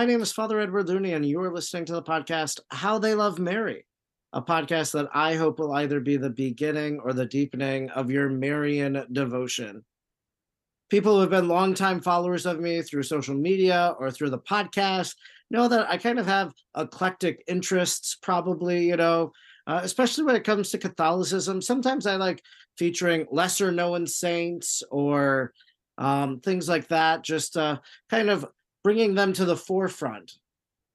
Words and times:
My 0.00 0.06
name 0.06 0.22
is 0.22 0.32
Father 0.32 0.58
Edward 0.58 0.88
Looney, 0.88 1.12
and 1.12 1.26
you 1.26 1.38
are 1.42 1.52
listening 1.52 1.84
to 1.84 1.92
the 1.92 2.02
podcast 2.02 2.58
How 2.70 2.98
They 2.98 3.14
Love 3.14 3.38
Mary, 3.38 3.84
a 4.32 4.40
podcast 4.40 4.92
that 4.92 5.10
I 5.12 5.34
hope 5.34 5.58
will 5.58 5.74
either 5.74 6.00
be 6.00 6.16
the 6.16 6.30
beginning 6.30 7.00
or 7.04 7.12
the 7.12 7.26
deepening 7.26 7.90
of 7.90 8.10
your 8.10 8.30
Marian 8.30 9.04
devotion. 9.12 9.84
People 10.88 11.16
who 11.16 11.20
have 11.20 11.28
been 11.28 11.48
longtime 11.48 12.00
followers 12.00 12.46
of 12.46 12.60
me 12.60 12.80
through 12.80 13.02
social 13.02 13.34
media 13.34 13.94
or 13.98 14.10
through 14.10 14.30
the 14.30 14.38
podcast 14.38 15.16
know 15.50 15.68
that 15.68 15.90
I 15.90 15.98
kind 15.98 16.18
of 16.18 16.24
have 16.24 16.54
eclectic 16.74 17.44
interests, 17.46 18.16
probably, 18.22 18.86
you 18.86 18.96
know, 18.96 19.32
uh, 19.66 19.80
especially 19.82 20.24
when 20.24 20.34
it 20.34 20.44
comes 20.44 20.70
to 20.70 20.78
Catholicism. 20.78 21.60
Sometimes 21.60 22.06
I 22.06 22.16
like 22.16 22.42
featuring 22.78 23.26
lesser 23.30 23.70
known 23.70 24.06
saints 24.06 24.82
or 24.90 25.52
um, 25.98 26.40
things 26.40 26.70
like 26.70 26.88
that, 26.88 27.22
just 27.22 27.58
uh, 27.58 27.80
kind 28.08 28.30
of 28.30 28.46
bringing 28.82 29.14
them 29.14 29.32
to 29.34 29.44
the 29.44 29.56
forefront. 29.56 30.32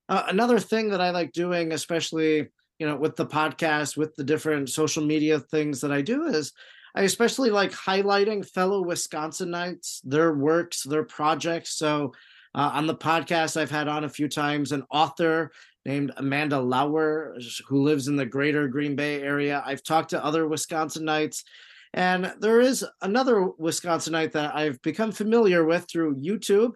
Uh, 0.08 0.24
another 0.28 0.60
thing 0.60 0.90
that 0.90 1.02
I 1.02 1.10
like 1.10 1.32
doing, 1.32 1.72
especially 1.72 2.48
you 2.80 2.88
know 2.88 2.96
with 2.96 3.16
the 3.16 3.26
podcast, 3.26 3.98
with 3.98 4.16
the 4.16 4.24
different 4.24 4.70
social 4.70 5.04
media 5.04 5.40
things 5.40 5.82
that 5.82 5.92
I 5.92 6.02
do, 6.02 6.26
is 6.28 6.54
I 6.96 7.02
especially 7.02 7.50
like 7.50 7.72
highlighting 7.72 8.48
fellow 8.48 8.84
Wisconsinites, 8.84 10.00
their 10.04 10.34
works, 10.34 10.84
their 10.84 11.04
projects. 11.04 11.72
So 11.78 12.14
uh, 12.54 12.72
on 12.74 12.88
the 12.88 12.96
podcast, 12.96 13.60
I've 13.60 13.72
had 13.72 13.90
on 13.90 14.06
a 14.06 14.10
few 14.10 14.30
times 14.30 14.72
an 14.72 14.84
author 14.90 15.52
named 15.86 16.14
Amanda 16.18 16.60
Lauer, 16.60 17.38
who 17.68 17.84
lives 17.84 18.08
in 18.08 18.16
the 18.16 18.26
greater 18.26 18.68
Green 18.68 18.96
Bay 18.96 19.22
area. 19.22 19.62
I've 19.66 19.84
talked 19.84 20.12
to 20.12 20.24
other 20.24 20.46
Wisconsinites. 20.46 21.44
And 21.94 22.34
there 22.40 22.62
is 22.62 22.86
another 23.02 23.50
Wisconsinite 23.60 24.32
that 24.34 24.56
I've 24.56 24.82
become 24.82 25.12
familiar 25.12 25.66
with 25.66 25.86
through 25.90 26.16
YouTube. 26.16 26.74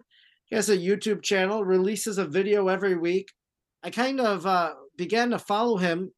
He 0.50 0.56
has 0.56 0.68
a 0.68 0.76
YouTube 0.76 1.22
channel, 1.22 1.64
releases 1.64 2.18
a 2.18 2.26
video 2.26 2.68
every 2.68 2.96
week. 2.96 3.32
I 3.84 3.90
kind 3.90 4.20
of 4.20 4.44
uh, 4.44 4.74
began 4.96 5.30
to 5.30 5.38
follow 5.38 5.76
him 5.76 6.10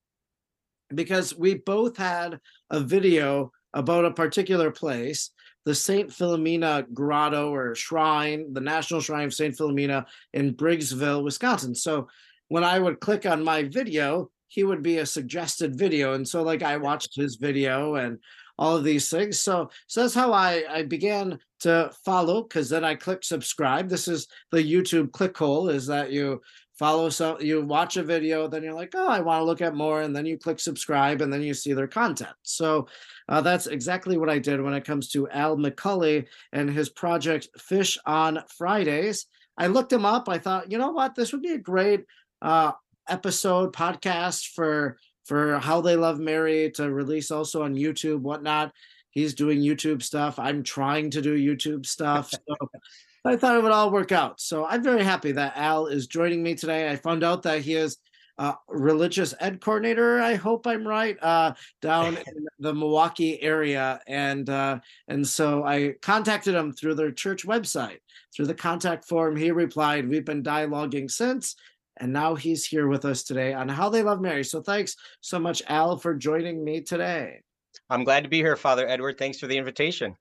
because 0.95 1.37
we 1.37 1.55
both 1.55 1.97
had 1.99 2.41
a 2.71 2.81
video 2.81 3.53
about 3.75 4.07
a 4.07 4.11
particular 4.11 4.71
place, 4.71 5.31
the 5.65 5.75
St. 5.75 6.11
Philomena 6.11 6.87
Grotto 6.93 7.53
or 7.53 7.75
Shrine, 7.75 8.53
the 8.53 8.61
National 8.61 9.01
Shrine 9.01 9.27
of 9.27 9.35
St. 9.35 9.55
Philomena 9.55 10.07
in 10.33 10.55
Briggsville, 10.55 11.23
Wisconsin. 11.23 11.75
So 11.75 12.09
when 12.49 12.65
I 12.65 12.79
would 12.79 13.01
click 13.01 13.27
on 13.27 13.45
my 13.45 13.65
video, 13.65 14.31
he 14.49 14.65
would 14.65 14.83
be 14.83 14.99
a 14.99 15.07
suggested 15.07 15.79
video. 15.79 16.15
And 16.15 16.27
so 16.27 16.43
like 16.43 16.63
I 16.63 16.79
watched 16.79 17.17
his 17.17 17.37
video 17.37 17.97
and 17.97 18.19
all 18.59 18.77
of 18.77 18.85
these 18.85 19.09
things. 19.09 19.39
So, 19.39 19.71
so 19.87 20.03
that's 20.03 20.15
how 20.15 20.33
I, 20.33 20.65
I 20.69 20.83
began 20.83 21.39
to 21.63 21.91
follow 22.05 22.43
because 22.43 22.69
then 22.69 22.85
I 22.85 22.95
click 22.95 23.25
subscribe. 23.25 23.89
This 23.89 24.09
is 24.09 24.29
the 24.51 24.63
YouTube 24.63 25.13
click 25.13 25.37
hole 25.37 25.69
is 25.69 25.87
that 25.87 26.13
you 26.13 26.41
follow 26.79 27.09
so 27.09 27.39
you 27.41 27.63
watch 27.65 27.97
a 27.97 28.03
video, 28.03 28.49
then 28.49 28.63
you're 28.63 28.75
like, 28.75 28.93
oh, 28.95 29.09
I 29.09 29.21
want 29.21 29.41
to 29.41 29.45
look 29.45 29.61
at 29.61 29.75
more, 29.75 30.03
and 30.03 30.15
then 30.17 30.27
you 30.27 30.37
click 30.39 30.59
subscribe, 30.59 31.21
and 31.21 31.33
then 31.33 31.43
you 31.43 31.55
see 31.55 31.73
their 31.75 31.87
content. 31.87 32.35
So 32.43 32.89
uh, 33.29 33.41
that's 33.41 33.67
exactly 33.67 34.19
what 34.19 34.31
I 34.31 34.39
did 34.39 34.61
when 34.61 34.75
it 34.75 34.85
comes 34.85 35.09
to 35.11 35.29
Al 35.31 35.57
McCauley 35.57 36.27
and 36.53 36.69
his 36.69 36.89
project 36.89 37.49
Fish 37.59 37.99
on 38.05 38.43
Fridays. 38.49 39.27
I 39.57 39.69
looked 39.69 39.93
him 39.93 40.05
up. 40.05 40.29
I 40.29 40.39
thought, 40.39 40.73
you 40.73 40.79
know 40.79 40.91
what, 40.91 41.15
this 41.15 41.33
would 41.33 41.43
be 41.43 41.53
a 41.53 41.59
great 41.59 42.05
uh, 42.41 42.73
episode 43.09 43.73
podcast 43.73 44.49
for 44.49 44.97
for 45.25 45.59
How 45.59 45.81
They 45.81 45.95
Love 45.95 46.19
Mary 46.19 46.73
to 46.73 46.91
release 46.91 47.31
also 47.31 47.63
on 47.63 47.77
YouTube, 47.77 48.23
whatnot. 48.23 48.73
He's 49.13 49.35
doing 49.35 49.61
YouTube 49.61 50.03
stuff. 50.03 50.39
I'm 50.39 50.63
trying 50.63 51.11
to 51.11 51.23
do 51.23 51.37
YouTube 51.37 51.87
stuff. 51.87 52.33
So 53.25 53.31
I 53.31 53.37
thought 53.37 53.57
it 53.57 53.63
would 53.63 53.71
all 53.71 53.93
work 53.93 54.11
out. 54.11 54.41
So 54.41 54.67
I'm 54.67 54.83
very 54.83 55.05
happy 55.05 55.31
that 55.31 55.57
Al 55.57 55.87
is 55.87 56.09
joining 56.09 56.43
me 56.43 56.57
today. 56.57 56.91
I 56.91 56.97
found 56.97 57.23
out 57.23 57.45
that 57.45 57.61
he 57.61 57.75
is 57.75 57.99
a 58.39 58.55
religious 58.69 59.33
ed 59.39 59.61
coordinator. 59.61 60.19
I 60.19 60.35
hope 60.35 60.67
I'm 60.67 60.87
right 60.87 61.17
uh, 61.23 61.55
down 61.81 62.17
in 62.27 62.47
the 62.59 62.75
Milwaukee 62.75 63.41
area, 63.41 64.01
and 64.09 64.51
uh, 64.51 64.81
and 65.07 65.25
so 65.25 65.65
I 65.65 65.95
contacted 66.03 66.55
him 66.55 66.73
through 66.73 66.97
their 66.97 67.13
church 67.13 67.47
website 67.47 67.99
through 68.35 68.47
the 68.47 68.55
contact 68.55 69.05
form. 69.05 69.37
He 69.37 69.53
replied, 69.53 70.09
"We've 70.09 70.25
been 70.25 70.43
dialoguing 70.43 71.09
since." 71.09 71.55
And 71.99 72.13
now 72.13 72.35
he's 72.35 72.65
here 72.65 72.89
with 72.89 73.05
us 73.05 73.23
today 73.23 73.53
on 73.53 73.69
How 73.69 73.89
They 73.89 74.03
Love 74.03 74.21
Mary. 74.21 74.43
So 74.43 74.63
thanks 74.63 74.97
so 75.21 75.39
much, 75.39 75.63
Al, 75.69 75.99
for 75.99 76.15
joining 76.15 76.65
me 76.65 76.81
today. 76.81 77.43
I'm 77.93 78.05
glad 78.05 78.25
to 78.25 78.31
be 78.31 78.39
here, 78.39 78.57
Father 78.57 78.89
Edward. 78.89 79.19
Thanks 79.19 79.39
for 79.39 79.47
the 79.47 79.59
invitation. 79.59 80.17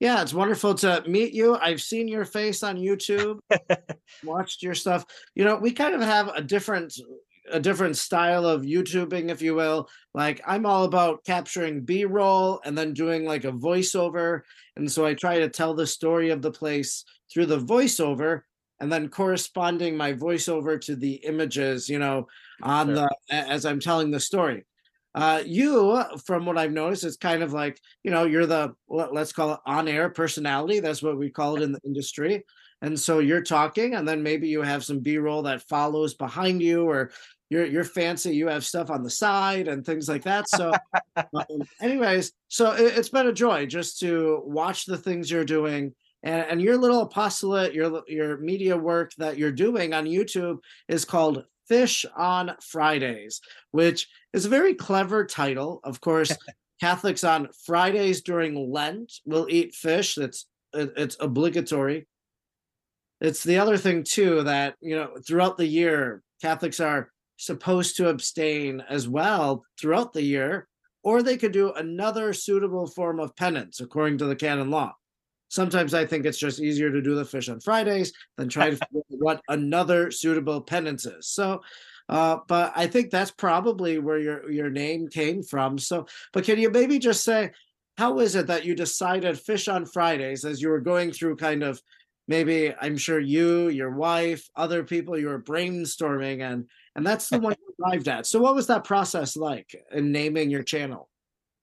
Yeah, 0.00 0.20
it's 0.20 0.34
wonderful 0.34 0.74
to 0.74 1.02
meet 1.06 1.32
you. 1.32 1.56
I've 1.56 1.80
seen 1.80 2.08
your 2.08 2.26
face 2.26 2.62
on 2.62 2.76
YouTube, 2.76 3.38
watched 4.24 4.62
your 4.62 4.74
stuff. 4.74 5.06
You 5.34 5.44
know, 5.44 5.56
we 5.56 5.72
kind 5.72 5.94
of 5.94 6.02
have 6.02 6.28
a 6.28 6.42
different 6.42 6.94
a 7.50 7.58
different 7.58 7.96
style 7.96 8.44
of 8.44 8.62
YouTubing, 8.62 9.30
if 9.30 9.40
you 9.40 9.54
will. 9.54 9.88
Like 10.14 10.42
I'm 10.46 10.66
all 10.66 10.84
about 10.84 11.24
capturing 11.24 11.84
B-roll 11.84 12.60
and 12.64 12.76
then 12.76 12.92
doing 12.92 13.24
like 13.24 13.44
a 13.44 13.52
voiceover. 13.52 14.42
And 14.76 14.90
so 14.90 15.06
I 15.06 15.14
try 15.14 15.38
to 15.38 15.48
tell 15.48 15.74
the 15.74 15.86
story 15.86 16.30
of 16.30 16.42
the 16.42 16.52
place 16.52 17.04
through 17.32 17.46
the 17.46 17.58
voiceover 17.58 18.42
and 18.78 18.92
then 18.92 19.08
corresponding 19.08 19.96
my 19.96 20.12
voiceover 20.12 20.80
to 20.82 20.96
the 20.96 21.14
images, 21.14 21.88
you 21.88 21.98
know, 21.98 22.28
on 22.62 22.88
sure. 22.88 22.94
the 22.94 23.34
as 23.34 23.64
I'm 23.64 23.80
telling 23.80 24.10
the 24.10 24.20
story. 24.20 24.64
Uh, 25.14 25.42
you, 25.44 26.02
from 26.24 26.46
what 26.46 26.58
I've 26.58 26.72
noticed, 26.72 27.04
it's 27.04 27.16
kind 27.16 27.42
of 27.42 27.52
like 27.52 27.80
you 28.04 28.10
know 28.10 28.24
you're 28.24 28.46
the 28.46 28.74
let's 28.88 29.32
call 29.32 29.54
it 29.54 29.60
on-air 29.66 30.10
personality. 30.10 30.80
That's 30.80 31.02
what 31.02 31.18
we 31.18 31.30
call 31.30 31.56
it 31.56 31.62
in 31.62 31.72
the 31.72 31.80
industry. 31.84 32.44
And 32.82 32.98
so 32.98 33.18
you're 33.18 33.42
talking, 33.42 33.94
and 33.94 34.08
then 34.08 34.22
maybe 34.22 34.48
you 34.48 34.62
have 34.62 34.84
some 34.84 35.00
B-roll 35.00 35.42
that 35.42 35.68
follows 35.68 36.14
behind 36.14 36.62
you, 36.62 36.88
or 36.88 37.10
you're 37.50 37.66
you're 37.66 37.84
fancy. 37.84 38.34
You 38.34 38.46
have 38.48 38.64
stuff 38.64 38.90
on 38.90 39.02
the 39.02 39.10
side 39.10 39.68
and 39.68 39.84
things 39.84 40.08
like 40.08 40.22
that. 40.22 40.48
So, 40.48 40.72
um, 41.16 41.62
anyways, 41.82 42.32
so 42.48 42.72
it, 42.72 42.96
it's 42.96 43.10
been 43.10 43.26
a 43.26 43.32
joy 43.32 43.66
just 43.66 43.98
to 44.00 44.42
watch 44.44 44.86
the 44.86 44.96
things 44.96 45.30
you're 45.30 45.44
doing 45.44 45.92
and, 46.22 46.46
and 46.48 46.62
your 46.62 46.76
little 46.76 47.00
apostolate, 47.02 47.74
your 47.74 48.02
your 48.06 48.38
media 48.38 48.76
work 48.76 49.12
that 49.18 49.38
you're 49.38 49.52
doing 49.52 49.94
on 49.94 50.04
YouTube 50.04 50.58
is 50.88 51.04
called 51.04 51.44
Fish 51.70 52.04
on 52.16 52.56
Fridays, 52.60 53.40
which 53.70 54.08
is 54.32 54.44
a 54.44 54.48
very 54.48 54.74
clever 54.74 55.24
title. 55.24 55.78
Of 55.84 56.00
course, 56.00 56.36
Catholics 56.80 57.22
on 57.22 57.48
Fridays 57.64 58.22
during 58.22 58.72
Lent 58.72 59.12
will 59.24 59.46
eat 59.48 59.72
fish. 59.72 60.16
That's 60.16 60.46
it's 60.74 61.16
obligatory. 61.20 62.08
It's 63.20 63.44
the 63.44 63.58
other 63.58 63.76
thing 63.76 64.02
too 64.02 64.42
that 64.42 64.74
you 64.80 64.96
know 64.96 65.10
throughout 65.24 65.58
the 65.58 65.66
year 65.66 66.24
Catholics 66.42 66.80
are 66.80 67.12
supposed 67.36 67.96
to 67.98 68.08
abstain 68.08 68.82
as 68.88 69.08
well 69.08 69.62
throughout 69.80 70.12
the 70.12 70.24
year, 70.24 70.66
or 71.04 71.22
they 71.22 71.36
could 71.36 71.52
do 71.52 71.72
another 71.72 72.32
suitable 72.32 72.88
form 72.88 73.20
of 73.20 73.36
penance 73.36 73.78
according 73.78 74.18
to 74.18 74.24
the 74.24 74.34
canon 74.34 74.70
law 74.70 74.92
sometimes 75.50 75.92
I 75.92 76.06
think 76.06 76.24
it's 76.24 76.38
just 76.38 76.60
easier 76.60 76.90
to 76.90 77.02
do 77.02 77.14
the 77.14 77.24
fish 77.24 77.50
on 77.50 77.60
Fridays 77.60 78.12
than 78.38 78.48
try 78.48 78.70
to 78.70 78.76
figure 78.92 79.02
what 79.18 79.42
another 79.48 80.10
suitable 80.10 80.62
penance 80.62 81.04
is. 81.04 81.28
So, 81.28 81.60
uh, 82.08 82.38
but 82.48 82.72
I 82.74 82.86
think 82.86 83.10
that's 83.10 83.30
probably 83.30 83.98
where 83.98 84.18
your 84.18 84.50
your 84.50 84.70
name 84.70 85.08
came 85.08 85.42
from. 85.42 85.78
So, 85.78 86.06
but 86.32 86.44
can 86.44 86.58
you 86.58 86.70
maybe 86.70 86.98
just 86.98 87.22
say 87.22 87.50
how 87.98 88.18
is 88.20 88.34
it 88.34 88.46
that 88.46 88.64
you 88.64 88.74
decided 88.74 89.38
fish 89.38 89.68
on 89.68 89.84
Fridays 89.84 90.46
as 90.46 90.62
you 90.62 90.70
were 90.70 90.80
going 90.80 91.12
through 91.12 91.36
kind 91.36 91.62
of 91.62 91.82
maybe 92.28 92.72
I'm 92.80 92.96
sure 92.96 93.20
you, 93.20 93.68
your 93.68 93.90
wife, 93.90 94.48
other 94.56 94.84
people 94.84 95.18
you 95.18 95.28
were 95.28 95.42
brainstorming 95.42 96.40
and 96.40 96.66
and 96.96 97.06
that's 97.06 97.28
the 97.28 97.38
one 97.38 97.54
you 97.60 97.84
arrived 97.84 98.08
at. 98.08 98.26
So, 98.26 98.40
what 98.40 98.54
was 98.54 98.68
that 98.68 98.84
process 98.84 99.36
like 99.36 99.74
in 99.92 100.12
naming 100.12 100.50
your 100.50 100.62
channel? 100.62 101.09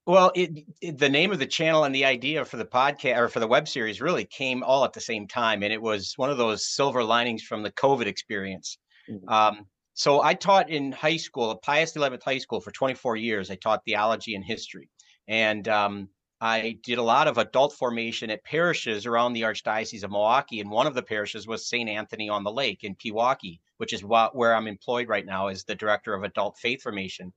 Well, 0.08 0.32
it, 0.36 0.64
it, 0.80 0.98
the 0.98 1.10
name 1.10 1.34
of 1.34 1.40
the 1.40 1.46
channel 1.46 1.84
and 1.84 1.94
the 1.94 2.06
idea 2.06 2.46
for 2.46 2.56
the 2.56 2.64
podcast 2.64 3.18
or 3.18 3.28
for 3.28 3.42
the 3.42 3.48
web 3.48 3.68
series 3.68 4.00
really 4.00 4.24
came 4.24 4.64
all 4.64 4.86
at 4.86 4.94
the 4.94 5.02
same 5.02 5.28
time, 5.28 5.64
and 5.64 5.74
it 5.74 5.82
was 5.82 6.14
one 6.16 6.30
of 6.30 6.38
those 6.38 6.74
silver 6.74 7.04
linings 7.04 7.44
from 7.44 7.62
the 7.62 7.74
COVID 7.74 8.06
experience. 8.06 8.78
Mm-hmm. 9.12 9.28
Um, 9.28 9.66
so 9.96 10.24
I 10.24 10.34
taught 10.34 10.70
in 10.70 10.94
high 10.94 11.18
school, 11.18 11.54
Pius 11.58 11.92
XI 11.92 12.00
High 12.24 12.38
School, 12.38 12.62
for 12.62 12.72
24 12.72 13.18
years. 13.18 13.52
I 13.52 13.56
taught 13.56 13.84
theology 13.84 14.34
and 14.34 14.46
history, 14.46 14.90
and 15.28 15.68
um, 15.68 16.08
I 16.40 16.78
did 16.84 17.00
a 17.00 17.04
lot 17.04 17.28
of 17.28 17.38
adult 17.38 17.74
formation 17.74 18.30
at 18.30 18.46
parishes 18.46 19.06
around 19.06 19.34
the 19.34 19.42
Archdiocese 19.42 20.06
of 20.06 20.12
Milwaukee, 20.12 20.62
and 20.62 20.72
one 20.72 20.88
of 20.88 20.94
the 20.94 21.04
parishes 21.04 21.48
was 21.48 21.68
St. 21.68 21.90
Anthony 21.90 22.30
on 22.30 22.46
the 22.46 22.52
Lake 22.52 22.86
in 22.86 22.96
Pewaukee, 22.96 23.60
which 23.76 23.92
is 23.92 24.06
what, 24.06 24.34
where 24.38 24.56
I'm 24.56 24.68
employed 24.68 25.10
right 25.10 25.26
now 25.26 25.48
as 25.48 25.66
the 25.66 25.76
director 25.76 26.14
of 26.14 26.24
adult 26.24 26.58
faith 26.60 26.82
formation. 26.82 27.34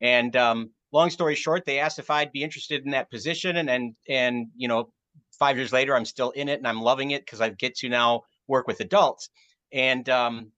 And 0.00 0.34
um, 0.36 0.70
long 0.92 1.10
story 1.10 1.34
short, 1.34 1.64
they 1.64 1.78
asked 1.78 1.98
if 1.98 2.10
I'd 2.10 2.32
be 2.32 2.42
interested 2.42 2.84
in 2.84 2.92
that 2.92 3.10
position, 3.10 3.56
and 3.56 3.70
and 3.70 3.94
and 4.08 4.48
you 4.56 4.68
know, 4.68 4.92
five 5.38 5.56
years 5.56 5.72
later, 5.72 5.94
I'm 5.94 6.04
still 6.04 6.30
in 6.30 6.48
it, 6.48 6.58
and 6.58 6.66
I'm 6.66 6.82
loving 6.82 7.10
it 7.10 7.24
because 7.24 7.40
I 7.40 7.50
get 7.50 7.76
to 7.76 7.88
now 7.88 8.22
work 8.46 8.66
with 8.66 8.80
adults. 8.80 9.28
And 9.72 10.08
um, 10.08 10.52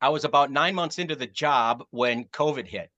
I 0.00 0.10
was 0.10 0.24
about 0.24 0.50
nine 0.50 0.74
months 0.74 0.98
into 0.98 1.16
the 1.16 1.26
job 1.26 1.84
when 1.90 2.24
COVID 2.24 2.66
hit, 2.66 2.90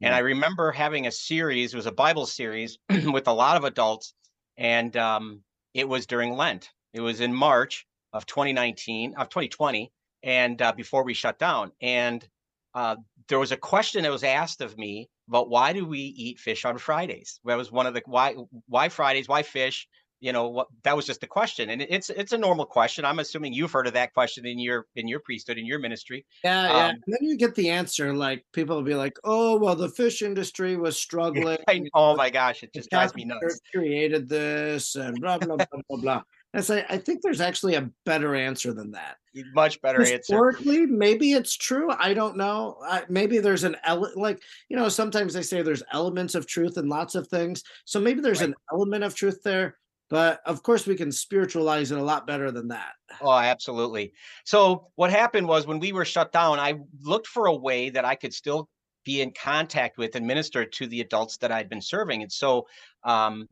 and 0.00 0.14
I 0.14 0.18
remember 0.18 0.72
having 0.72 1.06
a 1.06 1.12
series. 1.12 1.72
It 1.72 1.76
was 1.76 1.86
a 1.86 1.92
Bible 1.92 2.26
series 2.26 2.78
with 3.06 3.28
a 3.28 3.32
lot 3.32 3.56
of 3.56 3.64
adults, 3.64 4.14
and 4.56 4.96
um, 4.96 5.42
it 5.74 5.88
was 5.88 6.06
during 6.06 6.34
Lent. 6.34 6.70
It 6.92 7.00
was 7.00 7.20
in 7.20 7.34
March 7.34 7.86
of 8.12 8.26
2019 8.26 9.14
of 9.16 9.28
2020, 9.28 9.92
and 10.22 10.62
uh, 10.62 10.72
before 10.72 11.04
we 11.04 11.14
shut 11.14 11.38
down, 11.38 11.72
and 11.82 12.26
uh, 12.74 12.96
there 13.28 13.38
was 13.38 13.52
a 13.52 13.56
question 13.56 14.02
that 14.02 14.12
was 14.12 14.24
asked 14.24 14.60
of 14.60 14.76
me 14.76 15.08
about 15.28 15.48
why 15.48 15.72
do 15.72 15.86
we 15.86 15.98
eat 15.98 16.38
fish 16.38 16.64
on 16.64 16.78
Fridays? 16.78 17.40
That 17.44 17.56
was 17.56 17.72
one 17.72 17.86
of 17.86 17.94
the 17.94 18.02
why 18.06 18.34
why 18.66 18.88
Fridays, 18.88 19.28
why 19.28 19.42
fish? 19.42 19.88
you 20.24 20.32
know 20.32 20.48
what 20.48 20.68
that 20.84 20.96
was 20.96 21.04
just 21.04 21.20
the 21.20 21.26
question. 21.26 21.68
And 21.68 21.82
it's 21.82 22.08
it's 22.08 22.32
a 22.32 22.38
normal 22.38 22.64
question. 22.64 23.04
I'm 23.04 23.18
assuming 23.18 23.52
you've 23.52 23.72
heard 23.72 23.86
of 23.86 23.92
that 23.92 24.14
question 24.14 24.46
in 24.46 24.58
your 24.58 24.86
in 24.96 25.06
your 25.06 25.20
priesthood 25.20 25.58
in 25.58 25.66
your 25.66 25.78
ministry. 25.78 26.24
Yeah 26.42 26.68
yeah. 26.68 26.86
Um, 26.86 26.96
then 27.06 27.18
you 27.20 27.36
get 27.36 27.54
the 27.54 27.68
answer 27.68 28.10
like 28.14 28.42
people 28.54 28.74
will 28.76 28.82
be 28.82 28.94
like 28.94 29.18
oh 29.24 29.58
well 29.58 29.76
the 29.76 29.90
fish 29.90 30.22
industry 30.22 30.76
was 30.76 30.96
struggling. 31.06 31.58
I, 31.68 31.82
oh 31.92 32.16
my 32.16 32.30
gosh 32.30 32.62
it 32.62 32.72
just 32.72 32.88
drives 32.88 33.14
me 33.14 33.26
nuts. 33.26 33.60
created 33.74 34.26
this 34.26 34.94
and 34.94 35.20
blah 35.20 35.36
blah 35.36 35.56
blah 35.56 35.66
blah 35.90 35.98
blah 35.98 36.22
I 36.54 36.60
say 36.60 36.84
I 36.88 36.98
think 36.98 37.22
there's 37.22 37.40
actually 37.40 37.74
a 37.74 37.90
better 38.06 38.34
answer 38.34 38.72
than 38.72 38.92
that. 38.92 39.16
Much 39.54 39.80
better 39.82 40.00
answer. 40.00 40.18
Historically, 40.18 40.82
answer. 40.82 40.92
maybe 40.92 41.32
it's 41.32 41.56
true. 41.56 41.90
I 41.90 42.14
don't 42.14 42.36
know. 42.36 42.76
I, 42.82 43.02
maybe 43.08 43.38
there's 43.38 43.64
an 43.64 43.76
ele- 43.84 44.12
like 44.14 44.40
you 44.68 44.76
know 44.76 44.88
sometimes 44.88 45.34
they 45.34 45.42
say 45.42 45.62
there's 45.62 45.82
elements 45.92 46.34
of 46.34 46.46
truth 46.46 46.78
in 46.78 46.88
lots 46.88 47.14
of 47.14 47.28
things. 47.28 47.62
So 47.84 48.00
maybe 48.00 48.20
there's 48.20 48.40
right. 48.40 48.50
an 48.50 48.54
element 48.72 49.04
of 49.04 49.14
truth 49.14 49.42
there. 49.42 49.76
But 50.10 50.40
of 50.46 50.62
course, 50.62 50.86
we 50.86 50.96
can 50.96 51.10
spiritualize 51.10 51.90
it 51.90 51.98
a 51.98 52.02
lot 52.02 52.26
better 52.26 52.50
than 52.50 52.68
that. 52.68 52.92
Oh, 53.20 53.32
absolutely. 53.32 54.12
So, 54.44 54.88
what 54.96 55.10
happened 55.10 55.48
was 55.48 55.66
when 55.66 55.80
we 55.80 55.92
were 55.92 56.04
shut 56.04 56.30
down, 56.30 56.60
I 56.60 56.74
looked 57.00 57.26
for 57.26 57.46
a 57.46 57.56
way 57.56 57.90
that 57.90 58.04
I 58.04 58.14
could 58.14 58.34
still 58.34 58.68
be 59.04 59.22
in 59.22 59.32
contact 59.32 59.98
with 59.98 60.14
and 60.14 60.26
minister 60.26 60.64
to 60.64 60.86
the 60.86 61.00
adults 61.00 61.38
that 61.38 61.52
I'd 61.52 61.68
been 61.68 61.80
serving. 61.80 62.22
And 62.22 62.32
so, 62.32 62.66
um, 63.02 63.48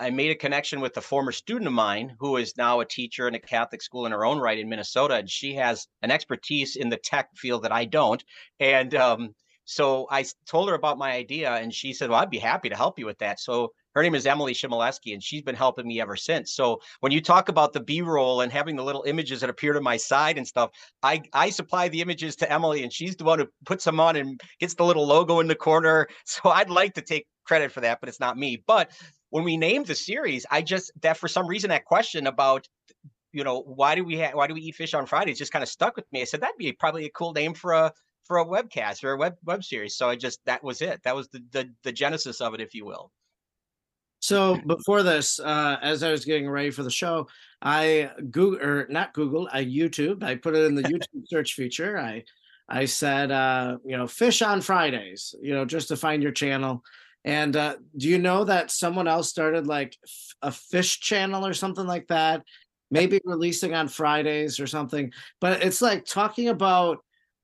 I 0.00 0.10
made 0.10 0.30
a 0.30 0.36
connection 0.36 0.80
with 0.80 0.96
a 0.96 1.00
former 1.00 1.32
student 1.32 1.68
of 1.68 1.72
mine 1.72 2.16
who 2.18 2.36
is 2.36 2.56
now 2.56 2.80
a 2.80 2.84
teacher 2.84 3.28
in 3.28 3.34
a 3.34 3.40
Catholic 3.40 3.82
school 3.82 4.06
in 4.06 4.12
her 4.12 4.24
own 4.24 4.38
right 4.38 4.58
in 4.58 4.68
Minnesota. 4.68 5.14
And 5.14 5.30
she 5.30 5.54
has 5.54 5.86
an 6.02 6.10
expertise 6.10 6.76
in 6.76 6.88
the 6.88 6.96
tech 6.96 7.28
field 7.36 7.62
that 7.62 7.72
I 7.72 7.84
don't. 7.84 8.22
And 8.58 8.94
um, 8.94 9.34
so 9.64 10.06
I 10.10 10.24
told 10.46 10.68
her 10.68 10.74
about 10.74 10.98
my 10.98 11.12
idea, 11.12 11.52
and 11.52 11.72
she 11.72 11.92
said, 11.92 12.10
Well, 12.10 12.18
I'd 12.18 12.30
be 12.30 12.38
happy 12.38 12.68
to 12.68 12.76
help 12.76 12.98
you 12.98 13.06
with 13.06 13.18
that. 13.18 13.38
So 13.38 13.72
her 13.94 14.02
name 14.02 14.14
is 14.14 14.26
Emily 14.26 14.54
Shimoleski, 14.54 15.12
and 15.12 15.22
she's 15.22 15.42
been 15.42 15.54
helping 15.54 15.86
me 15.86 16.00
ever 16.00 16.16
since. 16.16 16.54
So 16.54 16.80
when 17.00 17.12
you 17.12 17.20
talk 17.20 17.48
about 17.48 17.72
the 17.72 17.80
B-roll 17.80 18.40
and 18.40 18.50
having 18.50 18.74
the 18.74 18.82
little 18.82 19.04
images 19.04 19.40
that 19.40 19.50
appear 19.50 19.72
to 19.74 19.80
my 19.80 19.96
side 19.96 20.38
and 20.38 20.46
stuff, 20.46 20.70
I 21.02 21.22
I 21.32 21.50
supply 21.50 21.88
the 21.88 22.00
images 22.00 22.34
to 22.36 22.50
Emily, 22.50 22.82
and 22.82 22.92
she's 22.92 23.16
the 23.16 23.24
one 23.24 23.38
who 23.38 23.48
puts 23.64 23.84
them 23.84 24.00
on 24.00 24.16
and 24.16 24.40
gets 24.58 24.74
the 24.74 24.84
little 24.84 25.06
logo 25.06 25.40
in 25.40 25.48
the 25.48 25.54
corner. 25.54 26.08
So 26.24 26.48
I'd 26.50 26.70
like 26.70 26.94
to 26.94 27.02
take 27.02 27.26
credit 27.44 27.72
for 27.72 27.82
that, 27.82 28.00
but 28.00 28.08
it's 28.08 28.20
not 28.20 28.38
me. 28.38 28.62
But 28.66 28.90
when 29.32 29.44
we 29.44 29.56
named 29.56 29.86
the 29.86 29.94
series, 29.94 30.44
I 30.50 30.60
just 30.60 30.92
that 31.00 31.16
for 31.16 31.26
some 31.26 31.46
reason 31.46 31.70
that 31.70 31.86
question 31.86 32.26
about 32.26 32.68
you 33.32 33.44
know 33.44 33.62
why 33.62 33.94
do 33.94 34.04
we 34.04 34.20
ha- 34.20 34.32
why 34.34 34.46
do 34.46 34.52
we 34.52 34.60
eat 34.60 34.74
fish 34.74 34.92
on 34.92 35.06
Fridays 35.06 35.38
just 35.38 35.52
kind 35.52 35.62
of 35.62 35.70
stuck 35.70 35.96
with 35.96 36.04
me. 36.12 36.20
I 36.20 36.24
said 36.24 36.42
that'd 36.42 36.58
be 36.58 36.70
probably 36.72 37.06
a 37.06 37.10
cool 37.10 37.32
name 37.32 37.54
for 37.54 37.72
a 37.72 37.90
for 38.24 38.38
a 38.38 38.44
webcast 38.44 39.02
or 39.02 39.12
a 39.12 39.16
web 39.16 39.36
web 39.42 39.64
series. 39.64 39.96
So 39.96 40.10
I 40.10 40.16
just 40.16 40.38
that 40.44 40.62
was 40.62 40.82
it. 40.82 41.02
That 41.04 41.16
was 41.16 41.28
the 41.28 41.42
the, 41.50 41.70
the 41.82 41.92
genesis 41.92 42.42
of 42.42 42.52
it, 42.52 42.60
if 42.60 42.74
you 42.74 42.84
will. 42.84 43.10
So 44.20 44.60
before 44.66 45.02
this, 45.02 45.40
uh, 45.40 45.78
as 45.80 46.02
I 46.02 46.12
was 46.12 46.26
getting 46.26 46.48
ready 46.48 46.70
for 46.70 46.82
the 46.82 46.90
show, 46.90 47.26
I 47.62 48.10
Google 48.30 48.60
or 48.60 48.86
not 48.90 49.14
Google, 49.14 49.48
I 49.50 49.64
YouTube. 49.64 50.22
I 50.22 50.34
put 50.34 50.54
it 50.54 50.66
in 50.66 50.74
the 50.74 50.82
YouTube 50.92 51.26
search 51.26 51.54
feature. 51.54 51.98
I 51.98 52.22
I 52.68 52.84
said, 52.84 53.32
uh, 53.32 53.78
you 53.82 53.96
know, 53.96 54.06
fish 54.06 54.42
on 54.42 54.60
Fridays, 54.60 55.34
you 55.40 55.54
know, 55.54 55.64
just 55.64 55.88
to 55.88 55.96
find 55.96 56.22
your 56.22 56.32
channel. 56.32 56.84
And 57.24 57.54
uh, 57.56 57.76
do 57.96 58.08
you 58.08 58.18
know 58.18 58.44
that 58.44 58.70
someone 58.70 59.06
else 59.06 59.28
started 59.28 59.66
like 59.66 59.96
f- 60.04 60.34
a 60.42 60.50
fish 60.50 61.00
channel 61.00 61.46
or 61.46 61.54
something 61.54 61.86
like 61.86 62.08
that? 62.08 62.42
Maybe 62.90 63.20
releasing 63.24 63.74
on 63.74 63.88
Fridays 63.88 64.60
or 64.60 64.66
something. 64.66 65.12
But 65.40 65.62
it's 65.62 65.80
like 65.80 66.04
talking 66.04 66.48
about 66.48 66.98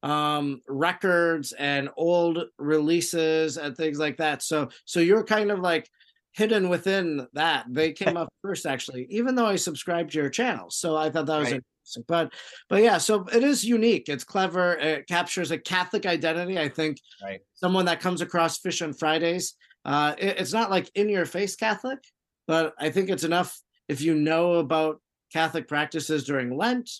um 0.05 0.61
records 0.69 1.53
and 1.53 1.89
old 1.97 2.45
releases 2.59 3.57
and 3.57 3.77
things 3.77 3.99
like 3.99 4.17
that. 4.19 4.43
So 4.43 4.69
so 4.85 5.01
you're 5.01 5.25
kind 5.25 5.51
of 5.51 5.59
like 5.59 5.89
hidden 6.33 6.69
within 6.69 7.27
that. 7.33 7.67
They 7.69 7.93
came 7.93 8.17
up 8.17 8.29
first, 8.43 8.65
actually, 8.65 9.07
even 9.11 9.35
though 9.35 9.47
I 9.47 9.57
subscribed 9.57 10.13
to 10.13 10.19
your 10.19 10.31
channel. 10.31 10.71
So 10.71 10.97
I 10.97 11.11
thought 11.11 11.27
that 11.27 11.39
was 11.39 11.51
right. 11.51 11.63
interesting. 11.87 12.05
But 12.07 12.33
but 12.69 12.83
yeah, 12.83 12.99
so 12.99 13.27
it 13.33 13.43
is 13.43 13.65
unique. 13.65 14.09
It's 14.09 14.25
clever. 14.25 14.75
It 14.75 15.09
captures 15.09 15.51
a 15.51 15.59
Catholic 15.59 16.07
identity. 16.07 16.59
I 16.59 16.69
think 16.69 17.01
right. 17.23 17.41
someone 17.55 17.87
that 17.87 18.01
comes 18.01 18.21
across 18.21 18.59
Fish 18.59 18.83
on 18.83 18.93
Fridays. 18.93 19.55
Uh, 19.85 20.15
it, 20.19 20.39
it's 20.39 20.53
not 20.53 20.71
like 20.71 20.91
in 20.95 21.09
your 21.09 21.27
face 21.27 21.57
Catholic, 21.57 21.99
but 22.47 22.75
I 22.79 22.91
think 22.91 23.09
it's 23.09 23.25
enough 23.25 23.61
if 23.89 24.01
you 24.01 24.15
know 24.15 24.55
about 24.55 25.01
Catholic 25.33 25.69
practices 25.69 26.25
during 26.25 26.57
Lent. 26.57 26.91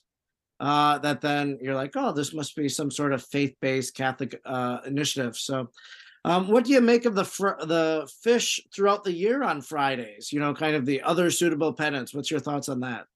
Uh, 0.61 0.99
that 0.99 1.21
then 1.21 1.57
you're 1.63 1.77
like, 1.77 1.93
oh, 1.95 2.13
this 2.13 2.35
must 2.35 2.57
be 2.57 2.69
some 2.69 2.91
sort 2.91 3.13
of 3.13 3.25
faith-based 3.25 3.95
Catholic 3.95 4.41
uh, 4.45 4.79
initiative. 4.85 5.37
So 5.37 5.69
um, 6.25 6.49
what 6.49 6.65
do 6.65 6.73
you 6.73 6.81
make 6.81 7.05
of 7.05 7.15
the 7.15 7.25
fr- 7.25 7.61
the 7.61 8.11
fish 8.23 8.61
throughout 8.75 9.05
the 9.05 9.13
year 9.13 9.45
on 9.45 9.61
Fridays? 9.61 10.33
You 10.33 10.41
know, 10.41 10.55
kind 10.55 10.75
of 10.75 10.85
the 10.85 11.03
other 11.03 11.31
suitable 11.31 11.73
penance. 11.73 12.13
What's 12.13 12.31
your 12.31 12.41
thoughts 12.41 12.69
on 12.69 12.81
that? 12.81 13.07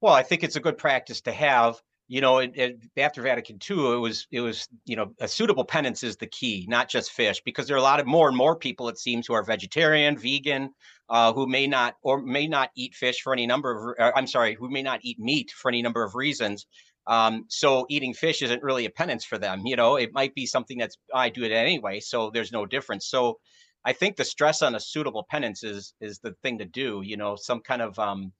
Well, 0.00 0.14
I 0.14 0.22
think 0.22 0.42
it's 0.42 0.56
a 0.56 0.60
good 0.60 0.78
practice 0.78 1.20
to 1.22 1.32
have. 1.32 1.76
You 2.08 2.20
know, 2.20 2.38
it, 2.38 2.52
it, 2.54 2.78
after 2.96 3.20
Vatican 3.22 3.58
II, 3.68 3.94
it 3.94 3.98
was 3.98 4.26
it 4.30 4.40
was 4.40 4.68
you 4.84 4.94
know 4.94 5.12
a 5.20 5.26
suitable 5.26 5.64
penance 5.64 6.04
is 6.04 6.16
the 6.16 6.26
key, 6.26 6.64
not 6.68 6.88
just 6.88 7.10
fish, 7.10 7.40
because 7.44 7.66
there 7.66 7.76
are 7.76 7.80
a 7.80 7.82
lot 7.82 7.98
of 7.98 8.06
more 8.06 8.28
and 8.28 8.36
more 8.36 8.56
people 8.56 8.88
it 8.88 8.98
seems 8.98 9.26
who 9.26 9.34
are 9.34 9.42
vegetarian, 9.42 10.16
vegan, 10.16 10.70
uh, 11.08 11.32
who 11.32 11.46
may 11.48 11.66
not 11.66 11.96
or 12.02 12.22
may 12.22 12.46
not 12.46 12.70
eat 12.76 12.94
fish 12.94 13.20
for 13.22 13.32
any 13.32 13.46
number 13.46 13.72
of. 13.72 13.94
Uh, 13.98 14.12
I'm 14.14 14.26
sorry, 14.28 14.54
who 14.54 14.70
may 14.70 14.82
not 14.82 15.00
eat 15.02 15.18
meat 15.18 15.50
for 15.50 15.68
any 15.68 15.82
number 15.82 16.04
of 16.04 16.14
reasons. 16.14 16.66
Um, 17.08 17.44
so 17.48 17.86
eating 17.88 18.14
fish 18.14 18.42
isn't 18.42 18.62
really 18.62 18.84
a 18.84 18.90
penance 18.90 19.24
for 19.24 19.38
them. 19.38 19.62
You 19.64 19.76
know, 19.76 19.96
it 19.96 20.12
might 20.12 20.34
be 20.34 20.46
something 20.46 20.78
that's 20.78 20.96
I 21.14 21.28
do 21.28 21.44
it 21.44 21.52
anyway, 21.52 22.00
so 22.00 22.30
there's 22.30 22.52
no 22.52 22.66
difference. 22.66 23.08
So 23.08 23.38
I 23.84 23.92
think 23.92 24.16
the 24.16 24.24
stress 24.24 24.62
on 24.62 24.74
a 24.74 24.80
suitable 24.80 25.26
penance 25.30 25.62
is 25.62 25.94
is 26.00 26.18
the 26.18 26.34
thing 26.42 26.58
to 26.58 26.64
do. 26.64 27.02
You 27.04 27.16
know, 27.16 27.36
some 27.36 27.60
kind 27.60 27.82
of 27.82 27.98
um, 27.98 28.32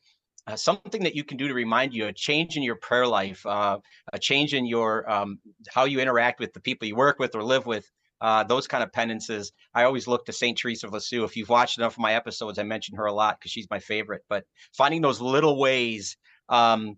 uh, 0.46 0.56
something 0.56 1.02
that 1.02 1.14
you 1.14 1.24
can 1.24 1.36
do 1.36 1.48
to 1.48 1.54
remind 1.54 1.92
you 1.92 2.06
a 2.06 2.12
change 2.12 2.56
in 2.56 2.62
your 2.62 2.76
prayer 2.76 3.06
life, 3.06 3.44
uh, 3.46 3.78
a 4.12 4.18
change 4.18 4.54
in 4.54 4.66
your 4.66 5.08
um, 5.10 5.38
how 5.68 5.84
you 5.84 6.00
interact 6.00 6.40
with 6.40 6.52
the 6.52 6.60
people 6.60 6.86
you 6.86 6.96
work 6.96 7.18
with 7.18 7.34
or 7.34 7.42
live 7.42 7.66
with. 7.66 7.90
Uh, 8.18 8.42
those 8.42 8.66
kind 8.66 8.82
of 8.82 8.90
penances. 8.92 9.52
I 9.74 9.84
always 9.84 10.06
look 10.06 10.24
to 10.24 10.32
Saint 10.32 10.56
Teresa 10.56 10.86
of 10.86 10.92
Lisieux. 10.94 11.24
If 11.24 11.36
you've 11.36 11.50
watched 11.50 11.76
enough 11.76 11.92
of 11.92 11.98
my 11.98 12.14
episodes, 12.14 12.58
I 12.58 12.62
mention 12.62 12.96
her 12.96 13.04
a 13.04 13.12
lot 13.12 13.38
because 13.38 13.50
she's 13.50 13.68
my 13.70 13.78
favorite. 13.78 14.22
But 14.30 14.44
finding 14.72 15.02
those 15.02 15.20
little 15.20 15.58
ways 15.58 16.16
um, 16.48 16.96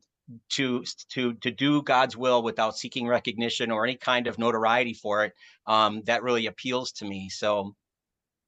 to 0.50 0.84
to 1.10 1.34
to 1.34 1.50
do 1.50 1.82
God's 1.82 2.16
will 2.16 2.42
without 2.42 2.76
seeking 2.76 3.08
recognition 3.08 3.72
or 3.72 3.84
any 3.84 3.96
kind 3.96 4.28
of 4.28 4.38
notoriety 4.38 4.94
for 4.94 5.24
it. 5.24 5.32
Um, 5.66 6.02
that 6.04 6.22
really 6.22 6.46
appeals 6.46 6.92
to 6.92 7.04
me. 7.04 7.30
So, 7.30 7.74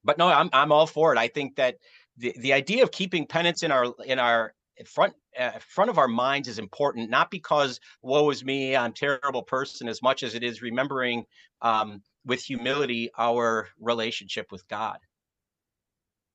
but 0.05 0.19
no, 0.19 0.29
I'm 0.29 0.51
I'm 0.53 0.71
all 0.71 0.87
for 0.87 1.13
it. 1.13 1.19
I 1.19 1.27
think 1.29 1.57
that 1.57 1.77
the 2.19 2.35
the 2.39 2.53
idea 2.53 2.83
of 2.83 2.93
keeping 2.93 3.27
penance 3.27 3.63
in 3.63 3.73
our 3.73 3.93
in 4.07 4.19
our 4.19 4.55
front 4.85 5.15
uh, 5.39 5.59
front 5.61 5.91
of 5.91 5.99
our 5.99 6.09
minds 6.09 6.49
is 6.49 6.59
important, 6.59 7.11
not 7.11 7.31
because 7.31 7.81
woe 8.03 8.31
is 8.31 8.45
me, 8.45 8.77
I'm 8.77 8.93
terrible 8.93 9.43
person, 9.43 9.89
as 9.89 10.03
much 10.03 10.23
as 10.23 10.35
it 10.35 10.43
is 10.43 10.63
remembering 10.63 11.25
um, 11.63 12.03
with 12.25 12.43
humility 12.43 13.11
our 13.19 13.69
relationship 13.79 14.51
with 14.51 14.67
God. 14.69 14.99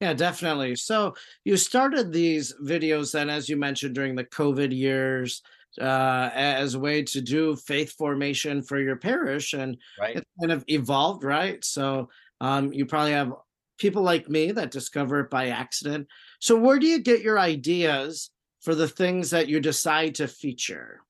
Yeah, 0.02 0.14
definitely. 0.14 0.76
So 0.76 1.16
you 1.46 1.56
started 1.58 2.12
these 2.12 2.54
videos 2.62 3.14
then, 3.14 3.30
as 3.30 3.48
you 3.48 3.56
mentioned, 3.56 3.96
during 3.96 4.16
the 4.16 4.26
COVID 4.26 4.76
years 4.76 5.42
uh, 5.80 6.30
as 6.34 6.74
a 6.74 6.80
way 6.80 7.04
to 7.04 7.22
do 7.22 7.56
faith 7.56 7.94
formation 7.94 8.62
for 8.62 8.80
your 8.80 8.98
parish, 8.98 9.54
and 9.54 9.78
right. 10.00 10.18
it 10.18 10.28
kind 10.40 10.52
of 10.52 10.64
evolved, 10.68 11.24
right? 11.24 11.64
So 11.64 12.10
um, 12.42 12.74
you 12.74 12.86
probably 12.86 13.14
have 13.14 13.34
people 13.78 14.04
like 14.04 14.30
me 14.30 14.52
that 14.52 14.72
discover 14.72 15.22
it 15.22 15.30
by 15.30 15.50
accident. 15.50 16.08
So 16.40 16.58
where 16.58 16.80
do 16.80 16.88
you 16.88 17.00
get 17.00 17.22
your 17.22 17.40
ideas 17.40 18.30
for 18.66 18.76
the 18.76 18.88
things 18.88 19.30
that 19.30 19.48
you 19.48 19.60
decide 19.60 20.16
to 20.16 20.28
feature? 20.28 21.02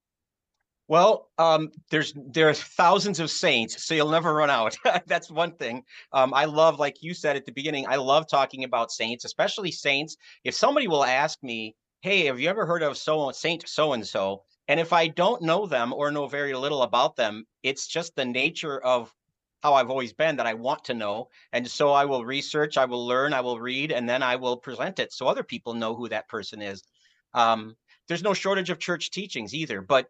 Well, 0.87 1.29
um, 1.39 1.71
there's 1.89 2.13
there 2.15 2.49
are 2.49 2.53
thousands 2.53 3.19
of 3.19 3.31
saints, 3.31 3.83
so 3.83 3.95
you'll 3.95 4.11
never 4.11 4.33
run 4.35 4.51
out. 4.51 4.77
That's 5.07 5.31
one 5.31 5.53
thing. 5.53 5.83
Um, 6.11 6.33
I 6.33 6.45
love, 6.45 6.77
like 6.77 7.01
you 7.01 7.15
said 7.15 7.35
at 7.35 7.45
the 7.45 7.51
beginning, 7.53 7.87
I 7.87 7.95
love 7.95 8.27
talking 8.27 8.65
about 8.65 8.91
saints, 8.91 9.25
especially 9.25 9.71
saints. 9.71 10.15
If 10.43 10.53
somebody 10.53 10.87
will 10.87 11.03
ask 11.03 11.41
me, 11.41 11.75
"Hey, 12.01 12.25
have 12.25 12.39
you 12.39 12.49
ever 12.49 12.67
heard 12.67 12.83
of 12.83 12.97
so 12.97 13.31
Saint 13.31 13.67
so 13.67 13.93
and 13.93 14.05
so?" 14.05 14.43
and 14.67 14.79
if 14.79 14.93
I 14.93 15.07
don't 15.07 15.41
know 15.43 15.65
them 15.65 15.93
or 15.93 16.11
know 16.11 16.27
very 16.27 16.53
little 16.53 16.81
about 16.83 17.15
them, 17.15 17.45
it's 17.63 17.87
just 17.87 18.15
the 18.15 18.25
nature 18.25 18.79
of 18.83 19.13
how 19.63 19.73
I've 19.73 19.89
always 19.89 20.13
been 20.13 20.35
that 20.37 20.47
I 20.47 20.53
want 20.53 20.83
to 20.85 20.93
know, 20.93 21.29
and 21.51 21.67
so 21.67 21.91
I 21.91 22.05
will 22.05 22.25
research, 22.25 22.77
I 22.77 22.85
will 22.85 23.07
learn, 23.07 23.33
I 23.33 23.41
will 23.41 23.59
read, 23.59 23.91
and 23.91 24.07
then 24.07 24.21
I 24.21 24.35
will 24.35 24.57
present 24.57 24.99
it 24.99 25.13
so 25.13 25.27
other 25.27 25.43
people 25.43 25.73
know 25.73 25.95
who 25.95 26.09
that 26.09 26.27
person 26.27 26.61
is. 26.61 26.83
Um, 27.35 27.75
there's 28.07 28.23
no 28.23 28.33
shortage 28.33 28.71
of 28.71 28.79
church 28.79 29.11
teachings 29.11 29.53
either, 29.53 29.81
but 29.81 30.09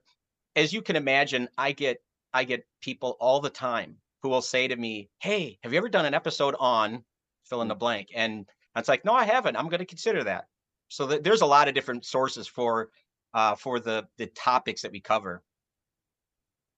as 0.55 0.71
you 0.71 0.81
can 0.81 0.95
imagine, 0.95 1.49
I 1.57 1.73
get 1.73 2.01
I 2.33 2.43
get 2.43 2.65
people 2.81 3.17
all 3.19 3.41
the 3.41 3.49
time 3.49 3.97
who 4.21 4.29
will 4.29 4.41
say 4.41 4.67
to 4.67 4.75
me, 4.75 5.09
"Hey, 5.19 5.59
have 5.63 5.73
you 5.73 5.77
ever 5.77 5.89
done 5.89 6.05
an 6.05 6.13
episode 6.13 6.55
on 6.59 7.03
fill 7.43 7.61
in 7.61 7.67
the 7.67 7.75
blank?" 7.75 8.09
And 8.15 8.45
it's 8.77 8.87
like, 8.87 9.03
"No, 9.03 9.13
I 9.13 9.25
haven't. 9.25 9.57
I'm 9.57 9.69
going 9.69 9.79
to 9.79 9.85
consider 9.85 10.23
that." 10.23 10.47
So 10.87 11.07
th- 11.07 11.23
there's 11.23 11.41
a 11.41 11.45
lot 11.45 11.67
of 11.67 11.73
different 11.73 12.05
sources 12.05 12.47
for 12.47 12.89
uh, 13.33 13.55
for 13.55 13.79
the 13.79 14.07
the 14.17 14.27
topics 14.27 14.81
that 14.83 14.91
we 14.91 15.01
cover. 15.01 15.43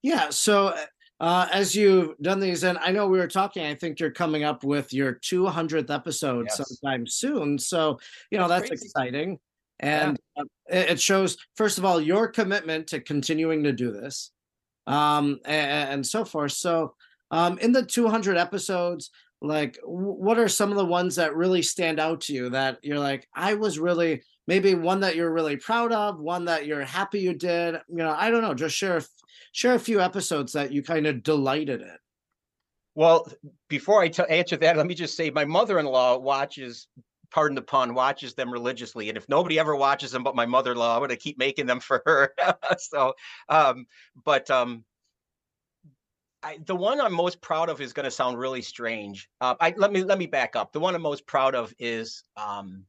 Yeah. 0.01 0.29
So 0.29 0.75
uh, 1.19 1.47
as 1.51 1.75
you've 1.75 2.17
done 2.19 2.39
these, 2.39 2.63
and 2.63 2.77
I 2.77 2.91
know 2.91 3.07
we 3.07 3.17
were 3.17 3.27
talking, 3.27 3.65
I 3.65 3.75
think 3.75 3.99
you're 3.99 4.11
coming 4.11 4.43
up 4.43 4.63
with 4.63 4.93
your 4.93 5.15
200th 5.15 5.89
episode 5.89 6.47
yes. 6.49 6.57
sometime 6.57 7.07
soon. 7.07 7.57
So, 7.57 7.99
you 8.29 8.37
know, 8.37 8.47
that's, 8.47 8.69
that's 8.69 8.83
exciting. 8.83 9.39
And 9.79 10.19
yeah. 10.35 10.43
uh, 10.43 10.45
it 10.69 10.99
shows, 10.99 11.37
first 11.55 11.77
of 11.77 11.85
all, 11.85 12.01
your 12.01 12.27
commitment 12.27 12.87
to 12.87 12.99
continuing 12.99 13.63
to 13.63 13.71
do 13.71 13.91
this 13.91 14.31
um, 14.87 15.39
and, 15.45 15.89
and 15.89 16.07
so 16.07 16.25
forth. 16.25 16.53
So, 16.53 16.95
um, 17.29 17.59
in 17.59 17.73
the 17.73 17.83
200 17.83 18.37
episodes, 18.37 19.11
like, 19.41 19.77
what 19.83 20.39
are 20.39 20.47
some 20.47 20.71
of 20.71 20.77
the 20.77 20.85
ones 20.85 21.15
that 21.15 21.35
really 21.35 21.61
stand 21.61 21.99
out 21.99 22.21
to 22.21 22.33
you 22.33 22.49
that 22.49 22.79
you're 22.81 22.99
like, 22.99 23.27
I 23.35 23.53
was 23.53 23.77
really 23.77 24.23
maybe 24.47 24.73
one 24.73 25.01
that 25.01 25.15
you're 25.15 25.31
really 25.31 25.57
proud 25.57 25.91
of, 25.91 26.19
one 26.19 26.45
that 26.45 26.65
you're 26.65 26.83
happy 26.83 27.19
you 27.19 27.33
did? 27.33 27.75
You 27.87 27.97
know, 27.97 28.15
I 28.17 28.31
don't 28.31 28.41
know. 28.41 28.53
Just 28.53 28.75
share 28.75 29.01
share 29.51 29.75
a 29.75 29.79
few 29.79 30.01
episodes 30.01 30.53
that 30.53 30.71
you 30.71 30.81
kind 30.81 31.05
of 31.05 31.21
delighted 31.21 31.81
in. 31.81 31.97
Well, 32.95 33.31
before 33.69 34.01
I 34.01 34.07
t- 34.07 34.23
answer 34.27 34.57
that, 34.57 34.77
let 34.77 34.87
me 34.87 34.95
just 34.95 35.15
say 35.15 35.29
my 35.29 35.45
mother-in-law 35.45 36.17
watches 36.17 36.87
pardon 37.31 37.55
the 37.55 37.61
pun, 37.61 37.93
watches 37.93 38.33
them 38.33 38.51
religiously. 38.51 39.09
And 39.09 39.17
if 39.17 39.27
nobody 39.29 39.59
ever 39.59 39.75
watches 39.75 40.11
them 40.11 40.23
but 40.23 40.35
my 40.35 40.45
mother-in-law, 40.45 40.93
I'm 40.93 40.99
going 40.99 41.09
to 41.09 41.15
keep 41.17 41.37
making 41.37 41.65
them 41.65 41.79
for 41.81 42.01
her. 42.05 42.33
so, 42.77 43.13
um, 43.49 43.85
but 44.23 44.49
um, 44.49 44.83
I, 46.43 46.59
the 46.65 46.75
one 46.75 47.01
I'm 47.01 47.13
most 47.13 47.41
proud 47.41 47.69
of 47.69 47.81
is 47.81 47.93
going 47.93 48.05
to 48.05 48.11
sound 48.11 48.37
really 48.37 48.61
strange. 48.61 49.29
Uh, 49.41 49.55
I, 49.59 49.73
let 49.77 49.91
me 49.91 50.03
let 50.03 50.17
me 50.17 50.27
back 50.27 50.55
up. 50.55 50.71
The 50.71 50.79
one 50.79 50.95
I'm 50.95 51.01
most 51.01 51.25
proud 51.25 51.55
of 51.55 51.73
is, 51.79 52.23
um, 52.35 52.85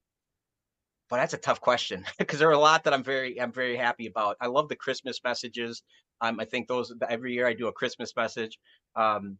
but 1.09 1.17
that's 1.17 1.35
a 1.35 1.39
tough 1.39 1.61
question 1.61 2.05
because 2.19 2.39
there 2.39 2.49
are 2.49 2.53
a 2.53 2.59
lot 2.59 2.85
that 2.85 2.93
I'm 2.93 3.03
very 3.03 3.41
I'm 3.41 3.53
very 3.53 3.77
happy 3.77 4.07
about. 4.07 4.37
I 4.41 4.47
love 4.47 4.69
the 4.69 4.77
Christmas 4.77 5.21
messages. 5.25 5.83
Um, 6.21 6.41
I 6.41 6.45
think 6.45 6.69
those 6.69 6.93
every 7.09 7.33
year 7.33 7.47
I 7.47 7.55
do 7.55 7.69
a 7.69 7.73
Christmas 7.73 8.13
message. 8.17 8.59
Um, 8.97 9.39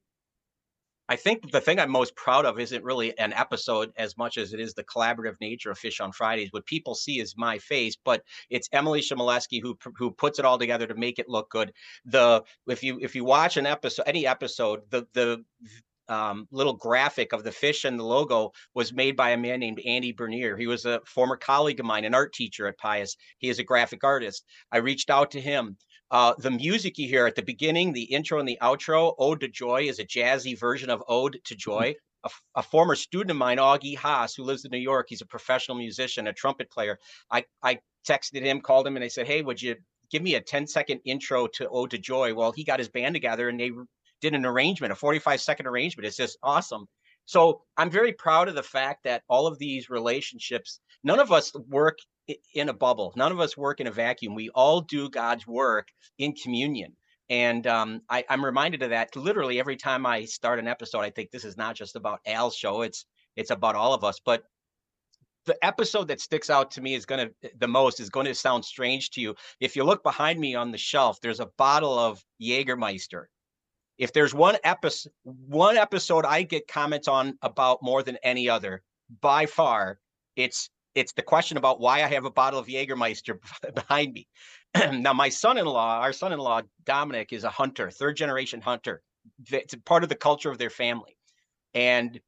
I 1.09 1.17
think 1.17 1.51
the 1.51 1.61
thing 1.61 1.79
I'm 1.79 1.91
most 1.91 2.15
proud 2.17 2.45
of 2.45 2.59
isn't 2.59 2.85
really 2.85 3.17
an 3.19 3.33
episode 3.33 3.93
as 3.97 4.19
much 4.19 4.37
as 4.37 4.53
it 4.53 4.61
is 4.61 4.75
the 4.75 4.85
collaborative 4.85 5.41
nature 5.41 5.71
of 5.71 5.79
Fish 5.79 6.01
on 6.01 6.13
Fridays. 6.13 6.53
What 6.53 6.67
people 6.67 6.95
see 6.95 7.19
is 7.19 7.35
my 7.37 7.59
face, 7.59 7.97
but 8.05 8.23
it's 8.51 8.69
Emily 8.73 9.01
Shimoleski 9.01 9.63
who 9.63 9.79
who 9.97 10.11
puts 10.11 10.39
it 10.39 10.45
all 10.45 10.59
together 10.59 10.87
to 10.87 10.95
make 10.95 11.19
it 11.19 11.29
look 11.29 11.51
good. 11.51 11.73
The 12.05 12.45
if 12.67 12.83
you 12.83 12.99
if 13.01 13.15
you 13.15 13.25
watch 13.25 13.57
an 13.57 13.65
episode, 13.67 14.05
any 14.07 14.27
episode, 14.27 14.83
the 14.91 15.07
the 15.15 15.45
um, 16.09 16.49
little 16.51 16.75
graphic 16.75 17.33
of 17.33 17.45
the 17.45 17.53
fish 17.53 17.85
and 17.85 17.99
the 17.99 18.05
logo 18.05 18.53
was 18.75 18.93
made 18.93 19.17
by 19.17 19.31
a 19.31 19.37
man 19.37 19.61
named 19.61 19.81
Andy 19.85 20.13
Bernier. 20.13 20.57
He 20.57 20.67
was 20.67 20.85
a 20.85 21.01
former 21.07 21.37
colleague 21.37 21.81
of 21.81 21.87
mine, 21.87 22.05
an 22.05 22.15
art 22.15 22.33
teacher 22.33 22.67
at 22.67 22.79
Pius. 22.79 23.17
He 23.39 23.49
is 23.49 23.59
a 23.59 23.65
graphic 23.65 24.05
artist. 24.05 24.45
I 24.73 24.79
reached 24.79 25.11
out 25.11 25.31
to 25.33 25.41
him. 25.41 25.77
Uh, 26.11 26.35
the 26.39 26.51
music 26.51 26.99
you 26.99 27.09
hear 27.09 27.27
at 27.27 27.35
the 27.35 27.43
beginning, 27.43 27.93
the 27.93 28.03
intro 28.03 28.39
and 28.39 28.49
the 28.49 28.59
outro, 28.63 29.15
Ode 29.19 29.41
to 29.41 29.49
Joy, 29.49 29.83
is 29.83 29.99
a 29.99 30.05
jazzy 30.05 30.59
version 30.59 30.91
of 30.91 31.03
Ode 31.09 31.41
to 31.45 31.55
mm-hmm. 31.55 31.59
Joy. 31.59 31.95
A, 32.25 32.31
a, 32.57 32.63
former 32.63 32.97
student 32.97 33.31
of 33.31 33.37
mine, 33.37 33.59
Augie 33.59 33.97
Haas, 33.97 34.35
who 34.35 34.43
lives 34.43 34.65
in 34.65 34.73
New 34.73 34.79
York, 34.79 35.07
he's 35.09 35.21
a 35.21 35.27
professional 35.27 35.77
musician, 35.77 36.27
a 36.27 36.33
trumpet 36.33 36.69
player. 36.69 36.99
I, 37.31 37.45
I 37.63 37.79
texted 38.09 38.43
him, 38.43 38.61
called 38.61 38.87
him, 38.87 38.97
and 38.97 39.05
I 39.05 39.09
said, 39.09 39.29
Hey, 39.29 39.41
would 39.43 39.63
you 39.63 39.77
give 40.11 40.23
me 40.23 40.35
a 40.35 40.41
10 40.41 40.67
second 40.67 41.01
intro 41.05 41.47
to 41.47 41.69
Ode 41.69 41.91
to 41.93 41.99
Joy? 41.99 42.35
Well, 42.35 42.51
he 42.51 42.65
got 42.65 42.81
his 42.81 42.89
band 42.89 43.15
together 43.15 43.49
and 43.49 43.61
they 43.61 43.71
did 44.21 44.35
an 44.35 44.47
arrangement, 44.47 44.93
a 44.93 44.97
45 44.97 45.41
second 45.41 45.67
arrangement. 45.67 46.07
It's 46.07 46.17
just 46.17 46.39
awesome. 46.43 46.89
So 47.25 47.63
I'm 47.77 47.91
very 47.91 48.13
proud 48.13 48.49
of 48.49 48.55
the 48.55 48.63
fact 48.63 49.05
that 49.05 49.23
all 49.29 49.47
of 49.47 49.59
these 49.59 49.91
relationships, 49.91 50.81
none 51.05 51.21
of 51.21 51.31
us 51.31 51.53
work 51.69 51.99
in 52.55 52.69
a 52.69 52.73
bubble. 52.73 53.13
None 53.17 53.33
of 53.33 53.41
us 53.41 53.57
work 53.57 53.81
in 53.81 53.87
a 53.87 53.93
vacuum. 53.93 54.35
We 54.35 54.51
all 54.51 54.81
do 54.81 55.09
God's 55.09 55.47
work 55.47 55.89
in 56.19 56.33
communion. 56.35 56.95
And 57.31 57.67
um, 57.67 58.03
I, 58.09 58.25
I'm 58.29 58.45
reminded 58.45 58.83
of 58.83 58.91
that 58.91 59.15
literally 59.15 59.61
every 59.61 59.77
time 59.77 60.07
I 60.07 60.25
start 60.25 60.59
an 60.59 60.69
episode. 60.69 61.01
I 61.01 61.11
think 61.11 61.31
this 61.31 61.45
is 61.45 61.57
not 61.57 61.75
just 61.75 61.95
about 61.95 62.21
Al's 62.27 62.57
show; 62.57 62.83
it's 62.83 63.05
it's 63.37 63.51
about 63.51 63.75
all 63.75 63.93
of 63.93 64.03
us. 64.03 64.19
But 64.25 64.45
the 65.45 65.63
episode 65.65 66.09
that 66.09 66.21
sticks 66.21 66.49
out 66.51 66.71
to 66.73 66.81
me 66.81 66.95
is 66.95 67.07
going 67.07 67.29
to 67.29 67.51
the 67.59 67.69
most 67.69 68.01
is 68.01 68.09
going 68.09 68.27
to 68.27 68.35
sound 68.35 68.65
strange 68.65 69.11
to 69.11 69.21
you. 69.21 69.35
If 69.61 69.77
you 69.77 69.85
look 69.85 70.03
behind 70.03 70.41
me 70.41 70.55
on 70.55 70.73
the 70.73 70.79
shelf, 70.79 71.21
there's 71.21 71.41
a 71.41 71.51
bottle 71.59 71.99
of 71.99 72.25
Jägermeister. 72.41 73.25
If 73.99 74.13
there's 74.13 74.33
one 74.33 74.57
episode, 74.65 75.13
one 75.25 75.77
episode 75.77 76.25
I 76.25 76.43
get 76.43 76.69
comments 76.69 77.09
on 77.09 77.37
about 77.43 77.83
more 77.83 78.03
than 78.03 78.17
any 78.23 78.49
other, 78.49 78.83
by 79.21 79.47
far, 79.47 79.99
it's 80.37 80.71
it's 80.99 81.13
the 81.13 81.23
question 81.23 81.57
about 81.57 81.81
why 81.81 82.03
I 82.03 82.09
have 82.09 82.25
a 82.25 82.31
bottle 82.31 82.59
of 82.59 82.67
Jägermeister 82.67 83.39
behind 83.75 84.13
me. 84.13 84.29
now, 84.93 85.13
my 85.13 85.29
son-in-law, 85.29 86.01
our 86.01 86.13
son-in-law 86.13 86.63
Dominic, 86.85 87.33
is 87.33 87.45
a 87.45 87.51
hunter, 87.51 87.91
third 87.91 88.17
generation 88.17 88.61
hunter. 88.61 89.03
It's 89.51 89.75
part 89.85 90.03
of 90.03 90.09
the 90.09 90.15
culture 90.15 90.51
of 90.51 90.59
their 90.59 90.71
family, 90.71 91.17
and 91.75 92.21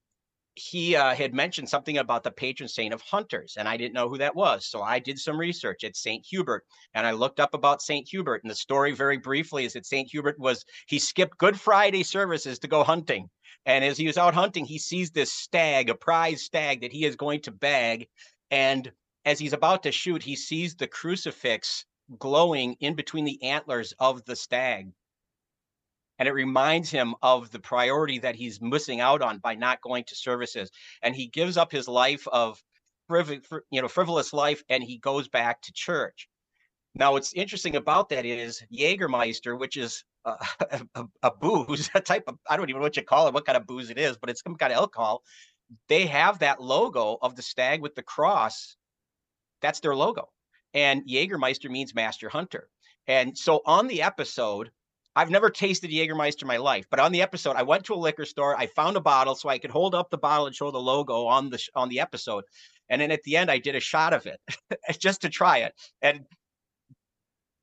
he 0.55 0.97
uh, 0.97 1.15
had 1.15 1.33
mentioned 1.33 1.69
something 1.69 1.99
about 1.99 2.23
the 2.23 2.31
patron 2.31 2.69
saint 2.69 2.93
of 2.93 3.01
hunters, 3.01 3.57
and 3.59 3.69
I 3.69 3.77
didn't 3.77 3.95
know 3.95 4.09
who 4.09 4.19
that 4.19 4.35
was. 4.35 4.67
So 4.67 4.83
I 4.83 4.99
did 4.99 5.19
some 5.19 5.39
research 5.39 5.85
at 5.85 5.97
Saint 5.97 6.27
Hubert, 6.27 6.65
and 6.95 7.07
I 7.07 7.13
looked 7.13 7.41
up 7.41 7.55
about 7.55 7.83
Saint 7.83 8.09
Hubert. 8.09 8.43
And 8.43 8.51
the 8.51 8.57
story, 8.57 8.93
very 8.93 9.17
briefly, 9.17 9.65
is 9.65 9.73
that 9.73 9.87
Saint 9.87 10.11
Hubert 10.11 10.39
was 10.39 10.65
he 10.87 10.99
skipped 10.99 11.39
Good 11.39 11.59
Friday 11.59 12.03
services 12.03 12.59
to 12.59 12.69
go 12.69 12.85
hunting, 12.85 13.31
and 13.67 13.85
as 13.85 13.97
he 13.97 14.07
was 14.07 14.19
out 14.19 14.35
hunting, 14.35 14.65
he 14.65 14.79
sees 14.79 15.11
this 15.11 15.33
stag, 15.33 15.91
a 15.91 15.95
prize 15.95 16.43
stag 16.43 16.81
that 16.81 16.93
he 16.93 17.05
is 17.05 17.17
going 17.17 17.41
to 17.43 17.51
bag, 17.51 18.09
and 18.51 18.91
as 19.25 19.39
he's 19.39 19.53
about 19.53 19.83
to 19.83 19.93
shoot, 19.93 20.23
he 20.23 20.37
sees 20.37 20.75
the 20.75 20.87
crucifix 20.87 21.85
glowing 22.19 22.77
in 22.81 22.95
between 22.95 23.25
the 23.25 23.43
antlers 23.43 23.93
of 23.99 24.25
the 24.25 24.35
stag. 24.35 24.91
And 26.19 26.29
it 26.29 26.33
reminds 26.33 26.91
him 26.91 27.15
of 27.23 27.51
the 27.51 27.61
priority 27.61 28.19
that 28.19 28.35
he's 28.35 28.61
missing 28.61 29.01
out 29.01 29.23
on 29.23 29.39
by 29.39 29.55
not 29.55 29.81
going 29.81 30.05
to 30.05 30.17
services. 30.17 30.71
And 31.03 31.15
he 31.15 31.29
gives 31.29 31.57
up 31.57 31.73
his 31.73 31.89
life 31.89 32.27
of 32.29 32.63
you 33.71 33.83
know 33.83 33.89
frivolous 33.89 34.33
life 34.33 34.63
and 34.69 34.85
he 34.85 34.99
goes 34.99 35.29
back 35.29 35.63
to 35.63 35.73
church. 35.73 36.29
Now, 36.95 37.13
what's 37.13 37.33
interesting 37.35 37.77
about 37.77 38.09
that 38.09 38.27
is 38.27 38.63
Jägermeister, 38.73 39.59
which 39.59 39.77
is 39.77 40.05
a, 40.25 40.35
a, 40.95 41.05
a, 41.23 41.31
booze, 41.31 41.89
a 41.95 42.01
type 42.01 42.25
of, 42.27 42.37
I 42.49 42.57
don't 42.57 42.69
even 42.69 42.81
know 42.81 42.85
what 42.85 42.97
you 42.97 43.03
call 43.03 43.29
it, 43.29 43.35
what 43.35 43.47
kind 43.47 43.57
of 43.57 43.67
booze 43.67 43.91
it 43.91 43.99
is, 43.99 44.17
but 44.17 44.29
it's 44.31 44.43
some 44.43 44.57
kind 44.57 44.73
of 44.73 44.79
alcohol 44.79 45.23
they 45.89 46.07
have 46.07 46.41
that 46.41 46.61
logo 46.61 47.19
of 47.21 47.37
the 47.37 47.43
stag 47.43 47.81
with 47.81 47.95
the 47.95 48.03
cross. 48.03 48.77
That's 49.63 49.81
their 49.81 49.95
logo. 49.95 50.29
And 50.75 51.07
Jägermeister 51.07 51.71
means 51.71 51.95
master 51.95 52.29
hunter. 52.29 52.69
And 53.07 53.37
so 53.37 53.61
on 53.67 53.89
the 53.89 54.03
episode, 54.03 54.71
I've 55.17 55.31
never 55.31 55.51
tasted 55.51 55.91
Jägermeister 55.91 56.43
in 56.43 56.49
my 56.49 56.59
life, 56.59 56.87
but 56.91 57.01
on 57.01 57.11
the 57.11 57.23
episode, 57.23 57.57
I 57.57 57.65
went 57.65 57.85
to 57.87 57.95
a 57.95 57.97
liquor 57.97 58.25
store. 58.25 58.57
I 58.57 58.67
found 58.67 58.97
a 58.97 59.01
bottle 59.01 59.35
so 59.35 59.49
I 59.49 59.59
could 59.59 59.71
hold 59.71 59.95
up 59.95 60.11
the 60.11 60.19
bottle 60.19 60.47
and 60.47 60.55
show 60.55 60.71
the 60.71 60.79
logo 60.79 61.27
on 61.27 61.51
the 61.51 61.61
on 61.75 61.89
the 61.89 62.01
episode. 62.01 62.45
And 62.89 63.01
then 63.01 63.11
at 63.11 63.23
the 63.25 63.37
end, 63.37 63.51
I 63.51 63.59
did 63.59 63.75
a 63.75 63.81
shot 63.81 64.13
of 64.13 64.27
it 64.27 64.41
just 64.99 65.23
to 65.23 65.29
try 65.29 65.59
it. 65.59 65.75
And 66.03 66.27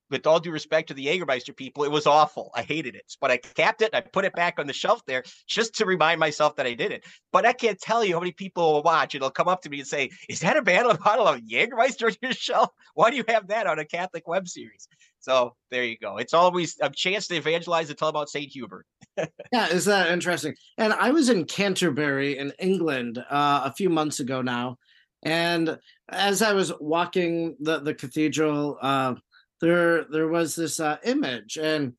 with 0.10 0.26
all 0.26 0.40
due 0.40 0.52
respect 0.52 0.88
to 0.88 0.94
the 0.94 1.06
Jägermeister 1.06 1.56
people, 1.56 1.84
it 1.84 1.92
was 1.92 2.08
awful. 2.08 2.52
I 2.56 2.64
hated 2.64 2.96
it, 2.96 3.14
but 3.20 3.32
I 3.32 3.38
capped 3.38 3.82
it. 3.82 3.94
I 3.94 4.02
put 4.02 4.26
it 4.26 4.34
back 4.34 4.60
on 4.60 4.68
the 4.68 4.74
shelf 4.74 5.02
there 5.06 5.24
just 5.48 5.76
to 5.76 5.86
remind 5.86 6.20
myself 6.20 6.56
that 6.56 6.66
I 6.66 6.74
did 6.74 6.92
it. 6.92 7.06
But 7.32 7.46
I 7.46 7.54
can't 7.54 7.80
tell 7.80 8.04
you 8.04 8.14
how 8.14 8.20
many 8.20 8.32
people 8.32 8.74
will 8.74 8.84
watch. 8.84 9.16
It'll 9.16 9.30
come 9.30 9.48
up 9.48 9.62
to 9.64 9.70
me 9.70 9.80
and 9.80 9.88
say, 9.88 10.10
"Is 10.30 10.40
that 10.42 10.58
a 10.58 10.62
bottle 10.62 11.28
of 11.28 11.42
Jägermeister 11.42 12.08
on 12.08 12.16
your 12.22 12.32
shelf? 12.34 12.70
Why 12.94 13.10
do 13.10 13.18
you 13.18 13.26
have 13.28 13.48
that 13.48 13.68
on 13.68 13.80
a 13.80 13.86
Catholic 13.86 14.28
web 14.28 14.48
series?" 14.48 14.88
So 15.20 15.56
there 15.72 15.84
you 15.84 15.98
go. 15.98 16.18
It's 16.18 16.34
always 16.34 16.78
a 16.82 16.90
chance 16.90 17.28
to 17.28 17.36
evangelize 17.36 17.90
and 17.90 17.98
tell 17.98 18.08
about 18.08 18.30
Saint 18.30 18.52
Hubert. 18.52 18.86
yeah, 19.52 19.68
is 19.68 19.86
that 19.86 20.12
interesting? 20.12 20.56
And 20.78 20.94
I 20.94 21.12
was 21.12 21.30
in 21.30 21.46
Canterbury 21.46 22.38
in 22.38 22.54
England 22.60 23.18
uh, 23.18 23.62
a 23.66 23.74
few 23.74 23.90
months 23.90 24.20
ago 24.20 24.42
now, 24.42 24.78
and 25.24 25.78
as 26.10 26.42
I 26.42 26.54
was 26.54 26.72
walking 26.80 27.58
the 27.60 27.80
the 27.80 27.94
cathedral. 27.94 28.78
Uh, 28.82 29.16
there 29.62 30.06
there 30.06 30.28
was 30.28 30.56
this 30.56 30.80
uh, 30.80 30.98
image. 31.04 31.58
And 31.58 31.94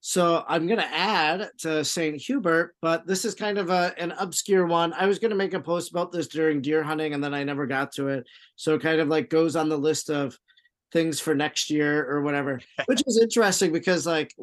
so 0.00 0.44
i'm 0.48 0.66
going 0.66 0.80
to 0.80 0.94
add 0.94 1.50
to 1.58 1.84
st 1.84 2.20
hubert 2.20 2.74
but 2.80 3.06
this 3.06 3.26
is 3.26 3.34
kind 3.34 3.58
of 3.58 3.68
a, 3.68 3.94
an 3.98 4.12
obscure 4.12 4.66
one. 4.66 4.92
I 4.94 5.06
was 5.06 5.18
going 5.18 5.30
to 5.30 5.36
make 5.36 5.54
a 5.54 5.60
post 5.60 5.90
about 5.90 6.10
this 6.10 6.26
during 6.26 6.62
deer 6.62 6.82
hunting 6.82 7.12
and 7.12 7.22
then 7.22 7.34
i 7.34 7.44
never 7.44 7.66
got 7.66 7.92
to 7.92 8.08
it. 8.08 8.26
So 8.56 8.74
it 8.74 8.82
kind 8.82 9.00
of 9.00 9.08
like 9.08 9.28
goes 9.28 9.56
on 9.56 9.68
the 9.68 9.78
list 9.78 10.10
of 10.10 10.38
things 10.92 11.20
for 11.20 11.34
next 11.34 11.70
year 11.70 12.10
or 12.10 12.22
whatever 12.22 12.60
which 12.86 13.02
is 13.06 13.20
interesting 13.20 13.72
because 13.72 14.06
like 14.06 14.34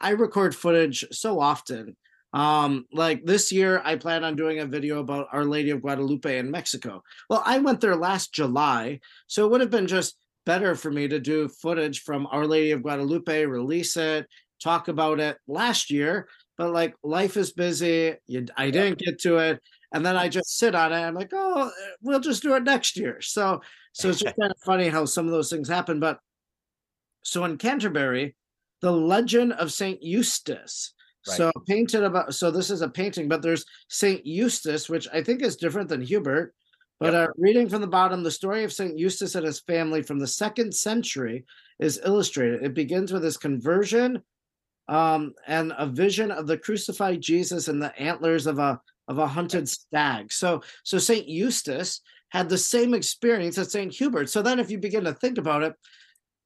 i 0.00 0.10
record 0.10 0.54
footage 0.54 1.04
so 1.12 1.40
often. 1.40 1.96
Um 2.34 2.84
like 2.92 3.24
this 3.24 3.50
year 3.50 3.80
i 3.84 3.96
plan 3.96 4.22
on 4.22 4.36
doing 4.36 4.58
a 4.58 4.66
video 4.66 5.00
about 5.00 5.28
our 5.32 5.44
lady 5.44 5.70
of 5.70 5.80
guadalupe 5.80 6.38
in 6.38 6.50
mexico. 6.50 7.02
Well 7.30 7.42
i 7.46 7.58
went 7.58 7.80
there 7.80 7.96
last 7.96 8.34
july 8.34 9.00
so 9.28 9.46
it 9.46 9.50
would 9.50 9.62
have 9.62 9.70
been 9.70 9.86
just 9.86 10.18
better 10.46 10.74
for 10.74 10.90
me 10.90 11.08
to 11.08 11.20
do 11.20 11.48
footage 11.48 12.02
from 12.02 12.26
Our 12.30 12.46
Lady 12.46 12.70
of 12.70 12.82
Guadalupe, 12.82 13.44
release 13.44 13.96
it, 13.98 14.26
talk 14.62 14.88
about 14.88 15.20
it 15.20 15.36
last 15.46 15.90
year. 15.90 16.28
But 16.56 16.72
like 16.72 16.94
life 17.02 17.36
is 17.36 17.52
busy, 17.52 18.14
you, 18.26 18.46
I 18.56 18.70
didn't 18.70 18.98
get 18.98 19.20
to 19.20 19.36
it, 19.38 19.60
and 19.92 20.06
then 20.06 20.16
I 20.16 20.28
just 20.30 20.56
sit 20.56 20.74
on 20.74 20.92
it. 20.92 20.96
I'm 20.96 21.14
like, 21.14 21.32
oh, 21.34 21.68
uh, 21.68 21.70
we'll 22.00 22.20
just 22.20 22.42
do 22.42 22.54
it 22.54 22.62
next 22.62 22.96
year. 22.96 23.20
So, 23.20 23.60
so 23.92 24.08
it's 24.08 24.20
just 24.20 24.36
kind 24.40 24.50
of 24.50 24.58
funny 24.64 24.88
how 24.88 25.04
some 25.04 25.26
of 25.26 25.32
those 25.32 25.50
things 25.50 25.68
happen. 25.68 26.00
But 26.00 26.18
so 27.22 27.44
in 27.44 27.58
Canterbury, 27.58 28.36
the 28.80 28.92
legend 28.92 29.52
of 29.54 29.72
Saint 29.72 30.02
Eustace. 30.02 30.94
Right. 31.28 31.36
So 31.36 31.52
painted 31.66 32.04
about. 32.04 32.34
So 32.34 32.50
this 32.50 32.70
is 32.70 32.80
a 32.80 32.88
painting, 32.88 33.28
but 33.28 33.42
there's 33.42 33.66
Saint 33.88 34.24
Eustace, 34.24 34.88
which 34.88 35.08
I 35.12 35.22
think 35.22 35.42
is 35.42 35.56
different 35.56 35.88
than 35.88 36.00
Hubert. 36.00 36.54
But 36.98 37.12
yep. 37.12 37.28
uh, 37.28 37.32
reading 37.36 37.68
from 37.68 37.82
the 37.82 37.86
bottom, 37.86 38.22
the 38.22 38.30
story 38.30 38.64
of 38.64 38.72
Saint 38.72 38.98
Eustace 38.98 39.34
and 39.34 39.44
his 39.44 39.60
family 39.60 40.02
from 40.02 40.18
the 40.18 40.26
second 40.26 40.74
century 40.74 41.44
is 41.78 42.00
illustrated. 42.04 42.62
It 42.62 42.74
begins 42.74 43.12
with 43.12 43.22
his 43.22 43.36
conversion 43.36 44.22
um, 44.88 45.34
and 45.46 45.72
a 45.76 45.86
vision 45.86 46.30
of 46.30 46.46
the 46.46 46.56
crucified 46.56 47.20
Jesus 47.20 47.68
and 47.68 47.82
the 47.82 47.96
antlers 48.00 48.46
of 48.46 48.58
a 48.58 48.80
of 49.08 49.18
a 49.18 49.26
hunted 49.26 49.68
stag. 49.68 50.32
So 50.32 50.62
so 50.84 50.98
Saint 50.98 51.28
Eustace 51.28 52.00
had 52.30 52.48
the 52.48 52.58
same 52.58 52.94
experience 52.94 53.56
as 53.58 53.70
Saint 53.70 53.92
Hubert. 53.92 54.28
So 54.28 54.42
then, 54.42 54.58
if 54.58 54.70
you 54.70 54.78
begin 54.78 55.04
to 55.04 55.14
think 55.14 55.38
about 55.38 55.62
it, 55.62 55.74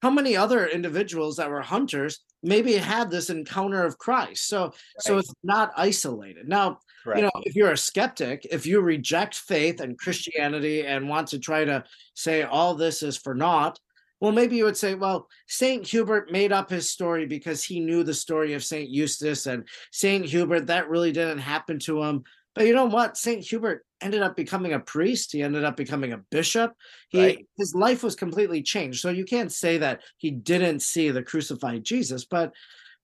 how 0.03 0.11
many 0.11 0.37
other 0.37 0.67
individuals 0.67 1.37
that 1.37 1.51
were 1.51 1.63
hunters 1.63 2.21
maybe 2.43 2.75
had 2.75 3.11
this 3.11 3.31
encounter 3.31 3.85
of 3.85 3.99
Christ? 3.99 4.49
So 4.49 4.65
right. 4.65 4.75
so 4.99 5.19
it's 5.19 5.33
not 5.43 5.73
isolated. 5.77 6.49
Now, 6.49 6.81
Correct. 7.05 7.19
you 7.19 7.25
know, 7.25 7.43
if 7.45 7.55
you're 7.55 7.73
a 7.73 7.79
skeptic, 7.79 8.47
if 8.51 8.67
you 8.67 8.81
reject 8.81 9.35
faith 9.35 9.81
and 9.81 9.99
Christianity 9.99 10.87
and 10.87 11.09
want 11.09 11.29
to 11.29 11.39
try 11.39 11.65
to 11.65 11.85
say 12.15 12.43
all 12.43 12.75
this 12.75 13.03
is 13.03 13.17
for 13.17 13.35
naught, 13.35 13.79
well, 14.21 14.33
maybe 14.33 14.57
you 14.57 14.65
would 14.65 14.77
say, 14.77 14.95
well, 14.95 15.29
St. 15.49 15.87
Hubert 15.87 16.31
made 16.31 16.53
up 16.53 16.69
his 16.69 16.91
story 16.91 17.25
because 17.25 17.65
he 17.65 17.81
knew 17.81 18.05
the 18.05 18.13
story 18.13 18.53
of 18.53 18.63
St. 18.63 18.91
Eustace 18.91 19.47
and 19.47 19.67
St. 19.93 20.27
Hubert, 20.27 20.67
that 20.67 20.91
really 20.91 21.11
didn't 21.11 21.39
happen 21.39 21.79
to 21.81 22.03
him. 22.03 22.25
But 22.55 22.67
you 22.67 22.75
know 22.75 22.85
what? 22.85 23.17
St. 23.17 23.43
Hubert 23.43 23.87
ended 24.03 24.23
up 24.23 24.37
becoming 24.37 24.75
a 24.75 24.81
priest. 24.81 25.33
He 25.33 25.43
ended 25.43 25.65
up 25.65 25.77
becoming 25.77 26.13
a 26.13 26.19
bishop. 26.31 26.73
He 27.09 27.21
right. 27.21 27.47
his 27.57 27.75
life 27.75 28.03
was 28.03 28.15
completely 28.15 28.63
changed. 28.63 29.01
So 29.01 29.09
you 29.11 29.25
can't 29.25 29.53
say 29.53 29.79
that 29.79 30.03
he 30.19 30.31
didn't 30.31 30.81
see 30.81 31.11
the 31.11 31.23
crucified 31.23 31.85
Jesus, 31.85 32.25
but 32.25 32.53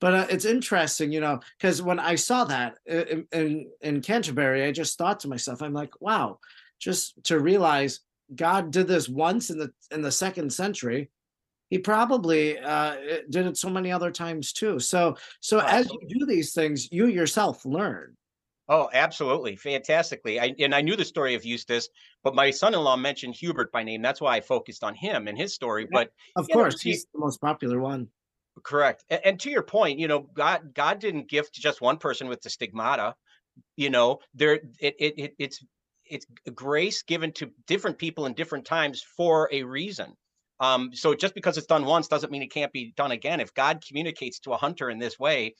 but 0.00 0.14
uh, 0.14 0.26
it's 0.28 0.44
interesting, 0.44 1.12
you 1.12 1.20
know, 1.20 1.40
because 1.58 1.80
when 1.80 1.98
I 1.98 2.16
saw 2.16 2.44
that 2.44 2.78
in, 2.86 3.26
in 3.32 3.70
in 3.80 4.00
Canterbury, 4.02 4.64
I 4.64 4.72
just 4.72 4.98
thought 4.98 5.20
to 5.20 5.28
myself, 5.28 5.62
I'm 5.62 5.72
like, 5.72 6.00
wow, 6.00 6.38
just 6.78 7.14
to 7.24 7.38
realize 7.38 8.00
God 8.34 8.70
did 8.70 8.88
this 8.88 9.08
once 9.08 9.50
in 9.50 9.58
the 9.58 9.72
in 9.90 10.02
the 10.02 10.12
second 10.12 10.52
century. 10.52 11.10
He 11.68 11.78
probably 11.78 12.58
uh, 12.58 12.94
did 13.28 13.46
it 13.46 13.56
so 13.56 13.68
many 13.68 13.90
other 13.90 14.10
times 14.10 14.52
too. 14.52 14.78
So 14.78 15.16
so 15.40 15.60
as 15.60 15.90
you 15.90 16.18
do 16.20 16.26
these 16.26 16.52
things, 16.52 16.92
you 16.92 17.06
yourself 17.06 17.64
learn. 17.64 18.16
Oh, 18.68 18.90
absolutely, 18.92 19.54
fantastically. 19.54 20.40
I, 20.40 20.52
and 20.58 20.74
I 20.74 20.80
knew 20.80 20.96
the 20.96 21.04
story 21.04 21.36
of 21.36 21.44
Eustace, 21.44 21.88
but 22.24 22.34
my 22.34 22.50
son-in-law 22.50 22.96
mentioned 22.96 23.36
Hubert 23.36 23.70
by 23.70 23.84
name. 23.84 24.02
That's 24.02 24.20
why 24.20 24.36
I 24.36 24.40
focused 24.40 24.82
on 24.82 24.94
him 24.96 25.28
and 25.28 25.38
his 25.38 25.54
story. 25.54 25.82
Yeah, 25.82 25.88
but 25.92 26.12
of 26.34 26.48
course, 26.48 26.74
know, 26.74 26.90
he's 26.90 27.06
the 27.12 27.20
most 27.20 27.40
popular 27.40 27.80
one. 27.80 28.08
Correct. 28.62 29.04
And, 29.10 29.20
and, 29.24 29.40
to 29.40 29.50
your 29.50 29.62
point, 29.62 29.98
you 29.98 30.08
know, 30.08 30.20
God 30.34 30.74
God 30.74 30.98
didn't 30.98 31.28
gift 31.28 31.54
just 31.54 31.80
one 31.80 31.98
person 31.98 32.28
with 32.28 32.40
the 32.40 32.50
stigmata. 32.50 33.14
You 33.76 33.90
know, 33.90 34.20
there 34.34 34.54
it, 34.54 34.94
it, 34.98 35.14
it 35.18 35.34
it's 35.38 35.64
it's 36.04 36.26
grace 36.54 37.02
given 37.02 37.32
to 37.32 37.50
different 37.66 37.98
people 37.98 38.26
in 38.26 38.34
different 38.34 38.64
times 38.64 39.04
for 39.16 39.48
a 39.52 39.62
reason. 39.62 40.14
Um, 40.60 40.90
so 40.94 41.14
just 41.14 41.34
because 41.34 41.58
it's 41.58 41.66
done 41.66 41.84
once 41.84 42.08
doesn't 42.08 42.32
mean 42.32 42.42
it 42.42 42.52
can't 42.52 42.72
be 42.72 42.94
done 42.96 43.12
again. 43.12 43.40
If 43.40 43.52
God 43.52 43.84
communicates 43.86 44.38
to 44.40 44.52
a 44.52 44.56
hunter 44.56 44.88
in 44.88 44.98
this 44.98 45.18
way, 45.18 45.54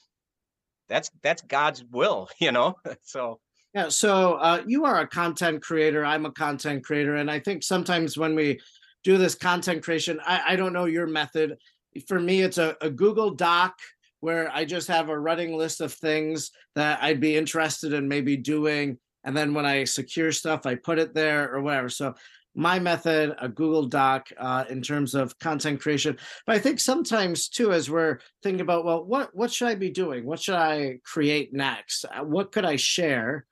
that's 0.89 1.11
that's 1.21 1.41
God's 1.43 1.83
will, 1.83 2.29
you 2.39 2.51
know. 2.51 2.75
so 3.03 3.39
yeah, 3.73 3.89
so 3.89 4.35
uh, 4.35 4.63
you 4.65 4.85
are 4.85 5.01
a 5.01 5.07
content 5.07 5.61
creator. 5.61 6.03
I'm 6.03 6.25
a 6.25 6.31
content 6.31 6.83
creator, 6.83 7.15
and 7.15 7.29
I 7.29 7.39
think 7.39 7.63
sometimes 7.63 8.17
when 8.17 8.33
we 8.33 8.59
do 9.03 9.17
this 9.17 9.35
content 9.35 9.83
creation, 9.83 10.19
I, 10.25 10.41
I 10.47 10.55
don't 10.55 10.73
know 10.73 10.85
your 10.85 11.07
method. 11.07 11.57
For 12.07 12.19
me, 12.19 12.41
it's 12.41 12.57
a, 12.57 12.75
a 12.81 12.89
Google 12.89 13.31
Doc 13.31 13.77
where 14.19 14.51
I 14.51 14.65
just 14.65 14.87
have 14.87 15.09
a 15.09 15.19
running 15.19 15.55
list 15.55 15.79
of 15.81 15.93
things 15.93 16.51
that 16.75 17.01
I'd 17.01 17.19
be 17.19 17.37
interested 17.37 17.93
in 17.93 18.07
maybe 18.07 18.35
doing 18.35 18.97
and 19.27 19.35
then 19.35 19.53
when 19.53 19.65
I 19.65 19.83
secure 19.83 20.31
stuff, 20.31 20.65
I 20.65 20.75
put 20.75 20.99
it 20.99 21.13
there 21.13 21.53
or 21.53 21.61
whatever. 21.61 21.89
So 21.89 22.15
my 22.55 22.79
method, 22.79 23.35
a 23.39 23.49
Google 23.49 23.85
Doc 23.85 24.29
uh, 24.37 24.63
in 24.69 24.81
terms 24.81 25.15
of 25.15 25.37
content 25.37 25.81
creation. 25.81 26.17
But 26.45 26.55
I 26.55 26.59
think 26.59 26.79
sometimes 26.79 27.49
too, 27.49 27.73
as 27.73 27.89
we're 27.89 28.19
thinking 28.41 28.61
about, 28.61 28.85
well, 28.85 29.03
what 29.03 29.35
what 29.35 29.51
should 29.51 29.67
I 29.67 29.75
be 29.75 29.89
doing? 29.89 30.25
What 30.25 30.39
should 30.39 30.55
I 30.55 30.99
create 31.03 31.53
next? 31.53 32.05
Uh, 32.05 32.23
what 32.23 32.53
could 32.53 32.63
I 32.63 32.77
share? 32.77 33.45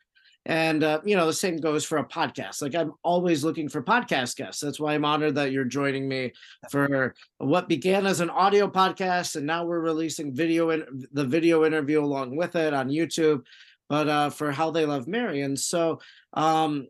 And 0.48 0.84
uh, 0.84 1.02
you 1.04 1.16
know, 1.16 1.26
the 1.26 1.34
same 1.34 1.58
goes 1.58 1.84
for 1.84 1.98
a 1.98 2.06
podcast. 2.06 2.62
Like 2.62 2.76
I'm 2.76 2.94
always 3.04 3.44
looking 3.44 3.68
for 3.68 3.82
podcast 3.82 4.36
guests. 4.36 4.62
That's 4.62 4.80
why 4.80 4.94
I'm 4.94 5.06
honored 5.06 5.36
that 5.36 5.52
you're 5.52 5.66
joining 5.66 6.08
me 6.08 6.34
for 6.70 7.16
what 7.40 7.68
began 7.68 8.06
as 8.06 8.20
an 8.20 8.30
audio 8.30 8.70
podcast, 8.70 9.36
and 9.36 9.46
now 9.46 9.66
we're 9.66 9.80
releasing 9.80 10.34
video 10.36 10.70
and 10.70 11.08
the 11.14 11.26
video 11.26 11.66
interview 11.66 12.04
along 12.04 12.36
with 12.36 12.56
it 12.56 12.74
on 12.74 12.90
YouTube 12.90 13.44
but 13.90 14.08
uh, 14.08 14.30
for 14.30 14.52
how 14.52 14.72
they 14.72 14.86
love 14.86 15.08
Mary. 15.08 15.42
And 15.42 15.60
so, 15.60 16.00
um, 16.34 16.88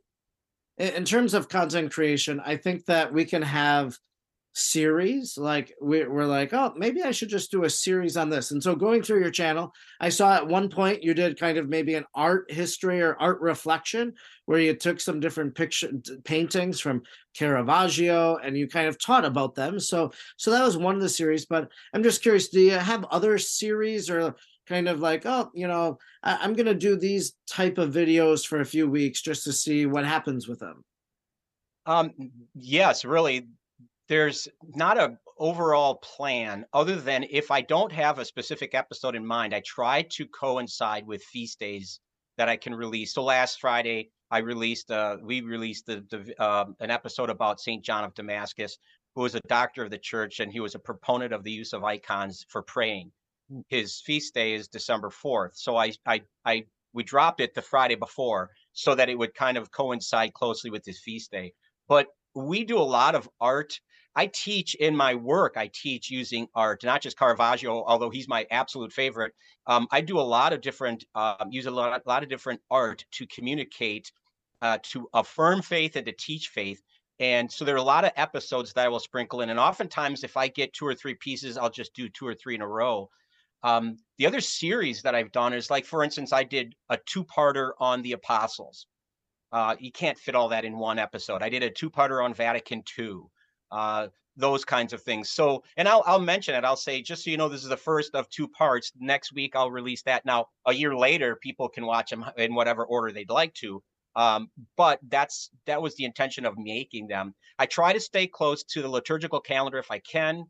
in, 0.77 0.93
in 0.93 1.05
terms 1.05 1.33
of 1.33 1.49
content 1.49 1.91
creation, 1.91 2.41
I 2.43 2.57
think 2.57 2.85
that 2.85 3.11
we 3.11 3.25
can 3.25 3.41
have 3.41 3.97
series 4.57 5.37
like 5.37 5.75
we, 5.81 6.05
we're 6.05 6.25
like 6.25 6.53
oh 6.53 6.73
maybe 6.77 7.03
i 7.03 7.11
should 7.11 7.27
just 7.27 7.51
do 7.51 7.65
a 7.65 7.69
series 7.69 8.15
on 8.15 8.29
this 8.29 8.51
and 8.51 8.63
so 8.63 8.73
going 8.73 9.03
through 9.03 9.19
your 9.19 9.29
channel 9.29 9.73
i 9.99 10.07
saw 10.07 10.33
at 10.33 10.47
one 10.47 10.69
point 10.69 11.03
you 11.03 11.13
did 11.13 11.37
kind 11.37 11.57
of 11.57 11.67
maybe 11.67 11.95
an 11.95 12.05
art 12.15 12.49
history 12.49 13.01
or 13.01 13.17
art 13.19 13.41
reflection 13.41 14.13
where 14.45 14.59
you 14.59 14.73
took 14.73 15.01
some 15.01 15.19
different 15.19 15.53
picture 15.53 15.89
paintings 16.23 16.79
from 16.79 17.03
caravaggio 17.33 18.37
and 18.37 18.57
you 18.57 18.65
kind 18.65 18.87
of 18.87 18.97
taught 18.97 19.25
about 19.25 19.55
them 19.55 19.77
so 19.77 20.09
so 20.37 20.51
that 20.51 20.63
was 20.63 20.77
one 20.77 20.95
of 20.95 21.01
the 21.01 21.09
series 21.09 21.45
but 21.45 21.69
i'm 21.93 22.03
just 22.03 22.21
curious 22.21 22.47
do 22.47 22.61
you 22.61 22.71
have 22.71 23.03
other 23.11 23.37
series 23.37 24.09
or 24.09 24.33
kind 24.67 24.87
of 24.87 24.99
like, 24.99 25.27
oh, 25.27 25.51
you 25.53 25.67
know, 25.67 25.99
I, 26.23 26.43
am 26.43 26.53
going 26.53 26.65
to 26.65 26.73
do 26.73 26.95
these 26.95 27.33
type 27.47 27.77
of 27.77 27.93
videos 27.93 28.45
for 28.45 28.61
a 28.61 28.65
few 28.65 28.89
weeks 28.89 29.21
just 29.21 29.43
to 29.43 29.53
see 29.53 29.85
what 29.85 30.05
happens 30.05 30.47
with 30.47 30.59
them? 30.59 30.83
Um, 31.85 32.11
yes, 32.55 33.05
really. 33.05 33.47
There's 34.07 34.47
not 34.63 34.97
a 34.97 35.17
overall 35.37 35.95
plan 35.95 36.65
other 36.73 36.95
than 36.95 37.25
if 37.29 37.51
I 37.51 37.61
don't 37.61 37.91
have 37.91 38.19
a 38.19 38.25
specific 38.25 38.73
episode 38.73 39.15
in 39.15 39.25
mind, 39.25 39.53
I 39.53 39.61
try 39.65 40.03
to 40.11 40.25
coincide 40.27 41.05
with 41.05 41.23
feast 41.23 41.59
days 41.59 41.99
that 42.37 42.47
I 42.47 42.55
can 42.55 42.73
release. 42.73 43.13
So 43.13 43.23
last 43.23 43.59
Friday, 43.59 44.11
I 44.31 44.39
released 44.39 44.91
uh, 44.91 45.17
we 45.21 45.41
released 45.41 45.85
the, 45.85 46.05
the 46.09 46.41
uh, 46.41 46.65
an 46.79 46.91
episode 46.91 47.29
about 47.29 47.59
Saint 47.59 47.83
John 47.83 48.03
of 48.03 48.13
Damascus, 48.13 48.77
who 49.15 49.21
was 49.21 49.35
a 49.35 49.41
doctor 49.47 49.83
of 49.83 49.91
the 49.91 49.97
church 49.97 50.39
and 50.39 50.51
he 50.51 50.59
was 50.59 50.75
a 50.75 50.79
proponent 50.79 51.33
of 51.33 51.43
the 51.43 51.51
use 51.51 51.73
of 51.73 51.83
icons 51.83 52.45
for 52.49 52.61
praying 52.61 53.11
his 53.69 54.01
feast 54.01 54.33
day 54.33 54.53
is 54.53 54.67
December 54.67 55.09
4th. 55.09 55.55
So 55.55 55.75
I, 55.75 55.91
I, 56.05 56.21
I, 56.45 56.65
we 56.93 57.03
dropped 57.03 57.41
it 57.41 57.53
the 57.53 57.61
Friday 57.61 57.95
before 57.95 58.49
so 58.73 58.95
that 58.95 59.09
it 59.09 59.17
would 59.17 59.33
kind 59.33 59.57
of 59.57 59.71
coincide 59.71 60.33
closely 60.33 60.69
with 60.69 60.85
his 60.85 60.99
feast 60.99 61.31
day. 61.31 61.53
But 61.87 62.07
we 62.33 62.63
do 62.63 62.77
a 62.77 62.83
lot 62.83 63.15
of 63.15 63.29
art. 63.39 63.79
I 64.15 64.27
teach 64.27 64.75
in 64.75 64.95
my 64.95 65.15
work, 65.15 65.57
I 65.57 65.69
teach 65.73 66.09
using 66.09 66.47
art, 66.55 66.83
not 66.83 67.01
just 67.01 67.17
Caravaggio, 67.17 67.83
although 67.85 68.09
he's 68.09 68.27
my 68.27 68.47
absolute 68.49 68.93
favorite. 68.93 69.33
Um, 69.67 69.87
I 69.91 70.01
do 70.01 70.19
a 70.19 70.21
lot 70.21 70.53
of 70.53 70.61
different, 70.61 71.03
um, 71.15 71.49
use 71.49 71.65
a 71.65 71.71
lot, 71.71 72.01
a 72.05 72.09
lot 72.09 72.23
of 72.23 72.29
different 72.29 72.61
art 72.71 73.03
to 73.11 73.27
communicate, 73.27 74.11
uh, 74.61 74.77
to 74.83 75.09
affirm 75.13 75.61
faith 75.61 75.95
and 75.95 76.05
to 76.05 76.13
teach 76.13 76.47
faith. 76.49 76.81
And 77.19 77.51
so 77.51 77.65
there 77.65 77.75
are 77.75 77.79
a 77.79 77.83
lot 77.83 78.05
of 78.05 78.11
episodes 78.15 78.73
that 78.73 78.85
I 78.85 78.89
will 78.89 78.99
sprinkle 78.99 79.41
in. 79.41 79.49
And 79.49 79.59
oftentimes, 79.59 80.23
if 80.23 80.37
I 80.37 80.47
get 80.47 80.73
two 80.73 80.85
or 80.85 80.95
three 80.95 81.15
pieces, 81.15 81.57
I'll 81.57 81.69
just 81.69 81.93
do 81.93 82.09
two 82.09 82.27
or 82.27 82.33
three 82.33 82.55
in 82.55 82.61
a 82.61 82.67
row. 82.67 83.09
Um, 83.63 83.97
the 84.17 84.27
other 84.27 84.41
series 84.41 85.01
that 85.01 85.15
I've 85.15 85.31
done 85.31 85.53
is 85.53 85.69
like, 85.69 85.85
for 85.85 86.03
instance, 86.03 86.31
I 86.31 86.43
did 86.43 86.75
a 86.89 86.97
two-parter 86.97 87.71
on 87.79 88.01
the 88.01 88.11
apostles. 88.11 88.87
Uh, 89.51 89.75
you 89.79 89.91
can't 89.91 90.17
fit 90.17 90.35
all 90.35 90.49
that 90.49 90.65
in 90.65 90.77
one 90.77 90.99
episode. 90.99 91.41
I 91.41 91.49
did 91.49 91.63
a 91.63 91.69
two-parter 91.69 92.23
on 92.23 92.33
Vatican 92.33 92.83
II, 92.97 93.21
uh, 93.75 94.07
those 94.37 94.63
kinds 94.63 94.93
of 94.93 95.01
things. 95.01 95.29
So, 95.29 95.63
and 95.75 95.87
I'll 95.87 96.03
I'll 96.05 96.19
mention 96.19 96.55
it. 96.55 96.63
I'll 96.63 96.77
say 96.77 97.01
just 97.01 97.23
so 97.23 97.29
you 97.29 97.37
know, 97.37 97.49
this 97.49 97.63
is 97.63 97.69
the 97.69 97.77
first 97.77 98.15
of 98.15 98.29
two 98.29 98.47
parts. 98.47 98.91
Next 98.99 99.33
week 99.33 99.55
I'll 99.55 99.71
release 99.71 100.01
that. 100.03 100.25
Now, 100.25 100.47
a 100.65 100.73
year 100.73 100.95
later, 100.95 101.35
people 101.35 101.67
can 101.67 101.85
watch 101.85 102.09
them 102.09 102.25
in 102.37 102.55
whatever 102.55 102.85
order 102.85 103.11
they'd 103.11 103.29
like 103.29 103.53
to. 103.55 103.83
Um, 104.15 104.49
but 104.77 104.99
that's 105.09 105.49
that 105.65 105.81
was 105.81 105.95
the 105.95 106.05
intention 106.05 106.45
of 106.45 106.57
making 106.57 107.07
them. 107.07 107.35
I 107.59 107.65
try 107.65 107.91
to 107.91 107.99
stay 107.99 108.27
close 108.27 108.63
to 108.63 108.81
the 108.81 108.87
liturgical 108.87 109.41
calendar 109.41 109.77
if 109.77 109.91
I 109.91 109.99
can, 109.99 110.45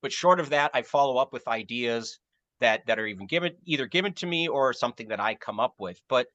but 0.00 0.12
short 0.12 0.40
of 0.40 0.50
that, 0.50 0.70
I 0.72 0.82
follow 0.82 1.18
up 1.18 1.32
with 1.32 1.46
ideas 1.48 2.18
that 2.60 2.86
that 2.86 2.98
are 2.98 3.06
even 3.06 3.26
given 3.26 3.52
either 3.66 3.86
given 3.86 4.14
to 4.14 4.26
me 4.26 4.48
or 4.48 4.72
something 4.72 5.08
that 5.08 5.20
I 5.20 5.34
come 5.34 5.60
up 5.60 5.74
with. 5.78 6.00
But 6.08 6.28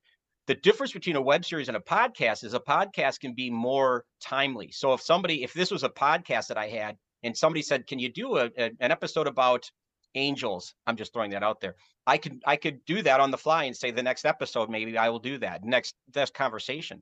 the 0.47 0.55
difference 0.55 0.91
between 0.91 1.15
a 1.15 1.21
web 1.21 1.45
series 1.45 1.69
and 1.69 1.77
a 1.77 1.81
podcast 1.81 2.43
is 2.43 2.53
a 2.53 2.59
podcast 2.59 3.19
can 3.19 3.33
be 3.33 3.49
more 3.49 4.03
timely. 4.21 4.71
So 4.71 4.93
if 4.93 5.01
somebody, 5.01 5.43
if 5.43 5.53
this 5.53 5.71
was 5.71 5.83
a 5.83 5.89
podcast 5.89 6.47
that 6.47 6.57
I 6.57 6.67
had 6.67 6.97
and 7.23 7.35
somebody 7.35 7.61
said, 7.61 7.87
"Can 7.87 7.99
you 7.99 8.11
do 8.11 8.37
a, 8.37 8.45
a, 8.57 8.71
an 8.79 8.91
episode 8.91 9.27
about 9.27 9.69
angels?" 10.15 10.75
I'm 10.85 10.97
just 10.97 11.13
throwing 11.13 11.31
that 11.31 11.43
out 11.43 11.61
there. 11.61 11.75
I 12.05 12.17
could 12.17 12.41
I 12.45 12.57
could 12.57 12.83
do 12.85 13.01
that 13.03 13.21
on 13.21 13.31
the 13.31 13.37
fly 13.37 13.63
and 13.65 13.75
say 13.75 13.91
the 13.91 14.03
next 14.03 14.25
episode 14.25 14.69
maybe 14.69 14.97
I 14.97 15.09
will 15.09 15.19
do 15.19 15.37
that 15.39 15.63
next 15.63 15.95
next 16.13 16.33
conversation. 16.33 17.01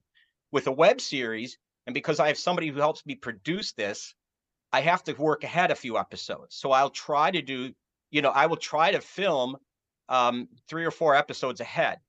With 0.52 0.68
a 0.68 0.72
web 0.72 1.02
series, 1.02 1.58
and 1.88 1.94
because 1.94 2.20
I 2.20 2.28
have 2.28 2.38
somebody 2.38 2.68
who 2.68 2.80
helps 2.80 3.06
me 3.06 3.16
produce 3.16 3.72
this, 3.72 4.14
I 4.72 4.82
have 4.82 5.04
to 5.06 5.14
work 5.14 5.44
ahead 5.44 5.72
a 5.72 5.76
few 5.76 5.98
episodes. 5.98 6.56
So 6.56 6.72
I'll 6.72 6.90
try 6.90 7.32
to 7.32 7.42
do, 7.42 7.72
you 8.12 8.22
know, 8.22 8.30
I 8.30 8.46
will 8.46 8.58
try 8.58 8.92
to 8.92 9.02
film 9.02 9.58
um, 10.10 10.48
three 10.70 10.86
or 10.86 10.92
four 10.92 11.16
episodes 11.16 11.62
ahead 11.62 12.00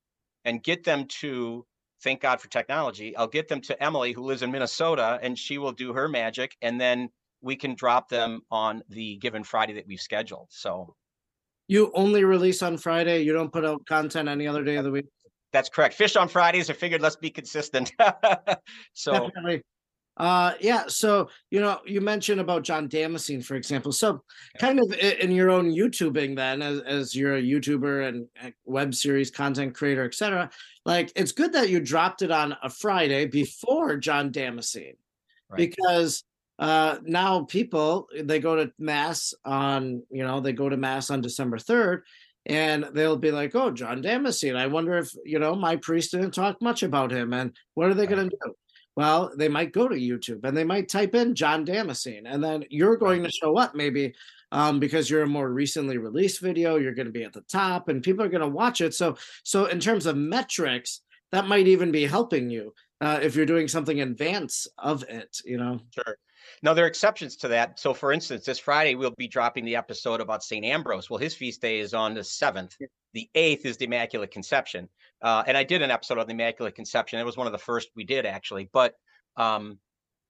and 0.45 0.63
get 0.63 0.85
them 0.85 1.07
to 1.07 1.65
thank 2.03 2.21
God 2.21 2.41
for 2.41 2.49
technology. 2.49 3.17
I'll 3.17 3.29
get 3.29 3.49
them 3.49 3.61
to 3.63 3.83
Emily, 3.83 4.13
who 4.13 4.23
lives 4.23 4.43
in 4.43 4.51
Minnesota, 4.51 5.19
and 5.23 5.39
she 5.39 5.59
will 5.59 5.73
do 5.73 5.93
her 5.93 6.09
magic, 6.09 6.57
and 6.63 6.81
then 6.81 7.11
we 7.41 7.57
can 7.57 7.75
drop 7.75 8.09
them 8.09 8.43
on 8.51 8.83
the 8.89 9.17
given 9.17 9.45
Friday 9.45 9.75
that 9.75 9.87
we've 9.87 10.01
scheduled. 10.01 10.49
So 10.51 10.95
you 11.69 11.91
only 11.95 12.25
release 12.25 12.63
on 12.63 12.77
Friday. 12.77 13.23
You 13.23 13.33
don't 13.33 13.53
put 13.53 13.65
out 13.65 13.85
content 13.87 14.29
any 14.29 14.47
other 14.47 14.65
day 14.65 14.77
of 14.77 14.85
the 14.85 14.91
week. 14.91 15.07
That's 15.53 15.69
correct. 15.69 15.95
Fish 15.95 16.17
on 16.17 16.29
Fridays. 16.29 16.71
I 16.71 16.73
figured 16.73 17.03
let's 17.03 17.17
be 17.17 17.31
consistent. 17.31 17.93
so 18.95 19.13
Definitely. 19.13 19.63
Uh, 20.17 20.53
yeah. 20.61 20.85
So 20.89 21.29
you 21.51 21.61
know, 21.61 21.81
you 21.87 22.01
mentioned 22.01 22.41
about 22.41 22.65
John 22.65 22.89
Damascene, 22.89 23.43
for 23.43 23.55
example. 23.55 23.93
So, 23.93 24.23
kind 24.59 24.79
of 24.79 24.93
in 24.93 25.31
your 25.31 25.51
own 25.51 25.73
YouTubing, 25.73 26.37
then, 26.37 26.61
as 26.61 26.81
as 26.83 27.17
you're 27.17 27.37
a 27.37 27.43
YouTuber 27.43 28.09
and 28.09 28.53
web 28.65 28.95
series 28.95 29.31
content 29.31 29.75
creator, 29.75 30.05
etc. 30.05 30.51
Like, 30.85 31.13
it's 31.17 31.33
good 31.33 31.55
that 31.55 31.71
you 31.71 31.81
dropped 31.81 32.23
it 32.23 32.31
on 32.31 32.57
a 32.63 32.69
Friday 32.69 33.27
before 33.27 33.97
John 33.97 34.31
Damascene, 34.31 34.97
right. 35.49 35.57
because 35.57 36.25
uh 36.59 36.99
now 37.03 37.45
people 37.45 38.09
they 38.15 38.39
go 38.39 38.55
to 38.57 38.71
mass 38.79 39.33
on 39.45 40.03
you 40.11 40.23
know 40.23 40.41
they 40.41 40.53
go 40.53 40.69
to 40.69 40.77
mass 40.77 41.11
on 41.11 41.23
december 41.23 41.57
3rd 41.57 42.03
and 42.45 42.85
they'll 42.93 43.17
be 43.17 43.31
like 43.31 43.55
oh 43.55 43.71
john 43.71 44.03
damascene 44.03 44.55
i 44.55 44.67
wonder 44.67 44.99
if 44.99 45.11
you 45.25 45.39
know 45.39 45.55
my 45.55 45.77
priest 45.77 46.11
didn't 46.13 46.35
talk 46.35 46.61
much 46.61 46.83
about 46.83 47.11
him 47.11 47.33
and 47.33 47.57
what 47.73 47.89
are 47.89 47.95
they 47.95 48.07
right. 48.07 48.17
going 48.17 48.29
to 48.29 48.37
do 48.45 48.55
well, 48.97 49.33
they 49.37 49.49
might 49.49 49.73
go 49.73 49.89
to 49.89 49.95
YouTube 49.95 50.45
and 50.45 50.57
they 50.57 50.65
might 50.65 50.89
type 50.89 51.15
in 51.15 51.35
John 51.35 51.65
Damascene, 51.65 52.27
and 52.27 52.43
then 52.43 52.65
you're 52.69 52.97
going 52.97 53.23
to 53.23 53.31
show 53.31 53.57
up 53.57 53.75
maybe 53.75 54.15
um, 54.51 54.79
because 54.79 55.09
you're 55.09 55.23
a 55.23 55.27
more 55.27 55.51
recently 55.51 55.99
released 55.99 56.41
video. 56.41 56.77
You're 56.77 56.95
going 56.95 57.07
to 57.07 57.13
be 57.13 57.25
at 57.25 57.33
the 57.33 57.41
top, 57.43 57.89
and 57.89 58.03
people 58.03 58.25
are 58.25 58.29
going 58.29 58.43
to 58.43 58.49
watch 58.49 58.81
it. 58.81 58.95
So, 58.95 59.17
so 59.45 59.67
in 59.67 59.81
terms 59.81 60.07
of 60.07 60.17
metrics, 60.17 61.01
that 61.31 61.49
might 61.49 61.67
even 61.67 61.91
be 61.91 62.05
helping 62.05 62.51
you 62.51 62.75
uh, 63.01 63.19
if 63.23 63.35
you're 63.35 63.47
doing 63.47 63.67
something 63.67 63.99
in 63.99 64.11
advance 64.11 64.67
of 64.79 65.05
it. 65.05 65.39
You 65.45 65.57
know, 65.57 65.81
sure. 65.91 66.17
Now 66.63 66.75
there 66.75 66.85
are 66.85 66.89
exceptions 66.89 67.37
to 67.39 67.49
that. 67.49 67.81
So, 67.81 67.95
for 67.95 68.13
instance, 68.13 68.45
this 68.45 68.59
Friday 68.59 68.95
we'll 68.95 69.15
be 69.17 69.29
dropping 69.29 69.65
the 69.65 69.77
episode 69.77 70.21
about 70.21 70.45
Saint 70.45 70.67
Ambrose. 70.67 71.09
Well, 71.09 71.19
his 71.19 71.35
feast 71.35 71.63
day 71.63 71.81
is 71.81 71.95
on 71.95 72.15
the 72.15 72.23
seventh. 72.23 72.77
The 73.15 73.29
eighth 73.35 73.67
is 73.67 73.77
the 73.77 73.85
Immaculate 73.85 74.31
Conception. 74.31 74.89
Uh, 75.21 75.45
and 75.47 75.57
I 75.57 75.65
did 75.65 75.83
an 75.83 75.91
episode 75.91 76.19
on 76.19 76.27
the 76.27 76.33
Immaculate 76.33 76.75
Conception. 76.75 77.21
It 77.21 77.25
was 77.25 77.37
one 77.37 77.47
of 77.47 77.53
the 77.53 77.59
first 77.59 77.91
we 77.95 78.05
did 78.05 78.27
actually. 78.27 78.69
But 78.73 78.95
um, 79.37 79.79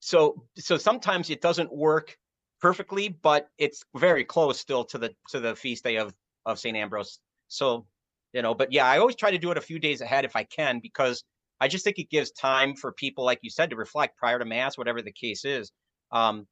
so 0.01 0.45
so 0.59 0.77
sometimes 0.77 1.31
it 1.31 1.41
doesn't 1.41 1.73
work 1.73 2.17
perfectly, 2.61 3.09
but 3.09 3.49
it's 3.59 3.85
very 3.97 4.25
close 4.25 4.59
still 4.59 4.85
to 4.87 4.99
the 4.99 5.15
to 5.31 5.41
the 5.41 5.55
feast 5.55 5.85
day 5.85 5.97
of 5.97 6.15
of 6.45 6.59
Saint 6.59 6.77
Ambrose. 6.77 7.19
So 7.49 7.87
you 8.33 8.43
know, 8.43 8.55
but 8.55 8.73
yeah, 8.73 8.87
I 8.87 8.99
always 8.99 9.17
try 9.17 9.31
to 9.31 9.39
do 9.39 9.51
it 9.51 9.59
a 9.59 9.63
few 9.63 9.79
days 9.79 10.01
ahead 10.01 10.25
if 10.25 10.37
I 10.37 10.45
can 10.45 10.81
because 10.81 11.23
I 11.61 11.69
just 11.69 11.85
think 11.85 11.99
it 11.99 12.11
gives 12.11 12.33
time 12.33 12.75
for 12.75 12.93
people, 12.93 13.25
like 13.25 13.39
you 13.43 13.51
said, 13.51 13.71
to 13.71 13.77
reflect 13.77 14.17
prior 14.17 14.39
to 14.39 14.45
mass, 14.45 14.77
whatever 14.77 15.03
the 15.03 15.13
case 15.13 15.45
is. 15.45 15.71
Um, 16.11 16.47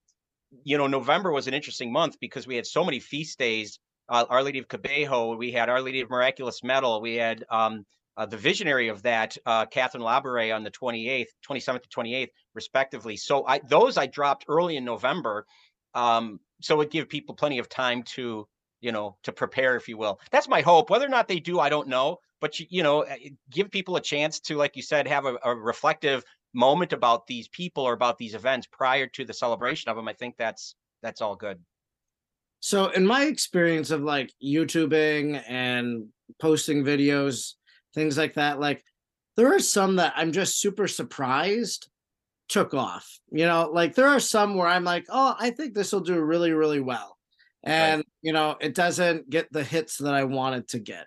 you 0.65 0.79
know, 0.79 0.87
November 0.87 1.33
was 1.33 1.49
an 1.49 1.55
interesting 1.55 1.93
month 1.93 2.17
because 2.21 2.47
we 2.47 2.57
had 2.57 2.67
so 2.67 2.85
many 2.85 3.01
feast 3.01 3.39
days. 3.39 3.79
Uh, 4.11 4.27
Our 4.29 4.43
Lady 4.43 4.59
of 4.59 4.69
Kibeho, 4.69 5.39
we 5.39 5.53
had 5.53 5.69
Our 5.69 5.81
Lady 5.81 6.01
of 6.01 6.11
Miraculous 6.11 6.65
Medal, 6.65 7.01
we 7.01 7.15
had 7.15 7.45
um, 7.49 7.87
uh, 8.17 8.27
the 8.27 8.37
visionary 8.37 8.89
of 8.89 9.03
that, 9.03 9.39
uh, 9.47 9.67
Catherine 9.67 10.03
Labouré, 10.03 10.55
on 10.55 10.65
the 10.65 10.71
28th, 10.71 11.29
27th 11.49 11.83
to 11.85 11.89
28th, 11.89 12.29
respectively. 12.55 13.17
So 13.17 13.47
I, 13.47 13.61
those 13.61 13.97
I 13.97 14.07
dropped 14.07 14.47
early 14.49 14.77
in 14.77 14.85
November, 14.85 15.47
um, 15.95 16.41
so 16.61 16.81
it 16.81 16.91
give 16.91 17.09
people 17.09 17.35
plenty 17.37 17.59
of 17.59 17.69
time 17.69 18.03
to, 18.15 18.47
you 18.81 18.93
know, 18.93 19.17
to 19.23 19.33
prepare, 19.33 19.77
if 19.77 19.89
you 19.89 19.97
will. 19.97 20.21
That's 20.33 20.49
my 20.49 20.61
hope. 20.61 20.91
Whether 20.91 21.07
or 21.07 21.11
not 21.11 21.29
they 21.29 21.41
do, 21.41 21.61
I 21.61 21.69
don't 21.69 21.89
know. 21.89 22.19
But 22.41 22.59
you, 22.59 22.67
you 22.69 22.83
know, 22.83 23.03
eh, 23.03 23.31
give 23.51 23.71
people 23.71 23.97
a 23.97 24.01
chance 24.01 24.41
to, 24.41 24.57
like 24.57 24.77
you 24.77 24.83
said, 24.83 25.07
have 25.07 25.27
a, 25.27 25.39
a 25.45 25.55
reflective 25.55 26.25
moment 26.53 26.93
about 26.93 27.27
these 27.27 27.49
people 27.49 27.85
or 27.85 27.93
about 27.93 28.19
these 28.19 28.35
events 28.35 28.67
prior 28.71 29.07
to 29.07 29.25
the 29.25 29.35
celebration 29.35 29.91
of 29.91 29.97
them. 29.97 30.09
I 30.09 30.15
think 30.15 30.37
that's 30.37 30.75
that's 31.03 31.21
all 31.21 31.37
good. 31.37 31.59
So, 32.61 32.89
in 32.89 33.07
my 33.07 33.25
experience 33.25 33.91
of 33.91 34.03
like 34.03 34.33
YouTubing 34.43 35.43
and 35.49 36.09
posting 36.41 36.85
videos, 36.85 37.55
things 37.95 38.17
like 38.17 38.35
that. 38.35 38.61
Like 38.61 38.85
there 39.37 39.55
are 39.55 39.61
some 39.61 39.97
that 39.97 40.13
I'm 40.17 40.33
just 40.33 40.61
super 40.61 40.87
surprised 40.89 41.89
took 42.49 42.75
off. 42.75 43.19
You 43.31 43.47
know, 43.47 43.71
like 43.73 43.95
there 43.95 44.09
are 44.09 44.21
some 44.21 44.55
where 44.55 44.69
I'm 44.69 44.85
like, 44.85 45.07
oh, 45.09 45.35
I 45.39 45.51
think 45.51 45.75
this 45.75 45.93
will 45.93 46.01
do 46.01 46.21
really, 46.21 46.53
really 46.53 46.81
well. 46.81 47.17
And, 47.63 47.99
right. 47.99 48.07
you 48.23 48.33
know, 48.33 48.57
it 48.61 48.75
doesn't 48.75 49.29
get 49.31 49.53
the 49.53 49.65
hits 49.65 49.99
that 49.99 50.15
I 50.15 50.25
wanted 50.25 50.69
to 50.69 50.79
get. 50.79 51.07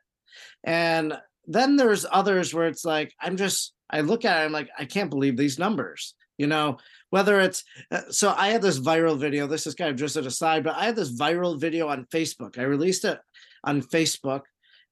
And 0.63 1.17
then 1.47 1.75
there's 1.75 2.05
others 2.09 2.53
where 2.53 2.67
it's 2.67 2.85
like, 2.85 3.13
I'm 3.19 3.37
just, 3.37 3.73
I 3.89 4.01
look 4.01 4.23
at 4.23 4.41
it, 4.41 4.45
I'm 4.45 4.51
like, 4.51 4.69
I 4.77 4.85
can't 4.85 5.09
believe 5.09 5.35
these 5.35 5.59
numbers. 5.59 6.15
You 6.37 6.47
know, 6.47 6.77
whether 7.09 7.39
it's 7.39 7.63
uh, 7.91 8.01
so 8.09 8.33
I 8.35 8.49
had 8.49 8.61
this 8.61 8.79
viral 8.79 9.17
video. 9.17 9.47
This 9.47 9.67
is 9.67 9.75
kind 9.75 9.91
of 9.91 9.97
just 9.97 10.15
an 10.15 10.25
aside, 10.25 10.63
but 10.63 10.75
I 10.75 10.85
had 10.85 10.95
this 10.95 11.17
viral 11.17 11.59
video 11.59 11.87
on 11.87 12.05
Facebook. 12.05 12.57
I 12.57 12.63
released 12.63 13.05
it 13.05 13.19
on 13.63 13.81
Facebook 13.81 14.41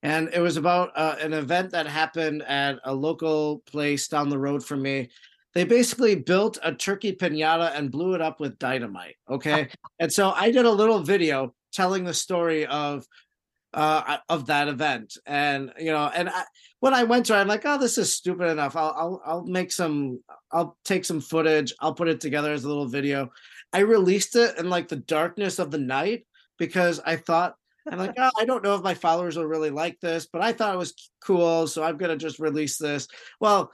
and 0.02 0.30
it 0.32 0.40
was 0.40 0.56
about 0.56 0.90
uh, 0.96 1.16
an 1.20 1.32
event 1.32 1.70
that 1.70 1.86
happened 1.86 2.42
at 2.42 2.78
a 2.84 2.94
local 2.94 3.62
place 3.66 4.08
down 4.08 4.28
the 4.28 4.38
road 4.38 4.64
from 4.64 4.82
me. 4.82 5.10
They 5.54 5.64
basically 5.64 6.16
built 6.16 6.58
a 6.62 6.74
turkey 6.74 7.12
pinata 7.12 7.76
and 7.76 7.90
blew 7.90 8.14
it 8.14 8.20
up 8.20 8.40
with 8.40 8.58
dynamite. 8.58 9.16
Okay, 9.30 9.68
and 10.00 10.12
so 10.12 10.30
I 10.30 10.50
did 10.50 10.64
a 10.64 10.70
little 10.70 11.00
video 11.00 11.54
telling 11.72 12.04
the 12.04 12.14
story 12.14 12.66
of 12.66 13.06
uh, 13.74 14.18
of 14.28 14.46
that 14.46 14.68
event, 14.68 15.16
and 15.26 15.72
you 15.78 15.92
know, 15.92 16.10
and 16.14 16.28
I, 16.28 16.44
when 16.80 16.94
I 16.94 17.04
went 17.04 17.26
to, 17.26 17.34
it, 17.34 17.38
I'm 17.38 17.48
like, 17.48 17.62
oh, 17.64 17.78
this 17.78 17.98
is 17.98 18.12
stupid 18.12 18.48
enough. 18.48 18.76
I'll 18.76 18.94
I'll 18.96 19.22
I'll 19.24 19.44
make 19.44 19.72
some. 19.72 20.20
I'll 20.52 20.76
take 20.84 21.04
some 21.04 21.20
footage. 21.20 21.72
I'll 21.80 21.94
put 21.94 22.08
it 22.08 22.20
together 22.20 22.52
as 22.52 22.64
a 22.64 22.68
little 22.68 22.88
video. 22.88 23.30
I 23.72 23.80
released 23.80 24.36
it 24.36 24.58
in 24.58 24.68
like 24.68 24.88
the 24.88 24.96
darkness 24.96 25.58
of 25.58 25.70
the 25.70 25.78
night 25.78 26.26
because 26.58 27.00
I 27.04 27.16
thought 27.16 27.56
I'm 27.90 27.98
like, 27.98 28.14
oh, 28.18 28.30
I 28.38 28.44
don't 28.44 28.62
know 28.62 28.74
if 28.74 28.82
my 28.82 28.94
followers 28.94 29.36
will 29.36 29.46
really 29.46 29.70
like 29.70 29.98
this, 30.00 30.26
but 30.32 30.42
I 30.42 30.52
thought 30.52 30.74
it 30.74 30.78
was 30.78 31.10
cool, 31.24 31.66
so 31.66 31.82
I'm 31.82 31.96
gonna 31.96 32.16
just 32.16 32.38
release 32.38 32.78
this. 32.78 33.08
Well, 33.40 33.72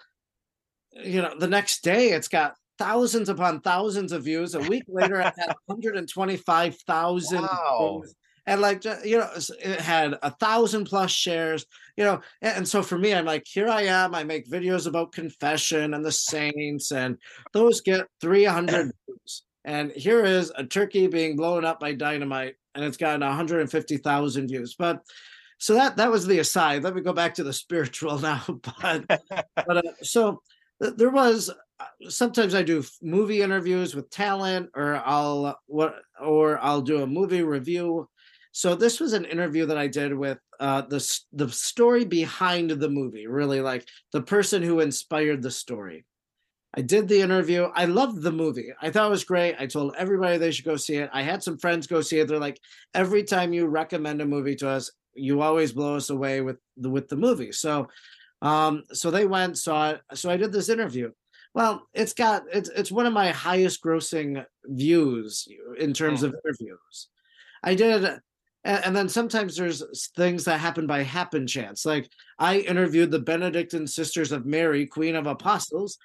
you 0.93 1.23
know, 1.23 1.35
the 1.39 1.49
next 1.49 1.83
day 1.83 2.11
it's 2.11 2.29
got 2.29 2.55
thousands 2.79 3.29
upon 3.29 3.61
thousands 3.61 4.13
of 4.13 4.25
views. 4.25 4.55
A 4.55 4.61
week 4.61 4.85
later, 4.89 5.21
I 5.21 5.33
had 5.37 5.55
125,000 5.67 7.41
wow. 7.43 8.03
And 8.49 8.61
like 8.61 8.85
you 9.05 9.19
know, 9.19 9.31
it 9.63 9.81
had 9.81 10.19
a 10.23 10.31
thousand 10.31 10.87
plus 10.87 11.11
shares. 11.11 11.67
You 11.97 12.05
know, 12.05 12.21
and, 12.43 12.67
so 12.67 12.83
for 12.83 12.97
me, 12.97 13.13
I'm 13.13 13.25
like, 13.25 13.45
here 13.47 13.69
I 13.69 13.83
am. 13.83 14.15
I 14.15 14.23
make 14.23 14.49
videos 14.49 14.87
about 14.87 15.13
confession 15.13 15.95
and 15.95 16.05
the 16.05 16.13
saints, 16.13 16.93
and 16.93 17.19
those 17.53 17.81
get 17.81 18.07
300 18.21 18.93
views. 19.07 19.43
And 19.65 19.91
here 19.93 20.25
is 20.25 20.53
a 20.57 20.65
turkey 20.65 21.09
being 21.09 21.37
blown 21.37 21.65
up 21.65 21.81
by 21.81 21.93
dynamite 21.93 22.55
and 22.79 22.87
it's 22.87 22.97
gotten 22.97 23.21
150,000 23.21 24.49
views. 24.49 24.77
But 24.79 25.03
so 25.59 25.75
that 25.75 25.97
that 25.97 26.11
was 26.11 26.27
the 26.27 26.39
aside. 26.39 26.85
Let 26.85 26.95
me 26.95 27.03
go 27.03 27.13
back 27.13 27.35
to 27.35 27.45
the 27.45 27.53
spiritual 27.65 28.19
now. 28.19 28.43
but 28.83 29.05
but 29.57 29.77
uh, 29.77 29.83
so 30.03 30.41
th- 30.81 30.95
there 30.97 31.11
was 31.11 31.51
uh, 31.81 31.85
sometimes 32.09 32.55
I 32.55 32.63
do 32.63 32.85
movie 33.03 33.43
interviews 33.43 33.95
with 33.95 34.11
talent, 34.11 34.71
or 34.75 35.03
I'll 35.05 35.47
uh, 35.47 35.55
what 35.67 35.97
or 36.21 36.59
I'll 36.61 36.83
do 36.83 37.03
a 37.03 37.07
movie 37.07 37.43
review. 37.43 38.09
So 38.59 38.75
this 38.75 38.99
was 38.99 39.13
an 39.13 39.25
interview 39.25 39.67
that 39.67 39.79
I 39.79 39.87
did 39.87 40.13
with 40.13 40.39
uh, 40.59 40.81
the 40.81 40.99
the 41.33 41.49
story 41.49 42.05
behind 42.05 42.71
the 42.73 42.89
movie, 42.91 43.29
really 43.29 43.61
like 43.61 43.87
the 44.13 44.21
person 44.21 44.65
who 44.65 44.81
inspired 44.81 45.43
the 45.43 45.51
story. 45.53 46.05
I 46.75 46.81
did 46.81 47.07
the 47.07 47.21
interview. 47.21 47.69
I 47.73 47.85
loved 47.85 48.21
the 48.21 48.33
movie. 48.33 48.73
I 48.83 48.91
thought 48.91 49.07
it 49.07 49.11
was 49.11 49.23
great. 49.23 49.55
I 49.61 49.67
told 49.67 49.95
everybody 49.97 50.39
they 50.39 50.51
should 50.51 50.65
go 50.65 50.75
see 50.75 50.97
it. 50.97 51.09
I 51.13 51.23
had 51.23 51.41
some 51.41 51.57
friends 51.57 51.87
go 51.87 52.01
see 52.01 52.19
it. 52.19 52.27
They're 52.27 52.41
like, 52.41 52.59
every 52.95 53.23
time 53.23 53.53
you 53.53 53.69
recommend 53.69 54.21
a 54.23 54.27
movie 54.27 54.57
to 54.57 54.69
us, 54.69 54.91
you 55.15 55.41
always 55.41 55.73
blow 55.73 55.95
us 55.95 56.11
away 56.11 56.41
with 56.41 56.57
the 56.77 56.91
with 56.91 57.07
the 57.07 57.17
movie. 57.17 57.53
So, 57.53 57.87
um, 58.43 58.83
so 58.93 59.13
they 59.13 59.25
went 59.25 59.57
saw 59.57 59.91
it. 59.91 60.01
So 60.15 60.31
I 60.31 60.37
did 60.37 60.51
this 60.51 60.69
interview. 60.69 61.13
Well, 61.55 61.87
it's 61.95 62.13
got 62.13 62.43
it's 62.53 62.71
it's 62.71 62.91
one 62.91 63.07
of 63.07 63.13
my 63.13 63.31
highest 63.31 63.85
grossing 63.85 64.45
views 64.65 65.47
in 65.79 65.93
terms 65.93 66.25
of 66.25 66.35
interviews. 66.45 67.07
I 67.63 67.77
did 67.77 68.21
and, 68.65 68.95
then 68.95 69.09
sometimes 69.09 69.57
there's 69.57 70.09
things 70.17 70.45
that 70.45 70.59
happen 70.59 70.87
by 70.87 71.03
happen 71.03 71.47
chance. 71.47 71.87
Like 71.87 72.11
I 72.39 72.59
interviewed 72.59 73.11
the 73.11 73.19
Benedictine 73.19 73.87
Sisters 73.87 74.33
of 74.33 74.47
Mary, 74.47 74.87
Queen 74.87 75.15
of 75.15 75.27
Apostles, 75.27 75.99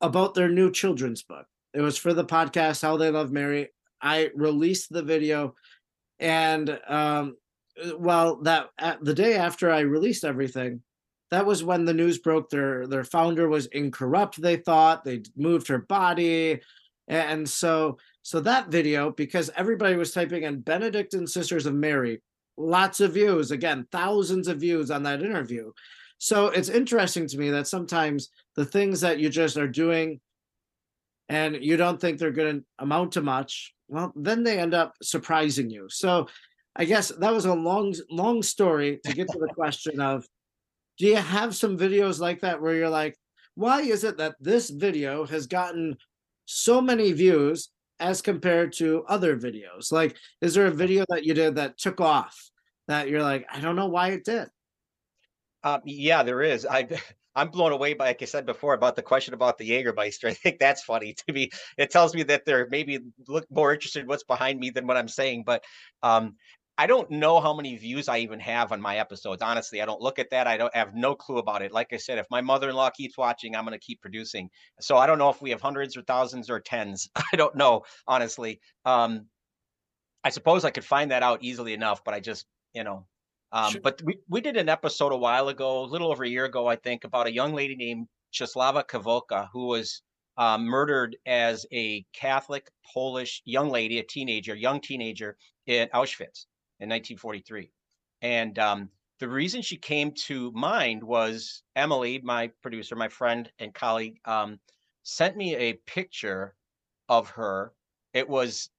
about 0.00 0.34
their 0.34 0.48
new 0.48 0.70
children's 0.70 1.22
book. 1.22 1.46
It 1.74 1.80
was 1.80 1.96
for 1.96 2.12
the 2.12 2.24
podcast 2.24 2.82
How 2.82 2.96
They 2.96 3.10
Love 3.10 3.32
Mary. 3.32 3.68
I 4.00 4.30
released 4.34 4.92
the 4.92 5.02
video, 5.02 5.54
and 6.18 6.78
um, 6.88 7.36
well, 7.96 8.36
that 8.42 8.70
the 9.00 9.14
day 9.14 9.36
after 9.36 9.70
I 9.70 9.80
released 9.80 10.24
everything, 10.24 10.82
that 11.30 11.46
was 11.46 11.64
when 11.64 11.84
the 11.84 11.94
news 11.94 12.18
broke. 12.18 12.50
Their 12.50 12.86
their 12.86 13.04
founder 13.04 13.48
was 13.48 13.66
incorrupt. 13.66 14.40
They 14.40 14.56
thought 14.56 15.04
they 15.04 15.22
moved 15.36 15.68
her 15.68 15.78
body, 15.78 16.60
and 17.08 17.48
so 17.48 17.98
So 18.22 18.40
that 18.40 18.68
video, 18.68 19.10
because 19.10 19.50
everybody 19.56 19.96
was 19.96 20.12
typing 20.12 20.44
in 20.44 20.60
Benedictine 20.60 21.26
Sisters 21.26 21.66
of 21.66 21.74
Mary, 21.74 22.22
lots 22.56 23.00
of 23.00 23.14
views, 23.14 23.50
again, 23.50 23.86
thousands 23.90 24.48
of 24.48 24.60
views 24.60 24.90
on 24.90 25.02
that 25.02 25.22
interview. 25.22 25.72
So 26.18 26.46
it's 26.46 26.68
interesting 26.68 27.26
to 27.26 27.38
me 27.38 27.50
that 27.50 27.66
sometimes 27.66 28.30
the 28.54 28.64
things 28.64 29.00
that 29.00 29.18
you 29.18 29.28
just 29.28 29.56
are 29.56 29.66
doing 29.66 30.20
and 31.28 31.56
you 31.56 31.76
don't 31.76 32.00
think 32.00 32.18
they're 32.18 32.30
going 32.30 32.60
to 32.60 32.64
amount 32.78 33.12
to 33.12 33.22
much, 33.22 33.74
well, 33.88 34.12
then 34.14 34.44
they 34.44 34.58
end 34.58 34.74
up 34.74 34.94
surprising 35.02 35.68
you. 35.68 35.88
So 35.90 36.28
I 36.76 36.84
guess 36.84 37.08
that 37.08 37.32
was 37.32 37.46
a 37.46 37.54
long, 37.54 37.94
long 38.08 38.42
story 38.42 39.00
to 39.04 39.12
get 39.12 39.28
to 39.28 39.38
the 39.38 39.48
question 39.54 40.00
of 40.00 40.24
do 40.98 41.06
you 41.06 41.16
have 41.16 41.56
some 41.56 41.76
videos 41.76 42.20
like 42.20 42.40
that 42.42 42.62
where 42.62 42.74
you're 42.74 42.88
like, 42.88 43.16
why 43.54 43.80
is 43.80 44.04
it 44.04 44.18
that 44.18 44.36
this 44.40 44.70
video 44.70 45.26
has 45.26 45.46
gotten 45.46 45.96
so 46.44 46.80
many 46.80 47.12
views 47.12 47.70
as 48.00 48.22
compared 48.22 48.72
to 48.74 49.04
other 49.08 49.36
videos? 49.36 49.92
Like, 49.92 50.16
is 50.40 50.54
there 50.54 50.66
a 50.66 50.70
video 50.70 51.04
that 51.08 51.24
you 51.24 51.34
did 51.34 51.56
that 51.56 51.78
took 51.78 52.00
off 52.00 52.50
that 52.88 53.08
you're 53.08 53.22
like, 53.22 53.46
I 53.52 53.60
don't 53.60 53.76
know 53.76 53.88
why 53.88 54.08
it 54.10 54.24
did? 54.24 54.48
Um, 55.64 55.80
yeah, 55.84 56.22
there 56.22 56.42
is. 56.42 56.66
I 56.66 56.88
I'm 57.34 57.48
blown 57.48 57.72
away 57.72 57.94
by, 57.94 58.08
like 58.08 58.20
I 58.20 58.26
said 58.26 58.44
before, 58.44 58.74
about 58.74 58.94
the 58.94 59.02
question 59.02 59.32
about 59.32 59.56
the 59.56 59.70
Jägermeister. 59.70 60.26
I 60.28 60.34
think 60.34 60.58
that's 60.58 60.84
funny 60.84 61.14
to 61.26 61.32
me. 61.32 61.50
It 61.78 61.90
tells 61.90 62.14
me 62.14 62.22
that 62.24 62.44
they're 62.44 62.68
maybe 62.70 63.00
look 63.26 63.46
more 63.50 63.72
interested 63.72 64.00
in 64.00 64.06
what's 64.06 64.24
behind 64.24 64.60
me 64.60 64.70
than 64.70 64.86
what 64.86 64.98
I'm 64.98 65.08
saying. 65.08 65.44
But 65.46 65.64
um, 66.02 66.36
I 66.78 66.86
don't 66.86 67.10
know 67.10 67.38
how 67.38 67.54
many 67.54 67.76
views 67.76 68.08
I 68.08 68.18
even 68.18 68.40
have 68.40 68.72
on 68.72 68.80
my 68.80 68.96
episodes. 68.96 69.42
Honestly, 69.42 69.82
I 69.82 69.86
don't 69.86 70.00
look 70.00 70.18
at 70.18 70.30
that. 70.30 70.46
I 70.46 70.56
don't 70.56 70.74
I 70.74 70.78
have 70.78 70.94
no 70.94 71.14
clue 71.14 71.36
about 71.36 71.60
it. 71.62 71.70
Like 71.70 71.92
I 71.92 71.98
said, 71.98 72.18
if 72.18 72.26
my 72.30 72.40
mother-in-law 72.40 72.90
keeps 72.90 73.18
watching, 73.18 73.54
I'm 73.54 73.64
going 73.64 73.78
to 73.78 73.84
keep 73.84 74.00
producing. 74.00 74.48
So 74.80 74.96
I 74.96 75.06
don't 75.06 75.18
know 75.18 75.28
if 75.28 75.42
we 75.42 75.50
have 75.50 75.60
hundreds 75.60 75.96
or 75.96 76.02
thousands 76.02 76.48
or 76.48 76.60
tens. 76.60 77.10
I 77.14 77.36
don't 77.36 77.54
know, 77.56 77.82
honestly. 78.08 78.60
Um, 78.86 79.26
I 80.24 80.30
suppose 80.30 80.64
I 80.64 80.70
could 80.70 80.84
find 80.84 81.10
that 81.10 81.22
out 81.22 81.42
easily 81.42 81.74
enough, 81.74 82.04
but 82.04 82.14
I 82.14 82.20
just, 82.20 82.46
you 82.72 82.84
know, 82.84 83.06
um, 83.52 83.72
sure. 83.72 83.80
but 83.82 84.00
we, 84.02 84.18
we 84.28 84.40
did 84.40 84.56
an 84.56 84.70
episode 84.70 85.12
a 85.12 85.16
while 85.16 85.48
ago, 85.48 85.84
a 85.84 85.86
little 85.86 86.10
over 86.10 86.24
a 86.24 86.28
year 86.28 86.46
ago, 86.46 86.66
I 86.68 86.76
think, 86.76 87.04
about 87.04 87.26
a 87.26 87.32
young 87.32 87.52
lady 87.52 87.76
named 87.76 88.06
Czesława 88.32 88.84
Kwoka, 88.86 89.48
who 89.52 89.66
was 89.66 90.00
uh, 90.38 90.56
murdered 90.56 91.16
as 91.26 91.66
a 91.70 92.06
Catholic 92.14 92.70
Polish 92.94 93.42
young 93.44 93.68
lady, 93.68 93.98
a 93.98 94.02
teenager, 94.02 94.54
young 94.54 94.80
teenager 94.80 95.36
in 95.66 95.88
Auschwitz 95.88 96.46
in 96.80 96.88
1943. 96.88 97.70
And 98.22 98.58
um, 98.58 98.88
the 99.18 99.28
reason 99.28 99.62
she 99.62 99.76
came 99.76 100.12
to 100.26 100.50
mind 100.52 101.02
was 101.02 101.62
Emily, 101.76 102.20
my 102.22 102.50
producer, 102.62 102.96
my 102.96 103.08
friend 103.08 103.50
and 103.58 103.74
colleague, 103.74 104.18
um, 104.24 104.58
sent 105.02 105.36
me 105.36 105.54
a 105.56 105.74
picture 105.86 106.54
of 107.08 107.30
her. 107.30 107.72
It 108.14 108.28
was, 108.28 108.70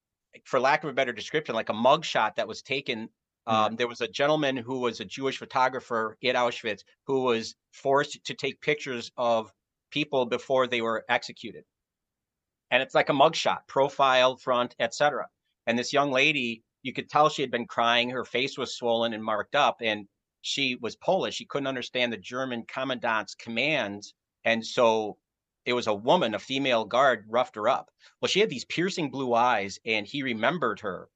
for 0.44 0.60
lack 0.60 0.84
of 0.84 0.90
a 0.90 0.94
better 0.94 1.12
description, 1.12 1.54
like 1.54 1.70
a 1.70 1.74
mugshot 1.74 2.36
that 2.36 2.48
was 2.48 2.62
taken. 2.62 3.08
Um, 3.46 3.56
mm-hmm. 3.56 3.76
There 3.76 3.88
was 3.88 4.00
a 4.00 4.08
gentleman 4.08 4.56
who 4.56 4.80
was 4.80 5.00
a 5.00 5.04
Jewish 5.04 5.38
photographer 5.38 6.16
at 6.24 6.34
Auschwitz 6.34 6.82
who 7.06 7.22
was 7.22 7.54
forced 7.72 8.24
to 8.24 8.34
take 8.34 8.60
pictures 8.60 9.10
of 9.16 9.52
people 9.90 10.26
before 10.26 10.66
they 10.66 10.80
were 10.80 11.04
executed. 11.08 11.64
And 12.70 12.82
it's 12.82 12.94
like 12.94 13.08
a 13.08 13.12
mugshot, 13.12 13.66
profile, 13.68 14.36
front, 14.36 14.74
etc. 14.78 15.28
And 15.66 15.78
this 15.78 15.92
young 15.92 16.10
lady 16.10 16.64
you 16.84 16.92
could 16.92 17.08
tell 17.08 17.30
she 17.30 17.42
had 17.42 17.50
been 17.50 17.66
crying. 17.66 18.10
Her 18.10 18.24
face 18.24 18.56
was 18.58 18.76
swollen 18.76 19.14
and 19.14 19.24
marked 19.24 19.56
up, 19.56 19.78
and 19.80 20.06
she 20.42 20.76
was 20.76 20.94
Polish. 20.94 21.34
She 21.34 21.46
couldn't 21.46 21.66
understand 21.66 22.12
the 22.12 22.18
German 22.18 22.64
commandant's 22.66 23.34
commands, 23.34 24.14
and 24.44 24.64
so 24.64 25.16
it 25.64 25.72
was 25.72 25.86
a 25.86 25.94
woman, 25.94 26.34
a 26.34 26.38
female 26.38 26.84
guard, 26.84 27.24
roughed 27.26 27.56
her 27.56 27.68
up. 27.68 27.90
Well, 28.20 28.28
she 28.28 28.40
had 28.40 28.50
these 28.50 28.66
piercing 28.66 29.10
blue 29.10 29.32
eyes, 29.32 29.78
and 29.86 30.06
he 30.06 30.22
remembered 30.22 30.80
her. 30.80 31.08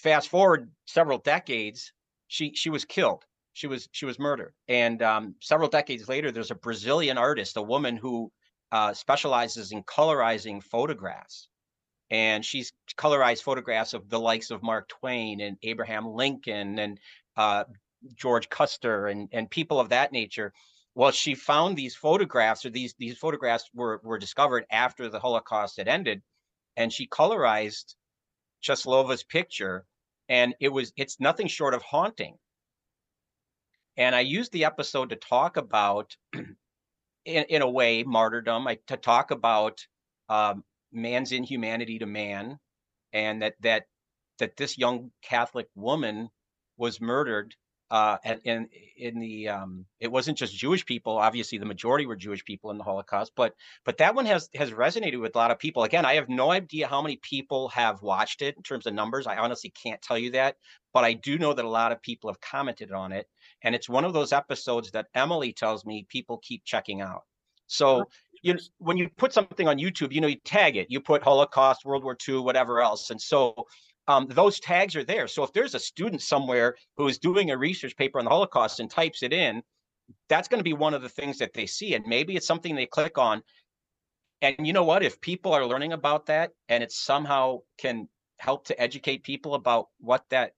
Fast 0.00 0.28
forward 0.28 0.70
several 0.86 1.16
decades, 1.18 1.90
she 2.28 2.52
she 2.54 2.68
was 2.68 2.84
killed. 2.84 3.24
She 3.54 3.66
was 3.66 3.88
she 3.92 4.04
was 4.04 4.18
murdered, 4.18 4.52
and 4.68 5.00
um, 5.00 5.34
several 5.40 5.70
decades 5.70 6.10
later, 6.10 6.30
there's 6.30 6.50
a 6.50 6.56
Brazilian 6.56 7.16
artist, 7.16 7.56
a 7.56 7.62
woman 7.62 7.96
who 7.96 8.30
uh, 8.70 8.92
specializes 8.92 9.72
in 9.72 9.82
colorizing 9.84 10.62
photographs 10.62 11.48
and 12.10 12.44
she's 12.44 12.72
colorized 12.96 13.42
photographs 13.42 13.94
of 13.94 14.08
the 14.08 14.20
likes 14.20 14.50
of 14.50 14.62
Mark 14.62 14.88
Twain 14.88 15.40
and 15.40 15.56
Abraham 15.62 16.06
Lincoln 16.06 16.78
and 16.78 17.00
uh, 17.36 17.64
George 18.14 18.48
Custer 18.48 19.06
and 19.06 19.28
and 19.32 19.50
people 19.50 19.80
of 19.80 19.88
that 19.90 20.12
nature. 20.12 20.52
Well, 20.94 21.10
she 21.10 21.34
found 21.34 21.76
these 21.76 21.96
photographs, 21.96 22.64
or 22.64 22.70
these 22.70 22.94
these 22.98 23.18
photographs 23.18 23.68
were 23.74 24.00
were 24.04 24.18
discovered 24.18 24.66
after 24.70 25.08
the 25.08 25.18
Holocaust 25.20 25.78
had 25.78 25.88
ended, 25.88 26.22
and 26.76 26.92
she 26.92 27.06
colorized 27.08 27.94
Czesława's 28.62 29.24
picture, 29.24 29.84
and 30.28 30.54
it 30.60 30.68
was 30.68 30.92
it's 30.96 31.20
nothing 31.20 31.48
short 31.48 31.74
of 31.74 31.82
haunting. 31.82 32.36
And 33.96 34.14
I 34.14 34.20
used 34.20 34.52
the 34.52 34.64
episode 34.64 35.10
to 35.10 35.16
talk 35.16 35.56
about, 35.56 36.16
in, 36.32 37.44
in 37.44 37.62
a 37.62 37.70
way, 37.70 38.02
martyrdom. 38.02 38.66
I, 38.66 38.78
to 38.88 38.96
talk 38.96 39.30
about 39.30 39.86
um, 40.28 40.64
man's 40.94 41.32
inhumanity 41.32 41.98
to 41.98 42.06
man, 42.06 42.58
and 43.12 43.42
that 43.42 43.54
that 43.60 43.84
that 44.38 44.56
this 44.56 44.78
young 44.78 45.10
Catholic 45.22 45.68
woman 45.74 46.30
was 46.76 47.00
murdered. 47.00 47.54
Uh, 47.90 48.16
and 48.24 48.40
in 48.44 48.68
in 48.96 49.20
the 49.20 49.48
um, 49.50 49.84
it 50.00 50.10
wasn't 50.10 50.38
just 50.38 50.56
Jewish 50.56 50.84
people. 50.86 51.18
Obviously, 51.18 51.58
the 51.58 51.66
majority 51.66 52.06
were 52.06 52.16
Jewish 52.16 52.44
people 52.44 52.70
in 52.70 52.78
the 52.78 52.82
Holocaust, 52.82 53.32
but 53.36 53.54
but 53.84 53.98
that 53.98 54.14
one 54.14 54.26
has 54.26 54.48
has 54.54 54.70
resonated 54.70 55.20
with 55.20 55.36
a 55.36 55.38
lot 55.38 55.50
of 55.50 55.58
people. 55.58 55.84
Again, 55.84 56.06
I 56.06 56.14
have 56.14 56.28
no 56.28 56.50
idea 56.50 56.88
how 56.88 57.02
many 57.02 57.16
people 57.16 57.68
have 57.68 58.02
watched 58.02 58.42
it 58.42 58.56
in 58.56 58.62
terms 58.62 58.86
of 58.86 58.94
numbers. 58.94 59.26
I 59.26 59.36
honestly 59.36 59.70
can't 59.70 60.00
tell 60.00 60.18
you 60.18 60.32
that, 60.32 60.56
but 60.92 61.04
I 61.04 61.12
do 61.12 61.38
know 61.38 61.52
that 61.52 61.64
a 61.64 61.68
lot 61.68 61.92
of 61.92 62.02
people 62.02 62.30
have 62.30 62.40
commented 62.40 62.90
on 62.90 63.12
it, 63.12 63.28
and 63.62 63.74
it's 63.74 63.88
one 63.88 64.04
of 64.04 64.14
those 64.14 64.32
episodes 64.32 64.90
that 64.92 65.06
Emily 65.14 65.52
tells 65.52 65.84
me 65.84 66.06
people 66.08 66.40
keep 66.42 66.64
checking 66.64 67.00
out. 67.02 67.22
So 67.66 68.08
you 68.44 68.58
when 68.78 68.98
you 68.98 69.08
put 69.16 69.32
something 69.32 69.66
on 69.66 69.78
YouTube, 69.78 70.12
you 70.12 70.20
know, 70.20 70.28
you 70.28 70.36
tag 70.44 70.76
it. 70.76 70.88
You 70.90 71.00
put 71.00 71.22
Holocaust, 71.22 71.84
World 71.84 72.04
War 72.04 72.16
II, 72.28 72.40
whatever 72.40 72.82
else, 72.82 73.10
and 73.10 73.20
so 73.20 73.54
um, 74.06 74.26
those 74.28 74.60
tags 74.60 74.94
are 74.96 75.04
there. 75.04 75.26
So 75.26 75.42
if 75.44 75.52
there's 75.54 75.74
a 75.74 75.80
student 75.80 76.20
somewhere 76.20 76.76
who 76.98 77.08
is 77.08 77.18
doing 77.18 77.50
a 77.50 77.56
research 77.56 77.96
paper 77.96 78.18
on 78.18 78.26
the 78.26 78.30
Holocaust 78.30 78.80
and 78.80 78.90
types 78.90 79.22
it 79.22 79.32
in, 79.32 79.62
that's 80.28 80.46
going 80.46 80.58
to 80.58 80.64
be 80.64 80.74
one 80.74 80.92
of 80.92 81.00
the 81.00 81.08
things 81.08 81.38
that 81.38 81.54
they 81.54 81.64
see, 81.64 81.94
and 81.94 82.04
maybe 82.06 82.36
it's 82.36 82.46
something 82.46 82.74
they 82.74 82.86
click 82.86 83.16
on. 83.16 83.42
And 84.42 84.66
you 84.66 84.74
know 84.74 84.84
what? 84.84 85.02
If 85.02 85.22
people 85.22 85.54
are 85.54 85.66
learning 85.66 85.94
about 85.94 86.26
that, 86.26 86.50
and 86.68 86.84
it 86.84 86.92
somehow 86.92 87.60
can 87.78 88.08
help 88.38 88.66
to 88.66 88.78
educate 88.78 89.22
people 89.22 89.54
about 89.54 89.86
what 90.00 90.22
that 90.28 90.52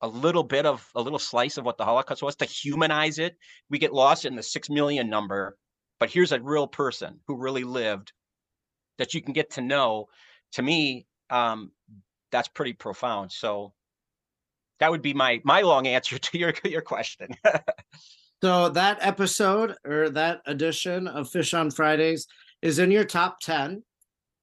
a 0.00 0.08
little 0.08 0.42
bit 0.42 0.66
of 0.66 0.84
a 0.96 1.00
little 1.00 1.20
slice 1.20 1.56
of 1.56 1.64
what 1.64 1.78
the 1.78 1.84
Holocaust 1.84 2.20
was 2.20 2.34
to 2.36 2.44
humanize 2.44 3.20
it. 3.20 3.36
We 3.70 3.78
get 3.78 3.94
lost 3.94 4.24
in 4.24 4.34
the 4.34 4.42
six 4.42 4.68
million 4.68 5.08
number 5.08 5.56
but 6.02 6.10
here's 6.10 6.32
a 6.32 6.40
real 6.40 6.66
person 6.66 7.20
who 7.28 7.36
really 7.36 7.62
lived 7.62 8.10
that 8.98 9.14
you 9.14 9.22
can 9.22 9.32
get 9.32 9.50
to 9.50 9.60
know 9.60 10.08
to 10.50 10.60
me 10.60 11.06
um, 11.30 11.70
that's 12.32 12.48
pretty 12.48 12.72
profound 12.72 13.30
so 13.30 13.72
that 14.80 14.90
would 14.90 15.00
be 15.00 15.14
my 15.14 15.40
my 15.44 15.60
long 15.60 15.86
answer 15.96 16.18
to 16.18 16.38
your 16.38 16.52
your 16.64 16.82
question 16.82 17.28
so 18.42 18.68
that 18.70 18.98
episode 19.00 19.76
or 19.86 20.10
that 20.10 20.40
edition 20.46 21.06
of 21.06 21.30
fish 21.30 21.54
on 21.54 21.70
fridays 21.70 22.26
is 22.62 22.80
in 22.80 22.90
your 22.90 23.04
top 23.04 23.38
10 23.38 23.80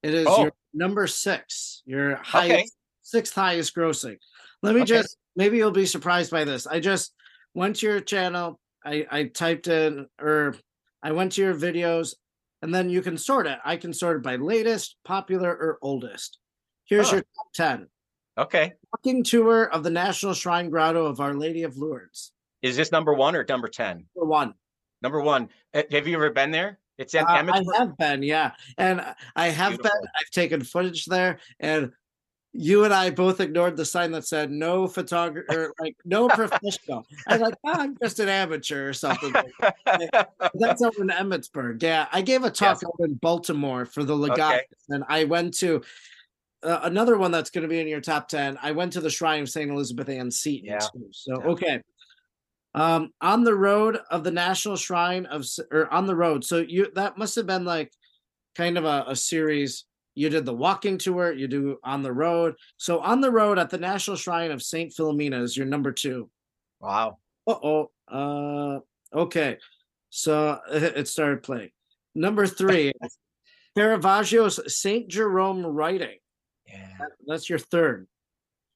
it 0.01 0.13
is 0.13 0.27
oh. 0.29 0.43
your 0.43 0.53
number 0.73 1.07
six 1.07 1.83
your 1.85 2.15
highest 2.23 2.53
okay. 2.53 2.69
sixth 3.01 3.35
highest 3.35 3.75
grossing 3.75 4.15
let 4.63 4.75
me 4.75 4.83
okay. 4.83 4.87
just 4.87 5.17
maybe 5.35 5.57
you'll 5.57 5.71
be 5.71 5.85
surprised 5.85 6.31
by 6.31 6.45
this 6.45 6.65
i 6.67 6.79
just 6.79 7.13
went 7.53 7.75
to 7.75 7.85
your 7.85 7.99
channel 7.99 8.57
i 8.85 9.05
i 9.11 9.23
typed 9.25 9.67
in 9.67 10.07
or 10.21 10.55
I 11.01 11.11
went 11.11 11.33
to 11.33 11.41
your 11.41 11.55
videos, 11.55 12.15
and 12.61 12.73
then 12.73 12.89
you 12.89 13.01
can 13.01 13.17
sort 13.17 13.47
it. 13.47 13.59
I 13.63 13.77
can 13.77 13.93
sort 13.93 14.17
it 14.17 14.23
by 14.23 14.35
latest, 14.35 14.95
popular, 15.03 15.51
or 15.51 15.79
oldest. 15.81 16.39
Here's 16.85 17.09
oh. 17.09 17.15
your 17.15 17.21
top 17.21 17.53
10. 17.53 17.87
Okay. 18.37 18.73
Walking 18.93 19.23
tour 19.23 19.65
of 19.65 19.83
the 19.83 19.89
National 19.89 20.33
Shrine 20.33 20.69
Grotto 20.69 21.05
of 21.05 21.19
Our 21.19 21.33
Lady 21.33 21.63
of 21.63 21.77
Lourdes. 21.77 22.31
Is 22.61 22.75
this 22.75 22.91
number 22.91 23.13
one 23.13 23.35
or 23.35 23.45
number 23.47 23.67
10? 23.67 24.05
Number 24.15 24.29
one. 24.29 24.53
Number 25.01 25.21
one. 25.21 25.49
Have 25.73 26.07
you 26.07 26.15
ever 26.15 26.29
been 26.29 26.51
there? 26.51 26.79
It's 26.97 27.15
at 27.15 27.23
uh, 27.23 27.51
I 27.53 27.63
have 27.77 27.97
been, 27.97 28.23
yeah. 28.23 28.51
And 28.77 29.01
I 29.35 29.47
have 29.47 29.71
Beautiful. 29.71 29.91
been. 30.01 30.09
I've 30.19 30.29
taken 30.31 30.63
footage 30.63 31.05
there. 31.05 31.39
And 31.59 31.93
you 32.53 32.83
and 32.83 32.93
I 32.93 33.11
both 33.11 33.39
ignored 33.39 33.77
the 33.77 33.85
sign 33.85 34.11
that 34.11 34.25
said 34.25 34.51
no 34.51 34.87
photographer, 34.87 35.73
like 35.79 35.95
no 36.03 36.27
professional. 36.29 37.05
I 37.27 37.33
was 37.33 37.41
like, 37.41 37.55
oh, 37.65 37.73
I'm 37.73 37.97
just 38.01 38.19
an 38.19 38.29
amateur 38.29 38.89
or 38.89 38.93
something. 38.93 39.33
That's 39.85 40.81
over 40.81 41.01
in 41.01 41.09
Emmitsburg. 41.09 41.81
Yeah, 41.81 42.07
I 42.11 42.21
gave 42.21 42.43
a 42.43 42.49
talk 42.49 42.81
yes. 42.81 42.91
in 42.99 43.15
Baltimore 43.15 43.85
for 43.85 44.03
the 44.03 44.15
Legatus, 44.15 44.39
okay. 44.39 44.65
and 44.89 45.03
I 45.07 45.25
went 45.25 45.53
to 45.59 45.83
uh, 46.63 46.79
another 46.83 47.17
one 47.17 47.31
that's 47.31 47.49
going 47.49 47.63
to 47.63 47.67
be 47.67 47.79
in 47.79 47.87
your 47.87 48.01
top 48.01 48.27
ten. 48.27 48.57
I 48.61 48.71
went 48.71 48.93
to 48.93 49.01
the 49.01 49.09
Shrine 49.09 49.43
of 49.43 49.49
Saint 49.49 49.69
Elizabeth 49.69 50.09
Ann 50.09 50.31
Seton. 50.31 50.65
Yeah. 50.65 50.79
Too. 50.79 51.09
So 51.11 51.39
yeah. 51.39 51.49
okay. 51.51 51.81
Um, 52.75 53.11
on 53.19 53.43
the 53.43 53.55
road 53.55 53.97
of 54.11 54.23
the 54.23 54.31
National 54.31 54.75
Shrine 54.75 55.25
of, 55.25 55.43
or 55.71 55.91
on 55.91 56.05
the 56.05 56.15
road. 56.15 56.43
So 56.43 56.57
you 56.57 56.91
that 56.95 57.17
must 57.17 57.35
have 57.35 57.47
been 57.47 57.65
like 57.65 57.91
kind 58.55 58.77
of 58.77 58.85
a, 58.85 59.05
a 59.07 59.15
series 59.15 59.85
you 60.19 60.29
did 60.29 60.43
the 60.43 60.53
walking 60.53 60.97
tour, 60.97 61.31
you 61.31 61.47
do 61.47 61.79
on 61.81 62.03
the 62.03 62.11
road. 62.11 62.55
So 62.75 62.99
on 62.99 63.21
the 63.21 63.31
road 63.31 63.57
at 63.57 63.69
the 63.69 63.77
National 63.77 64.17
Shrine 64.17 64.51
of 64.51 64.61
Saint 64.61 64.91
Philomena 64.91 65.41
is 65.41 65.55
your 65.55 65.65
number 65.65 65.93
two. 65.93 66.29
Wow. 66.81 67.19
Uh-oh. 67.47 67.89
Uh 68.05 68.79
okay. 69.17 69.57
So 70.09 70.59
it 70.71 71.07
started 71.07 71.41
playing. 71.41 71.69
Number 72.15 72.45
three, 72.45 72.91
Caravaggio's 73.77 74.59
Saint 74.75 75.07
Jerome 75.07 75.65
writing. 75.65 76.17
Yeah. 76.67 76.97
That's 77.25 77.49
your 77.49 77.59
third. 77.59 78.05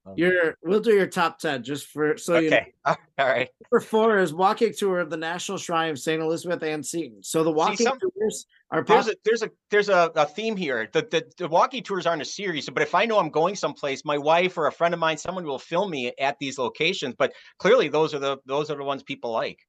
Um, 0.05 0.15
your 0.17 0.57
we'll 0.63 0.81
do 0.81 0.93
your 0.93 1.07
top 1.07 1.39
ten 1.39 1.63
just 1.63 1.87
for 1.87 2.17
so 2.17 2.35
okay. 2.35 2.43
you 2.43 2.49
know. 2.49 2.95
All 3.17 3.27
right. 3.27 3.49
Number 3.71 3.79
four 3.79 4.17
is 4.17 4.33
walking 4.33 4.73
tour 4.77 4.99
of 4.99 5.09
the 5.09 5.17
National 5.17 5.57
Shrine 5.57 5.91
of 5.91 5.99
Saint 5.99 6.21
Elizabeth 6.21 6.61
Ann 6.61 6.83
Seton. 6.83 7.23
So 7.23 7.43
the 7.43 7.51
walking 7.51 7.85
some, 7.85 7.97
tours 7.99 8.45
are 8.71 8.83
there's 8.83 9.07
a 9.07 9.15
there's 9.23 9.43
a 9.43 9.51
there's 9.71 9.89
a, 9.89 10.11
a 10.15 10.25
theme 10.25 10.57
here. 10.57 10.89
The, 10.91 11.07
the 11.09 11.23
the 11.37 11.47
walking 11.47 11.83
tours 11.83 12.05
aren't 12.05 12.21
a 12.21 12.25
series, 12.25 12.69
but 12.69 12.83
if 12.83 12.93
I 12.93 13.05
know 13.05 13.17
I'm 13.19 13.29
going 13.29 13.55
someplace, 13.55 14.03
my 14.03 14.17
wife 14.17 14.57
or 14.57 14.67
a 14.67 14.71
friend 14.71 14.93
of 14.93 14.99
mine, 14.99 15.17
someone 15.17 15.45
will 15.45 15.59
film 15.59 15.91
me 15.91 16.11
at 16.19 16.37
these 16.39 16.57
locations. 16.57 17.15
But 17.17 17.33
clearly, 17.57 17.87
those 17.87 18.13
are 18.13 18.19
the 18.19 18.37
those 18.45 18.69
are 18.69 18.77
the 18.77 18.83
ones 18.83 19.03
people 19.03 19.31
like. 19.31 19.59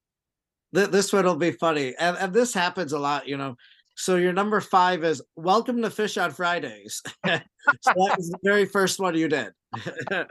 This 0.73 1.13
one 1.13 1.25
will 1.25 1.37
be 1.37 1.53
funny, 1.53 1.95
and 2.01 2.17
and 2.17 2.33
this 2.33 2.53
happens 2.53 2.93
a 2.93 2.99
lot, 2.99 3.29
you 3.29 3.37
know. 3.37 3.57
So 3.97 4.17
your 4.17 4.33
number 4.33 4.61
five 4.61 5.05
is 5.05 5.23
welcome 5.37 5.81
to 5.83 5.91
Fish 5.91 6.17
on 6.19 6.33
Fridays. 6.33 7.01
so 7.27 7.41
that 7.85 8.17
was 8.19 8.29
the 8.31 8.39
very 8.43 8.67
first 8.67 8.99
one 8.99 9.17
you 9.17 9.29
did. 9.29 9.53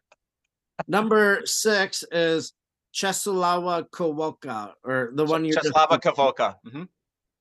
number 0.88 1.42
six 1.46 2.04
is 2.12 2.54
Czeslawa 2.94 3.90
Kwoka, 3.90 4.74
or 4.84 5.12
the 5.16 5.26
one 5.26 5.46
you 5.46 5.56
Czeslawa 5.56 6.00
Kwoka. 6.02 6.56
Mm-hmm. 6.66 6.84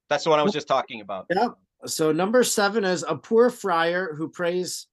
That's 0.08 0.24
the 0.24 0.30
one 0.30 0.38
I 0.38 0.42
was 0.42 0.52
just 0.52 0.68
talking 0.68 1.00
about. 1.00 1.26
Yep. 1.34 1.52
So 1.86 2.12
number 2.12 2.44
seven 2.44 2.84
is 2.84 3.04
a 3.06 3.16
poor 3.16 3.50
friar 3.50 4.14
who 4.14 4.28
prays, 4.28 4.86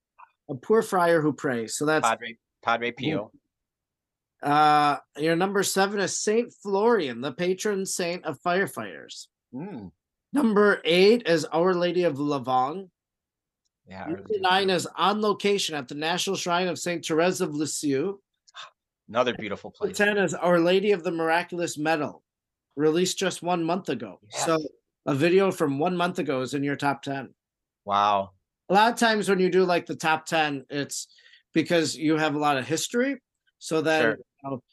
a 0.49 0.55
poor 0.55 0.81
friar 0.81 1.21
who 1.21 1.33
prays. 1.33 1.75
So 1.75 1.85
that's 1.85 2.07
Padre 2.07 2.37
Padre 2.63 2.91
Pio. 2.91 3.31
Uh, 4.41 4.97
your 5.17 5.35
number 5.35 5.61
seven 5.61 5.99
is 5.99 6.17
Saint 6.17 6.51
Florian, 6.63 7.21
the 7.21 7.33
patron 7.33 7.85
saint 7.85 8.25
of 8.25 8.41
firefighters. 8.41 9.27
Mm. 9.53 9.91
Number 10.33 10.81
eight 10.83 11.23
is 11.27 11.45
Our 11.45 11.73
Lady 11.73 12.03
of 12.03 12.17
Lavang. 12.17 12.89
Yeah. 13.87 14.05
Number 14.05 14.23
nine 14.39 14.69
is 14.69 14.87
on 14.95 15.21
location 15.21 15.75
at 15.75 15.87
the 15.87 15.95
National 15.95 16.35
Shrine 16.35 16.67
of 16.67 16.77
Saint 16.77 17.05
Therese 17.05 17.41
of 17.41 17.55
Lisieux. 17.55 18.19
Another 19.07 19.33
beautiful 19.33 19.71
place. 19.71 19.97
Ten 19.97 20.17
is 20.19 20.35
Our 20.35 20.59
Lady 20.59 20.91
of 20.91 21.03
the 21.03 21.11
Miraculous 21.11 21.79
Medal, 21.79 22.23
released 22.75 23.17
just 23.17 23.41
one 23.41 23.63
month 23.63 23.89
ago. 23.89 24.19
Yes. 24.31 24.45
So 24.45 24.59
a 25.07 25.15
video 25.15 25.51
from 25.51 25.79
one 25.79 25.97
month 25.97 26.19
ago 26.19 26.41
is 26.41 26.53
in 26.53 26.63
your 26.63 26.75
top 26.75 27.01
ten. 27.01 27.33
Wow. 27.85 28.31
A 28.69 28.73
lot 28.75 28.93
of 28.93 28.99
times 28.99 29.27
when 29.27 29.39
you 29.39 29.49
do 29.49 29.65
like 29.65 29.87
the 29.87 29.95
top 29.95 30.27
ten, 30.27 30.63
it's 30.69 31.07
because 31.55 31.95
you 31.95 32.17
have 32.17 32.35
a 32.35 32.39
lot 32.39 32.57
of 32.57 32.67
history. 32.67 33.19
So 33.57 33.81
then 33.81 34.01
Sure. 34.03 34.11
you 34.43 34.49
know, 34.51 34.63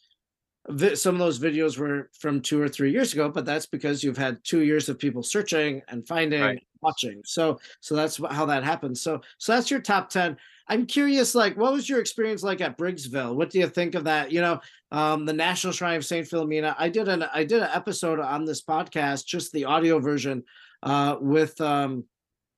some 0.94 1.14
of 1.14 1.18
those 1.20 1.38
videos 1.38 1.78
were 1.78 2.10
from 2.18 2.40
two 2.40 2.60
or 2.60 2.68
three 2.68 2.90
years 2.90 3.12
ago, 3.12 3.28
but 3.28 3.44
that's 3.44 3.66
because 3.66 4.02
you've 4.02 4.16
had 4.18 4.42
two 4.44 4.62
years 4.62 4.88
of 4.88 4.98
people 4.98 5.22
searching 5.22 5.82
and 5.88 6.06
finding, 6.06 6.40
Right. 6.40 6.50
and 6.58 6.60
watching. 6.80 7.22
So 7.24 7.60
so 7.80 7.94
that's 7.94 8.16
how 8.30 8.46
that 8.46 8.64
happens. 8.64 9.00
So 9.00 9.20
so 9.38 9.52
that's 9.54 9.70
your 9.70 9.80
top 9.80 10.10
ten. 10.10 10.36
I'm 10.68 10.84
curious, 10.84 11.36
like, 11.36 11.56
what 11.56 11.72
was 11.72 11.88
your 11.88 12.00
experience 12.00 12.42
like 12.42 12.60
at 12.60 12.76
Briggsville? 12.76 13.36
What 13.36 13.50
do 13.50 13.60
you 13.60 13.68
think 13.68 13.94
of 13.94 14.02
that? 14.04 14.32
You 14.32 14.40
know, 14.40 14.60
um, 14.90 15.24
the 15.24 15.32
National 15.32 15.72
Shrine 15.72 15.96
of 15.96 16.04
Saint 16.04 16.26
Philomena. 16.26 16.74
I 16.76 16.88
did 16.88 17.06
an 17.06 17.22
I 17.32 17.44
did 17.44 17.62
an 17.62 17.70
episode 17.72 18.18
on 18.18 18.44
this 18.44 18.62
podcast, 18.62 19.26
just 19.26 19.52
the 19.52 19.66
audio 19.66 20.00
version, 20.00 20.42
uh, 20.82 21.16
with 21.20 21.60
um, 21.60 22.04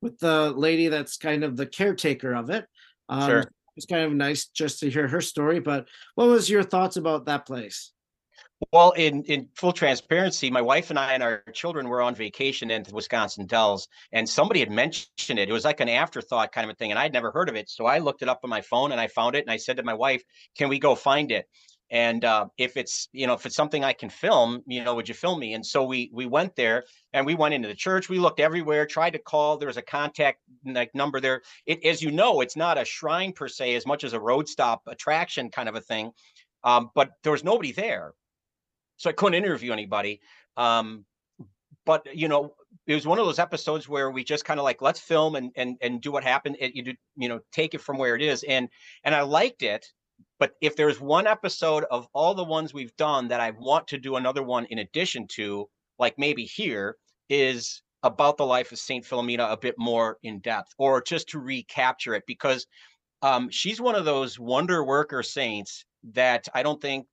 with 0.01 0.19
the 0.21 0.53
lady 0.53 0.89
that's 0.89 1.19
kind 1.19 1.45
of 1.45 1.57
the 1.57 1.67
caretaker 1.67 2.33
of 2.35 2.49
it. 2.51 2.67
Um, 3.11 3.29
Sure. 3.29 3.45
It's 3.77 3.87
kind 3.87 4.05
of 4.05 4.13
nice 4.13 4.47
just 4.47 4.81
to 4.81 4.91
hear 4.91 5.07
her 5.07 5.21
story. 5.21 5.61
But 5.61 5.87
what 6.17 6.27
was 6.27 6.51
your 6.51 6.65
thoughts 6.65 6.97
about 6.97 7.27
that 7.27 7.47
place? 7.47 7.93
Well, 8.73 8.91
in 8.93 9.23
in 9.25 9.49
full 9.55 9.73
transparency, 9.73 10.51
my 10.51 10.61
wife 10.61 10.91
and 10.91 10.99
I 10.99 11.13
and 11.13 11.23
our 11.23 11.43
children 11.53 11.89
were 11.89 12.03
on 12.03 12.15
vacation 12.17 12.71
in 12.73 12.85
Wisconsin 12.93 13.47
Dells, 13.47 13.87
and 14.13 14.29
somebody 14.29 14.61
had 14.61 14.71
mentioned 14.71 15.39
it. 15.39 15.49
It 15.49 15.53
was 15.53 15.65
like 15.65 15.79
an 15.81 15.89
afterthought 15.89 16.51
kind 16.53 16.69
of 16.69 16.75
a 16.75 16.77
thing, 16.77 16.91
and 16.91 16.99
I'd 16.99 17.13
never 17.13 17.31
heard 17.31 17.49
of 17.49 17.55
it. 17.55 17.71
So 17.71 17.87
I 17.87 17.99
looked 17.99 18.21
it 18.23 18.29
up 18.29 18.41
on 18.43 18.51
my 18.51 18.61
phone 18.61 18.91
and 18.91 19.01
I 19.01 19.07
found 19.07 19.37
it, 19.37 19.45
and 19.45 19.51
I 19.51 19.59
said 19.59 19.77
to 19.77 19.85
my 19.85 19.95
wife, 19.95 20.23
"Can 20.57 20.69
we 20.69 20.81
go 20.81 20.97
find 20.97 21.31
it?" 21.31 21.47
And 21.91 22.25
uh, 22.25 22.47
if 22.59 22.77
it's 22.77 23.09
you 23.13 23.29
know 23.29 23.35
if 23.35 23.47
it's 23.47 23.55
something 23.55 23.85
I 23.85 23.93
can 23.93 24.11
film, 24.11 24.63
you 24.67 24.83
know, 24.83 24.95
would 24.97 25.09
you 25.09 25.15
film 25.15 25.39
me? 25.39 25.55
And 25.55 25.65
so 25.65 25.85
we 25.85 26.11
we 26.13 26.27
went 26.27 26.57
there 26.57 26.85
and 27.13 27.25
we 27.25 27.37
went 27.37 27.55
into 27.55 27.69
the 27.69 27.77
church. 27.77 28.09
We 28.09 28.19
looked 28.19 28.41
everywhere, 28.41 28.87
tried 28.87 29.13
to 29.13 29.21
call. 29.21 29.57
There 29.59 29.69
was 29.69 29.77
a 29.77 29.83
contact 29.83 30.41
like 30.65 30.93
number 30.95 31.21
there. 31.21 31.43
It 31.65 31.85
as 31.85 32.03
you 32.03 32.11
know, 32.11 32.41
it's 32.41 32.57
not 32.57 32.77
a 32.77 32.85
shrine 32.85 33.33
per 33.33 33.47
se 33.49 33.77
as 33.77 33.87
much 33.87 34.03
as 34.03 34.15
a 34.15 34.21
road 34.21 34.49
stop 34.49 34.83
attraction 34.89 35.51
kind 35.51 35.69
of 35.69 35.77
a 35.77 35.81
thing. 35.81 36.11
Um, 36.65 36.91
but 36.95 37.11
there 37.23 37.33
was 37.33 37.45
nobody 37.45 37.71
there 37.73 38.15
so 38.99 39.09
I 39.09 39.15
couldn't 39.15 39.43
interview 39.43 39.73
anybody. 39.73 40.21
Um, 40.57 41.07
but 41.87 42.07
you 42.15 42.29
know, 42.29 42.53
it 42.87 42.95
was 42.95 43.07
one 43.07 43.19
of 43.19 43.25
those 43.25 43.39
episodes 43.39 43.89
where 43.89 44.11
we 44.11 44.23
just 44.23 44.45
kind 44.45 44.61
of 44.61 44.65
like 44.65 44.83
let's 44.83 45.01
film 45.01 45.37
and 45.37 45.51
and 45.57 45.79
and 45.81 46.03
do 46.03 46.13
what 46.13 46.23
happened. 46.23 46.57
It, 46.61 46.75
you 46.75 46.83
do, 46.83 46.95
you 47.17 47.29
know, 47.31 47.41
take 47.51 47.73
it 47.73 47.81
from 47.81 47.97
where 47.97 48.15
it 48.15 48.21
is, 48.21 48.43
and 48.43 48.69
and 49.05 49.15
I 49.15 49.23
liked 49.23 49.63
it. 49.63 49.87
But 50.39 50.53
if 50.61 50.77
there's 50.77 51.01
one 51.01 51.27
episode 51.27 51.85
of 51.91 52.07
all 52.13 52.35
the 52.35 52.45
ones 52.45 52.75
we've 52.75 52.95
done 52.97 53.29
that 53.29 53.41
I 53.41 53.51
want 53.51 53.89
to 53.89 53.99
do 53.99 54.17
another 54.17 54.43
one 54.43 54.67
in 54.67 54.81
addition 54.81 55.27
to, 55.29 55.69
like 55.99 56.19
maybe 56.19 56.45
here, 56.45 56.97
is 57.29 57.83
about 58.03 58.37
the 58.37 58.47
life 58.47 58.71
of 58.71 58.79
Saint 58.79 59.05
Philomena 59.05 59.51
a 59.51 59.57
bit 59.57 59.75
more 59.79 60.19
in 60.23 60.41
depth, 60.41 60.75
or 60.79 61.01
just 61.03 61.29
to 61.31 61.39
recapture 61.39 62.15
it 62.15 62.25
because 62.27 62.67
um, 63.23 63.49
she's 63.51 63.81
one 63.81 63.95
of 63.95 64.05
those 64.05 64.39
wonder 64.39 64.85
worker 64.85 65.23
saints 65.23 65.85
that 66.13 66.49
I 66.55 66.63
don't 66.63 66.81
think 66.81 67.07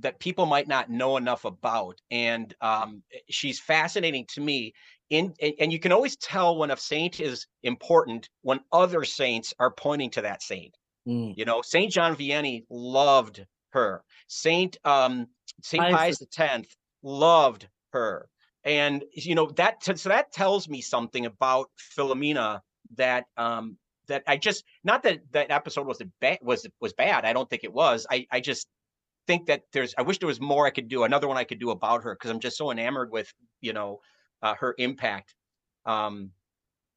that 0.00 0.18
people 0.18 0.46
might 0.46 0.68
not 0.68 0.90
know 0.90 1.16
enough 1.16 1.44
about 1.44 2.00
and 2.10 2.54
um, 2.60 3.02
she's 3.28 3.60
fascinating 3.60 4.26
to 4.34 4.40
me 4.40 4.72
in 5.10 5.34
and, 5.58 5.72
you 5.72 5.78
can 5.78 5.92
always 5.92 6.16
tell 6.16 6.56
when 6.56 6.70
a 6.70 6.76
saint 6.76 7.20
is 7.20 7.46
important 7.62 8.28
when 8.40 8.60
other 8.72 9.04
saints 9.04 9.52
are 9.58 9.70
pointing 9.70 10.10
to 10.10 10.22
that 10.22 10.42
saint. 10.42 10.74
Mm. 11.06 11.34
you 11.36 11.44
know 11.44 11.62
saint 11.62 11.92
john 11.92 12.16
vianney 12.16 12.64
loved 12.70 13.44
her. 13.72 14.02
Saint 14.28 14.78
um 14.84 15.26
saint 15.62 15.82
Pius 15.82 16.18
the 16.18 16.26
10th 16.26 16.68
loved 17.02 17.68
her. 17.92 18.28
And 18.64 19.04
you 19.12 19.34
know 19.34 19.50
that 19.56 19.84
so 19.84 20.08
that 20.08 20.32
tells 20.32 20.68
me 20.68 20.80
something 20.80 21.26
about 21.26 21.68
philomena 21.96 22.60
that 22.96 23.24
um 23.36 23.76
that 24.08 24.22
i 24.26 24.36
just 24.36 24.64
not 24.84 25.02
that 25.02 25.20
that 25.32 25.50
episode 25.50 25.86
was 25.86 26.00
bad 26.20 26.38
was 26.42 26.66
was 26.80 26.92
bad 26.92 27.24
i 27.24 27.32
don't 27.32 27.50
think 27.50 27.64
it 27.64 27.72
was. 27.72 28.06
I 28.10 28.26
i 28.30 28.40
just 28.40 28.68
think 29.26 29.46
that 29.46 29.62
there's 29.72 29.94
i 29.98 30.02
wish 30.02 30.18
there 30.18 30.26
was 30.26 30.40
more 30.40 30.66
i 30.66 30.70
could 30.70 30.88
do 30.88 31.04
another 31.04 31.28
one 31.28 31.36
i 31.36 31.44
could 31.44 31.60
do 31.60 31.70
about 31.70 32.02
her 32.02 32.14
because 32.14 32.30
i'm 32.30 32.40
just 32.40 32.56
so 32.56 32.70
enamored 32.70 33.10
with 33.10 33.32
you 33.60 33.72
know 33.72 34.00
uh, 34.42 34.54
her 34.54 34.74
impact. 34.78 35.34
Um 35.86 36.30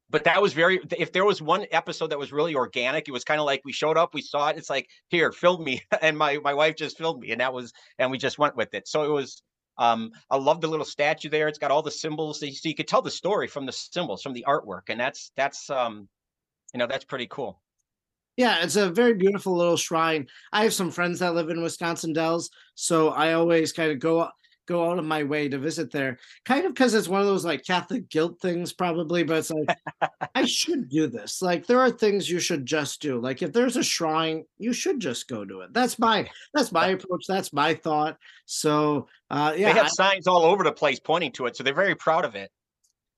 but 0.07 0.23
that 0.25 0.39
was 0.39 0.53
very 0.53 0.79
if 0.97 1.11
there 1.11 1.25
was 1.25 1.41
one 1.41 1.65
episode 1.71 2.11
that 2.11 2.19
was 2.19 2.31
really 2.31 2.53
organic 2.53 3.07
it 3.07 3.11
was 3.11 3.23
kind 3.23 3.39
of 3.39 3.45
like 3.45 3.61
we 3.65 3.71
showed 3.71 3.97
up 3.97 4.13
we 4.13 4.21
saw 4.21 4.49
it 4.49 4.57
it's 4.57 4.69
like 4.69 4.87
here 5.07 5.31
film 5.31 5.63
me 5.63 5.81
and 6.01 6.15
my 6.15 6.37
my 6.43 6.53
wife 6.53 6.75
just 6.75 6.97
filmed 6.97 7.21
me 7.21 7.31
and 7.31 7.41
that 7.41 7.51
was 7.53 7.73
and 7.97 8.11
we 8.11 8.17
just 8.17 8.37
went 8.37 8.55
with 8.55 8.73
it. 8.73 8.87
So 8.87 9.03
it 9.03 9.09
was 9.09 9.41
um 9.77 10.11
i 10.29 10.37
love 10.37 10.61
the 10.61 10.67
little 10.67 10.85
statue 10.85 11.29
there 11.29 11.47
it's 11.47 11.57
got 11.57 11.71
all 11.71 11.81
the 11.81 11.91
symbols 11.91 12.39
so 12.39 12.45
you, 12.45 12.53
so 12.53 12.69
you 12.69 12.75
could 12.75 12.87
tell 12.87 13.01
the 13.01 13.11
story 13.11 13.47
from 13.47 13.65
the 13.65 13.71
symbols 13.73 14.21
from 14.21 14.33
the 14.33 14.45
artwork 14.47 14.83
and 14.89 14.99
that's 14.99 15.31
that's 15.35 15.69
um 15.69 16.07
you 16.73 16.77
know 16.77 16.87
that's 16.87 17.03
pretty 17.03 17.27
cool 17.27 17.61
Yeah, 18.37 18.63
it's 18.63 18.75
a 18.75 18.89
very 18.89 19.13
beautiful 19.13 19.55
little 19.55 19.77
shrine. 19.77 20.27
I 20.51 20.63
have 20.63 20.73
some 20.73 20.91
friends 20.91 21.19
that 21.19 21.35
live 21.35 21.49
in 21.49 21.61
Wisconsin 21.61 22.11
Dells, 22.13 22.49
so 22.75 23.09
I 23.09 23.33
always 23.33 23.71
kind 23.71 23.91
of 23.91 23.99
go 23.99 24.29
go 24.67 24.89
out 24.89 24.97
of 24.99 25.05
my 25.05 25.23
way 25.23 25.47
to 25.47 25.57
visit 25.59 25.91
there. 25.91 26.17
Kind 26.43 26.65
of 26.65 26.73
because 26.73 26.93
it's 26.93 27.07
one 27.07 27.21
of 27.21 27.27
those 27.27 27.45
like 27.45 27.63
Catholic 27.63 28.09
guilt 28.09 28.39
things, 28.41 28.73
probably. 28.73 29.23
But 29.23 29.37
it's 29.37 29.51
like 29.51 29.77
I 30.35 30.45
should 30.45 30.89
do 30.89 31.07
this. 31.07 31.41
Like 31.41 31.65
there 31.65 31.79
are 31.79 31.91
things 31.91 32.29
you 32.29 32.39
should 32.39 32.65
just 32.65 33.01
do. 33.01 33.19
Like 33.19 33.41
if 33.41 33.53
there's 33.53 33.77
a 33.77 33.83
shrine, 33.83 34.43
you 34.57 34.73
should 34.73 34.99
just 34.99 35.27
go 35.27 35.45
to 35.45 35.61
it. 35.61 35.73
That's 35.73 35.97
my 35.99 36.27
that's 36.53 36.71
my 36.71 36.87
approach. 36.87 37.25
That's 37.27 37.53
my 37.53 37.73
thought. 37.73 38.17
So 38.45 39.07
uh, 39.29 39.53
yeah, 39.55 39.71
they 39.71 39.77
have 39.77 39.85
I- 39.85 39.89
signs 39.89 40.27
all 40.27 40.43
over 40.43 40.63
the 40.63 40.71
place 40.71 40.99
pointing 40.99 41.31
to 41.33 41.45
it 41.45 41.55
so 41.55 41.63
they're 41.63 41.73
very 41.73 41.95
proud 41.95 42.25
of 42.25 42.35
it 42.35 42.51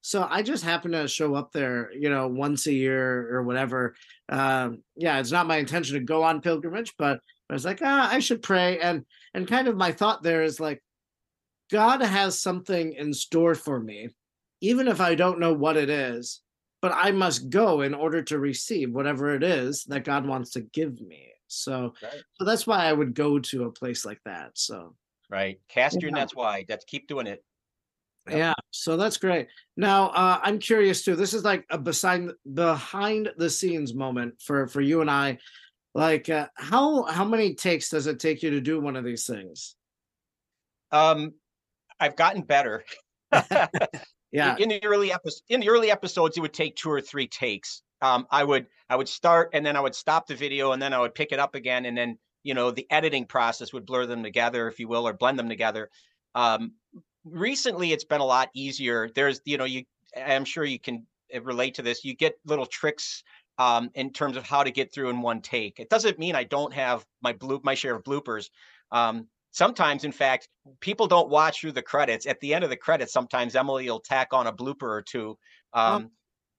so 0.08 0.26
I 0.32 0.42
just 0.42 0.64
happen 0.64 0.94
to 0.94 1.06
show 1.06 1.36
up 1.36 1.52
there, 1.52 1.92
you 1.92 2.10
know, 2.10 2.30
once 2.30 2.66
a 2.66 2.74
year 2.74 3.30
or 3.30 3.44
whatever. 3.44 3.94
Um, 4.30 4.82
yeah, 4.96 5.20
it's 5.20 5.34
not 5.34 5.48
my 5.48 5.58
intention 5.58 5.96
to 5.96 6.00
go 6.00 6.24
on 6.24 6.40
pilgrimage, 6.40 6.94
but 6.98 7.20
I 7.50 7.54
was 7.54 7.66
like, 7.66 7.80
ah, 7.84 8.10
I 8.10 8.20
should 8.20 8.42
pray. 8.42 8.80
And 8.80 9.04
and 9.34 9.46
kind 9.46 9.68
of 9.68 9.76
my 9.76 9.92
thought 9.92 10.24
there 10.24 10.44
is 10.44 10.62
like, 10.62 10.82
God 11.70 12.02
has 12.02 12.40
something 12.40 12.94
in 12.94 13.12
store 13.14 13.54
for 13.54 13.82
me, 13.82 14.08
even 14.62 14.88
if 14.88 15.02
I 15.02 15.14
don't 15.14 15.42
know 15.42 15.52
what 15.52 15.76
it 15.76 15.90
is, 15.90 16.40
but 16.82 16.94
I 16.96 17.12
must 17.12 17.50
go 17.50 17.82
in 17.82 17.94
order 17.94 18.24
to 18.24 18.40
receive 18.40 18.94
whatever 18.94 19.36
it 19.36 19.44
is 19.44 19.84
that 19.90 20.06
God 20.06 20.26
wants 20.26 20.52
to 20.52 20.62
give 20.62 21.02
me. 21.02 21.34
So 21.48 21.96
Right. 22.02 22.24
so 22.36 22.46
that's 22.46 22.66
why 22.66 22.86
I 22.86 22.94
would 22.94 23.14
go 23.14 23.40
to 23.40 23.66
a 23.66 23.74
place 23.74 24.06
like 24.06 24.22
that. 24.24 24.52
So 24.54 24.96
right 25.30 25.60
cast 25.68 26.02
your 26.02 26.12
nets 26.12 26.34
wide 26.34 26.64
that's 26.70 26.86
keep 26.86 27.10
doing 27.10 27.28
it 27.28 27.44
Yeah, 28.30 28.54
so 28.72 28.98
that's 28.98 29.18
great. 29.18 29.48
Now, 29.76 30.10
uh, 30.10 30.40
I'm 30.42 30.60
curious 30.60 31.04
too. 31.04 31.16
This 31.16 31.34
is 31.34 31.44
like 31.44 31.66
a 31.70 31.78
behind 31.78 32.34
behind 32.54 33.32
the 33.38 33.50
scenes 33.50 33.94
moment 33.94 34.42
for 34.42 34.68
for 34.68 34.82
you 34.82 35.02
and 35.02 35.10
I. 35.10 35.38
Like, 35.94 36.30
uh, 36.30 36.48
how 36.56 37.04
how 37.04 37.26
many 37.26 37.56
takes 37.56 37.90
does 37.90 38.08
it 38.08 38.20
take 38.20 38.44
you 38.44 38.52
to 38.52 38.62
do 38.62 38.80
one 38.80 38.96
of 38.96 39.04
these 39.04 39.26
things? 39.26 39.76
Um, 40.92 41.34
I've 42.00 42.16
gotten 42.16 42.42
better. 42.42 42.84
yeah. 44.32 44.56
In, 44.58 44.64
in 44.64 44.70
the 44.70 44.86
early 44.86 45.12
episodes, 45.12 45.44
in 45.50 45.60
the 45.60 45.70
early 45.70 45.92
episodes, 45.92 46.38
it 46.38 46.42
would 46.42 46.54
take 46.54 46.76
two 46.76 46.90
or 46.92 47.02
three 47.02 47.28
takes. 47.28 47.82
Um, 48.02 48.28
I 48.30 48.44
would 48.44 48.68
I 48.90 48.96
would 48.96 49.10
start 49.10 49.50
and 49.54 49.66
then 49.66 49.76
I 49.76 49.80
would 49.80 49.96
stop 49.96 50.28
the 50.28 50.36
video 50.36 50.72
and 50.72 50.82
then 50.82 50.94
I 50.94 51.00
would 51.00 51.16
pick 51.16 51.32
it 51.32 51.40
up 51.40 51.56
again 51.56 51.86
and 51.86 51.98
then 51.98 52.18
you 52.44 52.54
know 52.54 52.72
the 52.72 52.86
editing 52.92 53.26
process 53.26 53.74
would 53.74 53.86
blur 53.86 54.06
them 54.06 54.24
together, 54.24 54.68
if 54.68 54.80
you 54.80 54.88
will, 54.88 55.08
or 55.08 55.14
blend 55.14 55.40
them 55.40 55.50
together. 55.50 55.90
Um, 56.36 56.74
recently, 57.32 57.92
it's 57.92 58.04
been 58.04 58.22
a 58.22 58.26
lot 58.26 58.50
easier. 58.54 59.10
There's 59.14 59.42
you 59.46 59.58
know 59.58 59.66
you 59.66 59.84
I'm 60.16 60.46
sure 60.46 60.64
you 60.64 60.80
can 60.80 61.06
eh, 61.32 61.40
relate 61.44 61.76
to 61.76 61.82
this. 61.82 62.04
You 62.04 62.16
get 62.16 62.36
little 62.46 62.66
tricks 62.66 63.24
um, 63.58 63.90
in 63.96 64.12
terms 64.12 64.38
of 64.38 64.44
how 64.44 64.64
to 64.64 64.72
get 64.72 64.94
through 64.94 65.10
in 65.10 65.22
one 65.22 65.42
take. 65.42 65.80
It 65.80 65.90
doesn't 65.90 66.20
mean 66.20 66.36
I 66.36 66.44
don't 66.44 66.74
have 66.74 67.06
my 67.22 67.34
blue 67.34 67.62
my 67.64 67.76
share 67.76 67.96
of 67.96 68.04
bloopers. 68.04 68.50
Um, 68.92 69.28
sometimes, 69.52 70.04
in 70.04 70.12
fact, 70.12 70.50
people 70.80 71.08
don't 71.08 71.30
watch 71.30 71.62
through 71.62 71.74
the 71.74 71.82
credits. 71.82 72.26
At 72.26 72.40
the 72.40 72.54
end 72.54 72.64
of 72.64 72.70
the 72.70 72.78
credits, 72.78 73.14
sometimes 73.14 73.56
Emily 73.56 73.90
will 73.90 74.00
tack 74.00 74.30
on 74.32 74.48
a 74.48 74.54
blooper 74.54 74.84
or 74.84 75.02
two. 75.02 75.38
Um, 75.74 76.12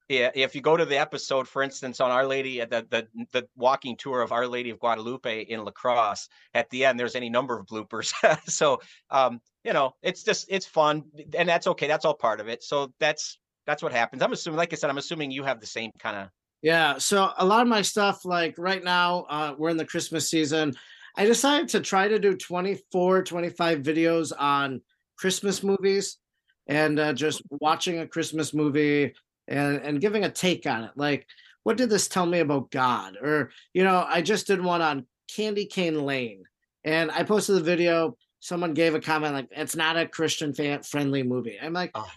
if 0.08 0.54
you 0.54 0.60
go 0.60 0.76
to 0.76 0.84
the 0.84 0.96
episode, 0.96 1.46
for 1.46 1.62
instance, 1.62 2.00
on 2.00 2.10
Our 2.10 2.26
Lady, 2.26 2.60
the, 2.60 2.86
the 2.88 3.06
the 3.32 3.48
walking 3.56 3.96
tour 3.96 4.22
of 4.22 4.32
Our 4.32 4.46
Lady 4.46 4.70
of 4.70 4.78
Guadalupe 4.78 5.42
in 5.42 5.64
La 5.64 5.70
Crosse, 5.70 6.28
at 6.54 6.70
the 6.70 6.84
end, 6.84 6.98
there's 6.98 7.14
any 7.14 7.28
number 7.28 7.58
of 7.58 7.66
bloopers. 7.66 8.12
so, 8.50 8.80
um, 9.10 9.40
you 9.64 9.72
know, 9.72 9.94
it's 10.02 10.22
just 10.22 10.46
it's 10.48 10.66
fun, 10.66 11.04
and 11.36 11.48
that's 11.48 11.66
okay. 11.66 11.86
That's 11.86 12.04
all 12.04 12.14
part 12.14 12.40
of 12.40 12.48
it. 12.48 12.62
So 12.62 12.92
that's 12.98 13.38
that's 13.66 13.82
what 13.82 13.92
happens. 13.92 14.22
I'm 14.22 14.32
assuming, 14.32 14.56
like 14.56 14.72
I 14.72 14.76
said, 14.76 14.88
I'm 14.88 14.98
assuming 14.98 15.30
you 15.30 15.44
have 15.44 15.60
the 15.60 15.66
same 15.66 15.90
kind 15.98 16.16
of. 16.16 16.28
Yeah. 16.62 16.98
So 16.98 17.30
a 17.36 17.44
lot 17.44 17.62
of 17.62 17.68
my 17.68 17.82
stuff, 17.82 18.24
like 18.24 18.54
right 18.58 18.82
now, 18.82 19.26
uh, 19.28 19.54
we're 19.56 19.68
in 19.68 19.76
the 19.76 19.84
Christmas 19.84 20.28
season. 20.28 20.74
I 21.16 21.24
decided 21.24 21.68
to 21.70 21.80
try 21.80 22.08
to 22.08 22.18
do 22.18 22.34
24, 22.34 23.24
25 23.24 23.78
videos 23.80 24.32
on 24.36 24.80
Christmas 25.18 25.62
movies 25.62 26.18
and 26.66 26.98
uh, 26.98 27.12
just 27.12 27.42
watching 27.50 27.98
a 27.98 28.06
Christmas 28.06 28.54
movie 28.54 29.14
and 29.48 29.78
and 29.78 30.00
giving 30.00 30.24
a 30.24 30.30
take 30.30 30.66
on 30.66 30.84
it 30.84 30.92
like 30.96 31.26
what 31.64 31.76
did 31.76 31.90
this 31.90 32.08
tell 32.08 32.24
me 32.24 32.38
about 32.38 32.70
god? 32.70 33.16
Or 33.20 33.50
you 33.74 33.84
know 33.84 34.04
i 34.08 34.22
just 34.22 34.46
did 34.46 34.62
one 34.62 34.82
on 34.82 35.06
candy 35.34 35.66
cane 35.66 36.04
lane. 36.04 36.44
And 36.84 37.10
i 37.10 37.22
posted 37.22 37.56
the 37.56 37.62
video 37.62 38.16
someone 38.40 38.72
gave 38.72 38.94
a 38.94 39.00
comment 39.00 39.34
like 39.34 39.48
it's 39.50 39.76
not 39.76 39.96
a 39.96 40.06
christian 40.06 40.54
fan 40.54 40.82
friendly 40.82 41.22
movie. 41.22 41.58
I'm 41.60 41.72
like 41.72 41.90
oh. 41.94 42.08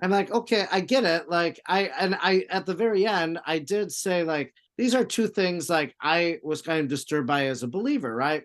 i'm 0.00 0.10
like 0.10 0.30
okay 0.32 0.66
i 0.70 0.80
get 0.80 1.04
it 1.04 1.28
like 1.28 1.60
i 1.66 1.90
and 1.98 2.16
i 2.20 2.44
at 2.50 2.66
the 2.66 2.74
very 2.74 3.06
end 3.06 3.38
i 3.46 3.58
did 3.58 3.92
say 3.92 4.24
like 4.24 4.52
these 4.76 4.94
are 4.94 5.04
two 5.04 5.28
things 5.28 5.70
like 5.70 5.94
i 6.00 6.38
was 6.42 6.62
kind 6.62 6.80
of 6.80 6.88
disturbed 6.88 7.26
by 7.26 7.46
as 7.46 7.62
a 7.62 7.68
believer 7.68 8.14
right? 8.14 8.44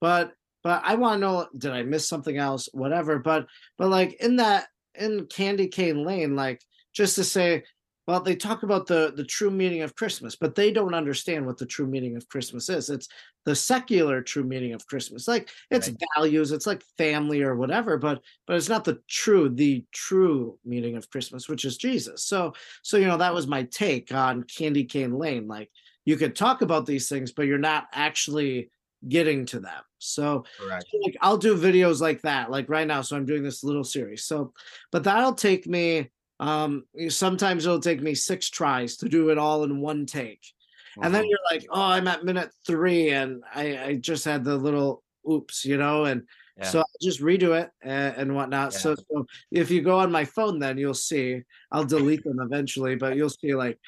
But 0.00 0.32
but 0.62 0.82
i 0.84 0.96
want 0.96 1.16
to 1.16 1.26
know 1.26 1.48
did 1.56 1.72
i 1.72 1.82
miss 1.82 2.08
something 2.08 2.36
else? 2.36 2.68
Whatever 2.72 3.18
but 3.18 3.46
but 3.78 3.88
like 3.88 4.14
in 4.20 4.36
that 4.36 4.66
in 4.94 5.26
candy 5.26 5.68
cane 5.68 6.04
lane 6.04 6.36
like 6.36 6.60
just 6.96 7.14
to 7.16 7.24
say, 7.24 7.62
well, 8.06 8.20
they 8.20 8.36
talk 8.36 8.62
about 8.62 8.86
the 8.86 9.12
the 9.16 9.24
true 9.24 9.50
meaning 9.50 9.82
of 9.82 9.96
Christmas, 9.96 10.36
but 10.36 10.54
they 10.54 10.70
don't 10.70 10.94
understand 10.94 11.44
what 11.44 11.58
the 11.58 11.66
true 11.66 11.86
meaning 11.86 12.16
of 12.16 12.28
Christmas 12.28 12.68
is. 12.68 12.88
It's 12.88 13.08
the 13.44 13.54
secular 13.54 14.22
true 14.22 14.44
meaning 14.44 14.74
of 14.74 14.86
Christmas. 14.86 15.26
Like 15.26 15.50
it's 15.72 15.88
right. 15.88 15.98
values, 16.14 16.52
it's 16.52 16.68
like 16.68 16.84
family 16.96 17.42
or 17.42 17.56
whatever, 17.56 17.98
but 17.98 18.22
but 18.46 18.56
it's 18.56 18.68
not 18.68 18.84
the 18.84 19.00
true 19.08 19.48
the 19.48 19.84
true 19.92 20.56
meaning 20.64 20.96
of 20.96 21.10
Christmas, 21.10 21.48
which 21.48 21.64
is 21.64 21.76
Jesus. 21.76 22.24
So 22.24 22.52
so 22.82 22.96
you 22.96 23.06
know 23.06 23.18
that 23.18 23.34
was 23.34 23.48
my 23.48 23.64
take 23.64 24.14
on 24.14 24.44
Candy 24.44 24.84
Cane 24.84 25.18
Lane. 25.18 25.48
Like 25.48 25.70
you 26.04 26.16
could 26.16 26.36
talk 26.36 26.62
about 26.62 26.86
these 26.86 27.08
things, 27.08 27.32
but 27.32 27.46
you're 27.46 27.58
not 27.58 27.88
actually 27.92 28.70
getting 29.08 29.46
to 29.46 29.58
them. 29.58 29.82
So, 29.98 30.44
so, 30.58 30.98
like 31.02 31.16
I'll 31.20 31.36
do 31.36 31.56
videos 31.56 32.00
like 32.00 32.22
that, 32.22 32.52
like 32.52 32.68
right 32.68 32.86
now. 32.86 33.02
So 33.02 33.16
I'm 33.16 33.26
doing 33.26 33.42
this 33.42 33.64
little 33.64 33.84
series. 33.84 34.24
So, 34.24 34.52
but 34.92 35.02
that'll 35.02 35.34
take 35.34 35.66
me 35.66 36.10
um 36.40 36.84
sometimes 37.08 37.64
it'll 37.64 37.80
take 37.80 38.02
me 38.02 38.14
six 38.14 38.50
tries 38.50 38.96
to 38.96 39.08
do 39.08 39.30
it 39.30 39.38
all 39.38 39.64
in 39.64 39.80
one 39.80 40.04
take 40.04 40.44
and 41.02 41.14
then 41.14 41.22
uh-huh. 41.22 41.28
you're 41.28 41.38
like 41.50 41.66
oh 41.70 41.82
i'm 41.82 42.08
at 42.08 42.24
minute 42.24 42.50
three 42.66 43.10
and 43.10 43.42
i 43.54 43.78
i 43.78 43.94
just 43.94 44.24
had 44.24 44.44
the 44.44 44.56
little 44.56 45.02
oops 45.30 45.64
you 45.64 45.76
know 45.76 46.04
and 46.04 46.22
yeah. 46.58 46.64
so 46.64 46.78
I'll 46.78 46.84
just 47.02 47.20
redo 47.20 47.60
it 47.60 47.70
and, 47.82 48.16
and 48.16 48.34
whatnot 48.34 48.72
yeah. 48.72 48.78
so, 48.78 48.94
so 48.94 49.26
if 49.50 49.70
you 49.70 49.82
go 49.82 49.98
on 49.98 50.12
my 50.12 50.24
phone 50.24 50.58
then 50.58 50.78
you'll 50.78 50.94
see 50.94 51.42
i'll 51.72 51.84
delete 51.84 52.24
them 52.24 52.40
eventually 52.40 52.96
but 52.96 53.16
you'll 53.16 53.30
see 53.30 53.54
like 53.54 53.78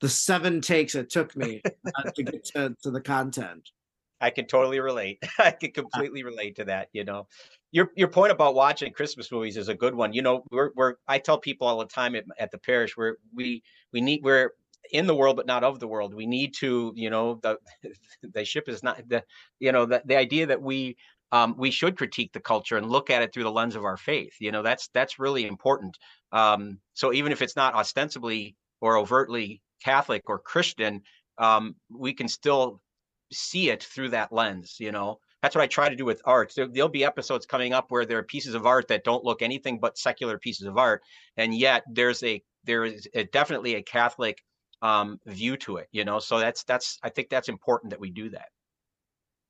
the 0.00 0.08
seven 0.08 0.60
takes 0.60 0.94
it 0.94 1.10
took 1.10 1.36
me 1.36 1.60
uh, 1.64 2.10
to 2.14 2.22
get 2.22 2.44
to, 2.44 2.74
to 2.82 2.90
the 2.90 3.00
content 3.00 3.68
I 4.20 4.30
can 4.30 4.46
totally 4.46 4.80
relate. 4.80 5.22
I 5.38 5.50
can 5.50 5.70
completely 5.72 6.22
relate 6.22 6.56
to 6.56 6.64
that. 6.64 6.88
You 6.92 7.04
know, 7.04 7.26
your 7.70 7.90
your 7.96 8.08
point 8.08 8.32
about 8.32 8.54
watching 8.54 8.92
Christmas 8.92 9.30
movies 9.30 9.56
is 9.56 9.68
a 9.68 9.74
good 9.74 9.94
one. 9.94 10.12
You 10.12 10.22
know, 10.22 10.44
we're 10.50 10.70
we're 10.74 10.94
I 11.06 11.18
tell 11.18 11.38
people 11.38 11.66
all 11.66 11.78
the 11.78 11.86
time 11.86 12.14
at, 12.14 12.24
at 12.38 12.50
the 12.50 12.58
parish 12.58 12.96
where 12.96 13.16
we 13.34 13.62
we 13.92 14.00
need 14.00 14.22
we're 14.22 14.52
in 14.90 15.06
the 15.06 15.14
world 15.14 15.36
but 15.36 15.46
not 15.46 15.64
of 15.64 15.78
the 15.80 15.88
world. 15.88 16.14
We 16.14 16.26
need 16.26 16.54
to, 16.60 16.92
you 16.96 17.10
know, 17.10 17.40
the 17.42 17.58
the 18.22 18.44
ship 18.44 18.68
is 18.68 18.82
not 18.82 19.08
the 19.08 19.22
you 19.60 19.72
know 19.72 19.86
the 19.86 20.02
the 20.04 20.16
idea 20.16 20.46
that 20.46 20.62
we 20.62 20.96
um, 21.30 21.54
we 21.58 21.70
should 21.70 21.98
critique 21.98 22.32
the 22.32 22.40
culture 22.40 22.76
and 22.76 22.88
look 22.88 23.10
at 23.10 23.22
it 23.22 23.32
through 23.32 23.44
the 23.44 23.52
lens 23.52 23.76
of 23.76 23.84
our 23.84 23.96
faith. 23.96 24.34
You 24.40 24.50
know, 24.50 24.62
that's 24.62 24.88
that's 24.94 25.18
really 25.18 25.46
important. 25.46 25.98
Um, 26.32 26.78
so 26.94 27.12
even 27.12 27.32
if 27.32 27.42
it's 27.42 27.56
not 27.56 27.74
ostensibly 27.74 28.56
or 28.80 28.96
overtly 28.96 29.60
Catholic 29.84 30.22
or 30.28 30.38
Christian, 30.38 31.02
um, 31.36 31.76
we 31.90 32.14
can 32.14 32.28
still 32.28 32.80
see 33.32 33.70
it 33.70 33.82
through 33.82 34.10
that 34.10 34.32
lens. 34.32 34.76
You 34.78 34.92
know, 34.92 35.18
that's 35.42 35.54
what 35.54 35.62
I 35.62 35.66
try 35.66 35.88
to 35.88 35.96
do 35.96 36.04
with 36.04 36.22
art. 36.24 36.52
There, 36.56 36.68
will 36.68 36.88
be 36.88 37.04
episodes 37.04 37.46
coming 37.46 37.72
up 37.72 37.86
where 37.90 38.04
there 38.04 38.18
are 38.18 38.24
pieces 38.24 38.54
of 38.54 38.66
art 38.66 38.88
that 38.88 39.04
don't 39.04 39.24
look 39.24 39.42
anything 39.42 39.78
but 39.78 39.98
secular 39.98 40.38
pieces 40.38 40.66
of 40.66 40.78
art, 40.78 41.02
and 41.36 41.54
yet 41.54 41.84
there's 41.90 42.22
a 42.22 42.42
there 42.64 42.84
is 42.84 43.06
a, 43.14 43.24
definitely 43.24 43.76
a 43.76 43.82
Catholic 43.82 44.42
um, 44.82 45.18
view 45.26 45.56
to 45.58 45.76
it. 45.76 45.88
You 45.92 46.04
know, 46.04 46.18
so 46.18 46.38
that's 46.38 46.64
that's 46.64 46.98
I 47.02 47.08
think 47.10 47.28
that's 47.28 47.48
important 47.48 47.90
that 47.90 48.00
we 48.00 48.10
do 48.10 48.30
that. 48.30 48.48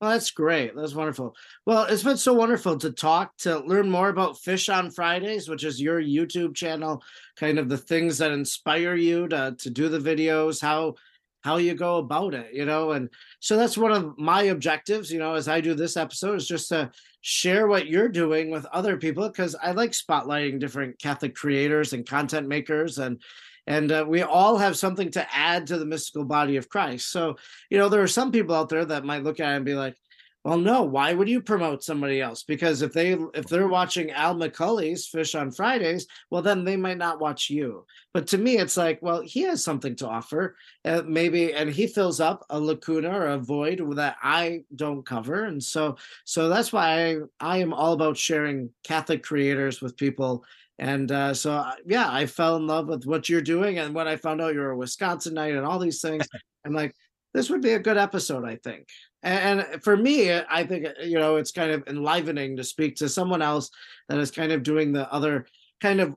Well, 0.00 0.10
that's 0.10 0.30
great. 0.30 0.76
That's 0.76 0.94
wonderful. 0.94 1.34
Well, 1.66 1.84
it's 1.84 2.04
been 2.04 2.18
so 2.18 2.32
wonderful 2.32 2.78
to 2.78 2.92
talk, 2.92 3.36
to 3.38 3.58
learn 3.58 3.90
more 3.90 4.10
about 4.10 4.38
Fish 4.38 4.68
on 4.68 4.92
Fridays, 4.92 5.48
which 5.48 5.64
is 5.64 5.80
your 5.80 6.00
YouTube 6.00 6.54
channel, 6.54 7.02
kind 7.36 7.58
of 7.58 7.68
the 7.68 7.78
things 7.78 8.18
that 8.18 8.30
inspire 8.30 8.94
you 8.94 9.26
to, 9.26 9.56
to 9.58 9.70
do 9.70 9.88
the 9.88 9.98
videos, 9.98 10.62
how 10.62 10.94
how 11.42 11.56
you 11.56 11.74
go 11.74 11.98
about 11.98 12.34
it, 12.34 12.52
you 12.52 12.64
know. 12.64 12.92
And 12.92 13.08
so 13.40 13.56
that's 13.56 13.78
one 13.78 13.92
of 13.92 14.18
my 14.18 14.44
objectives, 14.44 15.10
you 15.10 15.18
know, 15.18 15.34
as 15.34 15.48
I 15.48 15.60
do 15.60 15.74
this 15.74 15.96
episode 15.96 16.36
is 16.36 16.48
just 16.48 16.68
to 16.70 16.90
share 17.20 17.66
what 17.66 17.86
you're 17.86 18.08
doing 18.08 18.50
with 18.50 18.66
other 18.66 18.96
people 18.96 19.28
because 19.28 19.54
I 19.54 19.72
like 19.72 19.92
spotlighting 19.92 20.60
different 20.60 20.98
Catholic 20.98 21.34
creators 21.34 21.92
and 21.92 22.06
content 22.06 22.48
makers 22.48 22.98
and 22.98 23.20
and 23.66 23.92
uh, 23.92 24.06
we 24.08 24.22
all 24.22 24.56
have 24.56 24.78
something 24.78 25.10
to 25.10 25.26
add 25.30 25.66
to 25.66 25.78
the 25.78 25.84
mystical 25.84 26.24
body 26.24 26.56
of 26.56 26.70
Christ. 26.70 27.12
So, 27.12 27.36
you 27.68 27.76
know, 27.76 27.90
there 27.90 28.00
are 28.00 28.08
some 28.08 28.32
people 28.32 28.54
out 28.54 28.70
there 28.70 28.86
that 28.86 29.04
might 29.04 29.24
look 29.24 29.40
at 29.40 29.52
it 29.52 29.56
and 29.56 29.64
be 29.64 29.74
like, 29.74 29.94
well, 30.44 30.56
no, 30.56 30.82
why 30.82 31.12
would 31.12 31.28
you 31.28 31.42
promote 31.42 31.82
somebody 31.82 32.20
else? 32.20 32.42
Because 32.42 32.80
if 32.82 32.92
they 32.92 33.18
if 33.34 33.46
they're 33.46 33.68
watching 33.68 34.12
Al 34.12 34.34
McCauley's 34.34 35.06
Fish 35.06 35.34
on 35.34 35.50
Fridays, 35.50 36.06
well, 36.30 36.42
then 36.42 36.64
they 36.64 36.76
might 36.76 36.96
not 36.96 37.20
watch 37.20 37.50
you. 37.50 37.84
But 38.14 38.28
to 38.28 38.38
me, 38.38 38.56
it's 38.58 38.76
like, 38.76 39.00
well, 39.02 39.20
he 39.20 39.42
has 39.42 39.64
something 39.64 39.96
to 39.96 40.08
offer, 40.08 40.56
uh, 40.84 41.02
maybe, 41.06 41.52
and 41.52 41.68
he 41.68 41.86
fills 41.86 42.20
up 42.20 42.46
a 42.50 42.58
lacuna 42.58 43.10
or 43.10 43.26
a 43.26 43.38
void 43.38 43.82
that 43.96 44.16
I 44.22 44.62
don't 44.74 45.04
cover, 45.04 45.44
and 45.44 45.62
so 45.62 45.96
so 46.24 46.48
that's 46.48 46.72
why 46.72 47.06
I 47.06 47.16
I 47.40 47.58
am 47.58 47.74
all 47.74 47.92
about 47.92 48.16
sharing 48.16 48.70
Catholic 48.84 49.22
creators 49.22 49.80
with 49.80 49.96
people. 49.96 50.44
And 50.80 51.10
uh, 51.10 51.34
so, 51.34 51.52
uh, 51.54 51.72
yeah, 51.86 52.08
I 52.08 52.26
fell 52.26 52.54
in 52.56 52.68
love 52.68 52.86
with 52.86 53.04
what 53.04 53.28
you're 53.28 53.40
doing. 53.40 53.78
And 53.78 53.94
when 53.94 54.06
I 54.06 54.14
found 54.14 54.40
out 54.40 54.54
you're 54.54 54.70
a 54.70 54.76
Wisconsinite 54.76 55.56
and 55.56 55.66
all 55.66 55.80
these 55.80 56.00
things, 56.00 56.26
I'm 56.64 56.72
like, 56.72 56.94
this 57.34 57.50
would 57.50 57.62
be 57.62 57.72
a 57.72 57.78
good 57.78 57.96
episode, 57.96 58.44
I 58.44 58.56
think. 58.56 58.88
And, 59.22 59.82
for 59.82 59.96
me, 59.96 60.32
I 60.32 60.64
think 60.64 60.86
uh, 60.86 61.02
you 61.02 61.18
know 61.18 61.36
it's 61.36 61.52
kind 61.52 61.72
of 61.72 61.84
enlivening 61.88 62.56
to 62.56 62.64
speak 62.64 62.96
to 62.96 63.08
someone 63.08 63.42
else 63.42 63.70
that 64.08 64.18
is 64.18 64.30
kind 64.30 64.52
of 64.52 64.62
doing 64.62 64.92
the 64.92 65.12
other 65.12 65.46
kind 65.80 66.00
of 66.00 66.14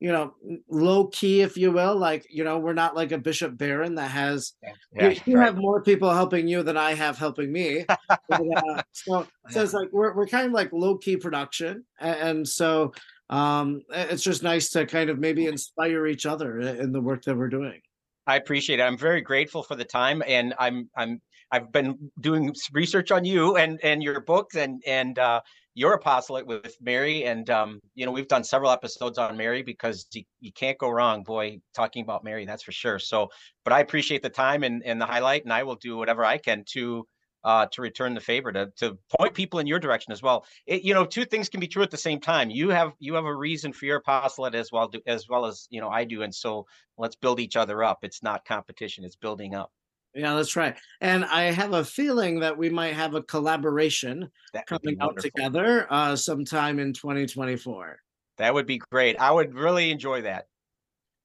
you 0.00 0.12
know 0.12 0.34
low 0.68 1.06
key 1.08 1.40
if 1.40 1.56
you 1.56 1.72
will 1.72 1.96
like 1.96 2.24
you 2.30 2.44
know 2.44 2.58
we're 2.58 2.72
not 2.72 2.94
like 2.94 3.10
a 3.10 3.18
bishop 3.18 3.56
barron 3.58 3.96
that 3.96 4.10
has 4.10 4.52
yeah, 4.94 5.08
you, 5.08 5.20
you 5.24 5.36
right. 5.38 5.46
have 5.46 5.56
more 5.56 5.82
people 5.82 6.10
helping 6.10 6.46
you 6.46 6.62
than 6.62 6.76
i 6.76 6.94
have 6.94 7.18
helping 7.18 7.50
me 7.50 7.84
but, 8.08 8.40
uh, 8.56 8.82
so, 8.92 9.26
so 9.50 9.62
it's 9.62 9.72
like 9.72 9.88
we're, 9.92 10.14
we're 10.14 10.26
kind 10.26 10.46
of 10.46 10.52
like 10.52 10.72
low 10.72 10.96
key 10.96 11.16
production 11.16 11.84
and, 12.00 12.20
and 12.20 12.48
so 12.48 12.92
um 13.30 13.82
it's 13.90 14.22
just 14.22 14.42
nice 14.42 14.70
to 14.70 14.86
kind 14.86 15.10
of 15.10 15.18
maybe 15.18 15.46
inspire 15.46 16.06
each 16.06 16.26
other 16.26 16.60
in 16.60 16.92
the 16.92 17.00
work 17.00 17.22
that 17.24 17.36
we're 17.36 17.48
doing 17.48 17.80
I 18.28 18.36
appreciate 18.36 18.78
it. 18.78 18.82
I'm 18.82 18.98
very 18.98 19.22
grateful 19.22 19.62
for 19.62 19.74
the 19.74 19.86
time, 19.86 20.22
and 20.26 20.54
I'm 20.58 20.90
I'm 20.94 21.20
I've 21.50 21.72
been 21.72 22.10
doing 22.20 22.54
research 22.72 23.10
on 23.10 23.24
you 23.24 23.56
and 23.56 23.80
and 23.82 24.02
your 24.02 24.20
books, 24.20 24.54
and 24.54 24.82
and 24.86 25.18
uh, 25.18 25.40
your 25.74 25.94
apostolate 25.94 26.46
with 26.46 26.76
Mary, 26.82 27.24
and 27.24 27.48
um, 27.48 27.80
you 27.94 28.04
know 28.04 28.12
we've 28.12 28.28
done 28.28 28.44
several 28.44 28.70
episodes 28.70 29.16
on 29.16 29.38
Mary 29.38 29.62
because 29.62 30.06
you, 30.12 30.24
you 30.40 30.52
can't 30.52 30.76
go 30.76 30.90
wrong, 30.90 31.22
boy, 31.22 31.58
talking 31.74 32.02
about 32.02 32.22
Mary, 32.22 32.44
that's 32.44 32.62
for 32.62 32.72
sure. 32.72 32.98
So, 32.98 33.30
but 33.64 33.72
I 33.72 33.80
appreciate 33.80 34.22
the 34.22 34.28
time 34.28 34.62
and, 34.62 34.82
and 34.84 35.00
the 35.00 35.06
highlight, 35.06 35.44
and 35.44 35.52
I 35.52 35.62
will 35.62 35.76
do 35.76 35.96
whatever 35.96 36.22
I 36.22 36.36
can 36.36 36.64
to 36.72 37.06
uh, 37.44 37.66
to 37.66 37.82
return 37.82 38.14
the 38.14 38.20
favor 38.20 38.52
to 38.52 38.70
to 38.76 38.98
point 39.18 39.34
people 39.34 39.58
in 39.58 39.66
your 39.66 39.78
direction 39.78 40.12
as 40.12 40.22
well. 40.22 40.44
It, 40.66 40.82
you 40.82 40.94
know, 40.94 41.04
two 41.04 41.24
things 41.24 41.48
can 41.48 41.60
be 41.60 41.68
true 41.68 41.82
at 41.82 41.90
the 41.90 41.96
same 41.96 42.20
time. 42.20 42.50
You 42.50 42.70
have 42.70 42.92
you 42.98 43.14
have 43.14 43.24
a 43.24 43.34
reason 43.34 43.72
for 43.72 43.86
your 43.86 43.98
apostolate 43.98 44.54
as 44.54 44.72
well 44.72 44.90
as 45.06 45.28
well 45.28 45.46
as 45.46 45.66
you 45.70 45.80
know 45.80 45.88
I 45.88 46.04
do, 46.04 46.22
and 46.22 46.34
so 46.34 46.66
let's 46.96 47.16
build 47.16 47.40
each 47.40 47.56
other 47.56 47.82
up. 47.82 47.98
It's 48.02 48.22
not 48.22 48.44
competition; 48.44 49.04
it's 49.04 49.16
building 49.16 49.54
up. 49.54 49.72
Yeah, 50.14 50.34
that's 50.34 50.56
right. 50.56 50.76
And 51.00 51.24
I 51.24 51.44
have 51.52 51.74
a 51.74 51.84
feeling 51.84 52.40
that 52.40 52.56
we 52.56 52.70
might 52.70 52.94
have 52.94 53.14
a 53.14 53.22
collaboration 53.22 54.30
coming 54.66 54.96
out 55.00 55.18
together 55.18 55.86
uh, 55.90 56.16
sometime 56.16 56.78
in 56.78 56.92
2024. 56.92 57.98
That 58.38 58.54
would 58.54 58.66
be 58.66 58.78
great. 58.78 59.18
I 59.20 59.30
would 59.30 59.54
really 59.54 59.90
enjoy 59.90 60.22
that. 60.22 60.46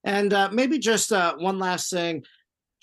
And 0.04 0.34
uh, 0.34 0.50
maybe 0.52 0.80
just 0.80 1.12
uh, 1.12 1.36
one 1.38 1.60
last 1.60 1.90
thing 1.90 2.24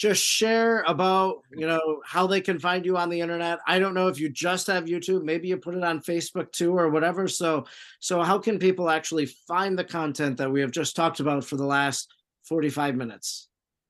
just 0.00 0.22
share 0.24 0.82
about 0.86 1.42
you 1.54 1.66
know 1.66 2.00
how 2.06 2.26
they 2.26 2.40
can 2.40 2.58
find 2.58 2.86
you 2.86 2.96
on 2.96 3.10
the 3.10 3.20
internet. 3.20 3.58
I 3.66 3.78
don't 3.78 3.92
know 3.92 4.08
if 4.08 4.18
you 4.18 4.30
just 4.30 4.66
have 4.68 4.86
youtube 4.86 5.24
maybe 5.24 5.48
you 5.48 5.58
put 5.58 5.74
it 5.74 5.84
on 5.84 6.00
facebook 6.00 6.50
too 6.52 6.74
or 6.74 6.88
whatever. 6.88 7.28
So 7.28 7.66
so 8.00 8.22
how 8.22 8.38
can 8.38 8.58
people 8.58 8.88
actually 8.88 9.26
find 9.26 9.78
the 9.78 9.84
content 9.84 10.38
that 10.38 10.50
we 10.50 10.62
have 10.62 10.70
just 10.70 10.96
talked 10.96 11.20
about 11.20 11.44
for 11.44 11.56
the 11.56 11.66
last 11.66 12.14
45 12.44 12.96
minutes? 12.96 13.48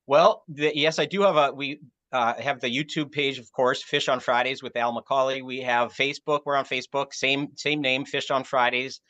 Well 0.08 0.42
the, 0.48 0.72
yes 0.74 0.98
i 0.98 1.06
do 1.06 1.22
have 1.22 1.36
a 1.36 1.52
we 1.52 1.80
uh, 2.10 2.34
have 2.42 2.60
the 2.60 2.66
youtube 2.66 3.12
page 3.12 3.38
of 3.38 3.50
course 3.52 3.80
fish 3.80 4.08
on 4.08 4.18
fridays 4.18 4.64
with 4.64 4.74
al 4.74 4.92
mccauley. 4.92 5.44
We 5.44 5.60
have 5.60 5.94
facebook 5.94 6.40
we're 6.44 6.56
on 6.56 6.64
facebook 6.64 7.14
same 7.14 7.50
same 7.54 7.80
name 7.80 8.04
fish 8.04 8.32
on 8.32 8.42
fridays. 8.42 9.00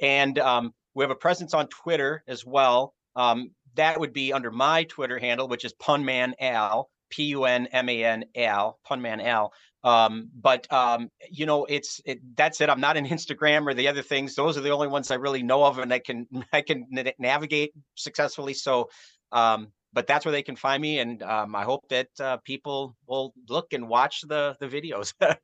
And 0.00 0.38
um, 0.38 0.72
we 0.94 1.04
have 1.04 1.10
a 1.10 1.16
presence 1.16 1.52
on 1.52 1.68
twitter 1.68 2.24
as 2.26 2.46
well. 2.46 2.94
Um, 3.14 3.50
that 3.76 4.00
would 4.00 4.12
be 4.12 4.32
under 4.32 4.50
my 4.50 4.84
Twitter 4.84 5.18
handle, 5.18 5.48
which 5.48 5.64
is 5.64 5.72
Punman 5.74 6.34
Al, 6.40 6.90
P 7.10 7.24
U 7.24 7.44
N 7.44 7.66
M 7.66 7.88
A 7.88 8.04
N 8.04 8.24
Al, 8.34 8.78
Punman 8.88 9.22
Al. 9.22 9.52
Um, 9.84 10.30
but 10.34 10.70
um, 10.72 11.10
you 11.30 11.46
know, 11.46 11.64
it's 11.64 12.00
it, 12.04 12.18
that's 12.36 12.60
it. 12.60 12.68
I'm 12.68 12.80
not 12.80 12.96
in 12.96 13.06
Instagram 13.06 13.66
or 13.66 13.74
the 13.74 13.88
other 13.88 14.02
things. 14.02 14.34
Those 14.34 14.58
are 14.58 14.60
the 14.60 14.70
only 14.70 14.88
ones 14.88 15.10
I 15.10 15.14
really 15.14 15.42
know 15.42 15.64
of, 15.64 15.78
and 15.78 15.92
I 15.92 16.00
can 16.00 16.26
I 16.52 16.60
can 16.62 16.86
navigate 17.18 17.72
successfully. 17.94 18.54
So, 18.54 18.90
um, 19.30 19.68
but 19.92 20.06
that's 20.06 20.24
where 20.24 20.32
they 20.32 20.42
can 20.42 20.56
find 20.56 20.82
me, 20.82 20.98
and 20.98 21.22
um, 21.22 21.54
I 21.54 21.62
hope 21.62 21.88
that 21.90 22.08
uh, 22.18 22.38
people 22.38 22.96
will 23.06 23.32
look 23.48 23.72
and 23.72 23.88
watch 23.88 24.22
the 24.22 24.56
the 24.58 24.66
videos. 24.66 25.14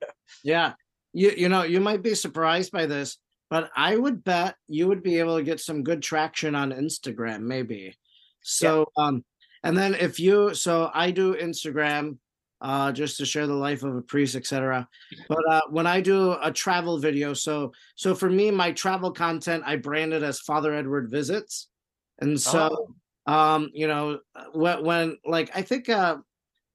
yeah, 0.43 0.73
you 1.13 1.33
you 1.37 1.49
know, 1.49 1.63
you 1.63 1.81
might 1.81 2.03
be 2.03 2.17
surprised 2.17 2.73
by 2.73 2.87
this, 2.87 3.19
but 3.49 3.71
I 3.77 3.97
would 3.97 4.25
bet 4.25 4.57
you 4.67 4.89
would 4.89 5.05
be 5.05 5.21
able 5.21 5.37
to 5.37 5.45
get 5.45 5.61
some 5.61 5.85
good 5.85 6.03
traction 6.03 6.57
on 6.57 6.73
Instagram, 6.73 7.43
maybe. 7.43 7.95
So, 8.43 8.87
yeah. 8.97 9.05
um, 9.05 9.25
and 9.65 9.77
then 9.77 9.95
if 9.95 10.19
you, 10.19 10.55
so 10.55 10.91
I 10.93 11.11
do 11.11 11.35
Instagram, 11.35 12.19
uh, 12.63 12.93
just 12.93 13.17
to 13.17 13.27
share 13.27 13.47
the 13.47 13.55
life 13.55 13.83
of 13.83 13.97
a 13.97 14.01
priest, 14.01 14.37
etc. 14.37 14.89
But 15.29 15.41
uh, 15.51 15.61
when 15.71 15.87
I 15.87 16.01
do 16.01 16.37
a 16.41 16.53
travel 16.53 16.97
video, 16.97 17.35
so 17.35 17.73
so 17.97 18.15
for 18.15 18.31
me, 18.31 18.51
my 18.51 18.71
travel 18.73 19.11
content 19.11 19.65
I 19.67 19.77
brand 19.77 20.13
it 20.13 20.23
as 20.23 20.41
Father 20.41 20.73
Edward 20.73 21.11
visits, 21.11 21.69
and 22.21 22.41
so 22.41 22.95
oh. 23.27 23.33
um, 23.33 23.71
you 23.75 23.89
know 23.89 24.21
when, 24.53 24.85
when 24.85 25.19
like 25.27 25.51
I 25.57 25.63
think 25.63 25.89
uh, 25.89 26.19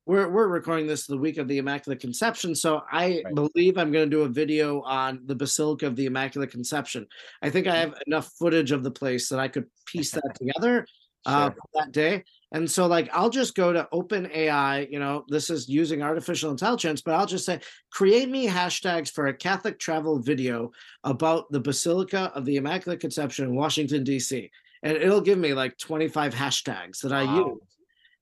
we're 0.06 0.28
we're 0.28 0.48
recording 0.48 0.88
this 0.88 1.08
the 1.08 1.18
week 1.18 1.38
of 1.38 1.48
the 1.48 1.58
Immaculate 1.58 2.02
Conception, 2.02 2.54
so 2.54 2.82
I 2.92 3.22
right. 3.24 3.34
believe 3.34 3.78
I'm 3.78 3.94
going 3.94 4.10
to 4.10 4.16
do 4.16 4.24
a 4.24 4.30
video 4.30 4.82
on 4.82 5.22
the 5.26 5.36
Basilica 5.36 5.88
of 5.88 5.96
the 5.96 6.06
Immaculate 6.06 6.52
Conception. 6.52 7.08
I 7.42 7.50
think 7.50 7.66
I 7.66 7.72
mm. 7.72 7.80
have 7.80 7.94
enough 8.08 8.34
footage 8.38 8.74
of 8.74 8.84
the 8.84 8.92
place 8.92 9.30
that 9.30 9.40
I 9.40 9.48
could 9.48 9.68
piece 9.86 10.12
that 10.14 10.36
together 10.36 10.86
uh, 11.26 11.52
that 11.74 11.92
day. 11.92 12.24
And 12.52 12.70
so, 12.70 12.88
like, 12.88 13.10
I'll 13.12 13.30
just 13.30 13.56
go 13.56 13.74
to 13.74 13.88
Open 13.92 14.30
AI. 14.34 14.88
You 14.90 15.00
know, 15.00 15.26
this 15.28 15.50
is 15.50 15.68
using 15.68 16.02
artificial 16.02 16.52
intelligence, 16.52 17.02
but 17.02 17.14
I'll 17.14 17.26
just 17.26 17.46
say, 17.46 17.60
create 17.92 18.30
me 18.30 18.48
hashtags 18.48 19.12
for 19.12 19.28
a 19.28 19.34
Catholic 19.34 19.80
travel 19.80 20.20
video 20.20 20.72
about 21.04 21.52
the 21.52 21.60
Basilica 21.60 22.32
of 22.36 22.46
the 22.46 22.56
Immaculate 22.56 23.02
Conception 23.02 23.46
in 23.46 23.56
Washington, 23.56 24.04
D.C. 24.04 24.50
And 24.84 24.96
it'll 24.96 25.22
give 25.22 25.38
me 25.38 25.54
like 25.54 25.78
25 25.78 26.34
hashtags 26.34 27.02
that 27.02 27.12
wow. 27.12 27.18
I 27.18 27.38
use. 27.38 27.77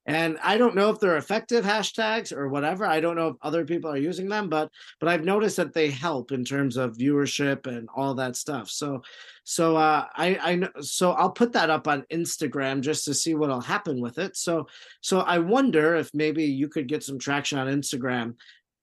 And 0.08 0.38
I 0.44 0.58
don't 0.58 0.76
know 0.76 0.92
if 0.92 1.00
they're 1.00 1.18
effective 1.18 1.66
hashtags 1.66 2.32
or 2.32 2.48
whatever. 2.48 2.86
I 2.86 3.00
don't 3.00 3.16
know 3.16 3.30
if 3.30 3.36
other 3.42 3.66
people 3.66 3.90
are 3.90 3.98
using 3.98 4.30
them, 4.30 4.50
but 4.50 4.72
but 5.00 5.10
I've 5.10 5.26
noticed 5.26 5.58
that 5.58 5.74
they 5.74 5.90
help 5.90 6.32
in 6.32 6.46
terms 6.46 6.78
of 6.78 6.98
viewership 6.98 7.66
and 7.66 7.90
all 7.96 8.14
that 8.16 8.36
stuff. 8.36 8.70
So 8.70 9.02
so 9.44 9.76
uh, 9.76 10.06
I 10.16 10.38
I 10.42 10.56
know 10.56 10.70
so 10.82 11.14
I'll 11.14 11.32
put 11.32 11.54
that 11.54 11.72
up 11.72 11.88
on 11.88 12.06
Instagram 12.12 12.82
just 12.82 13.06
to 13.06 13.16
see 13.16 13.34
what'll 13.34 13.62
happen 13.62 14.00
with 14.00 14.20
it. 14.20 14.38
So 14.38 14.68
so 15.02 15.22
I 15.22 15.40
wonder 15.40 15.96
if 15.96 16.12
maybe 16.14 16.44
you 16.44 16.68
could 16.68 16.88
get 16.88 17.04
some 17.04 17.18
traction 17.18 17.58
on 17.58 17.68
Instagram. 17.68 18.36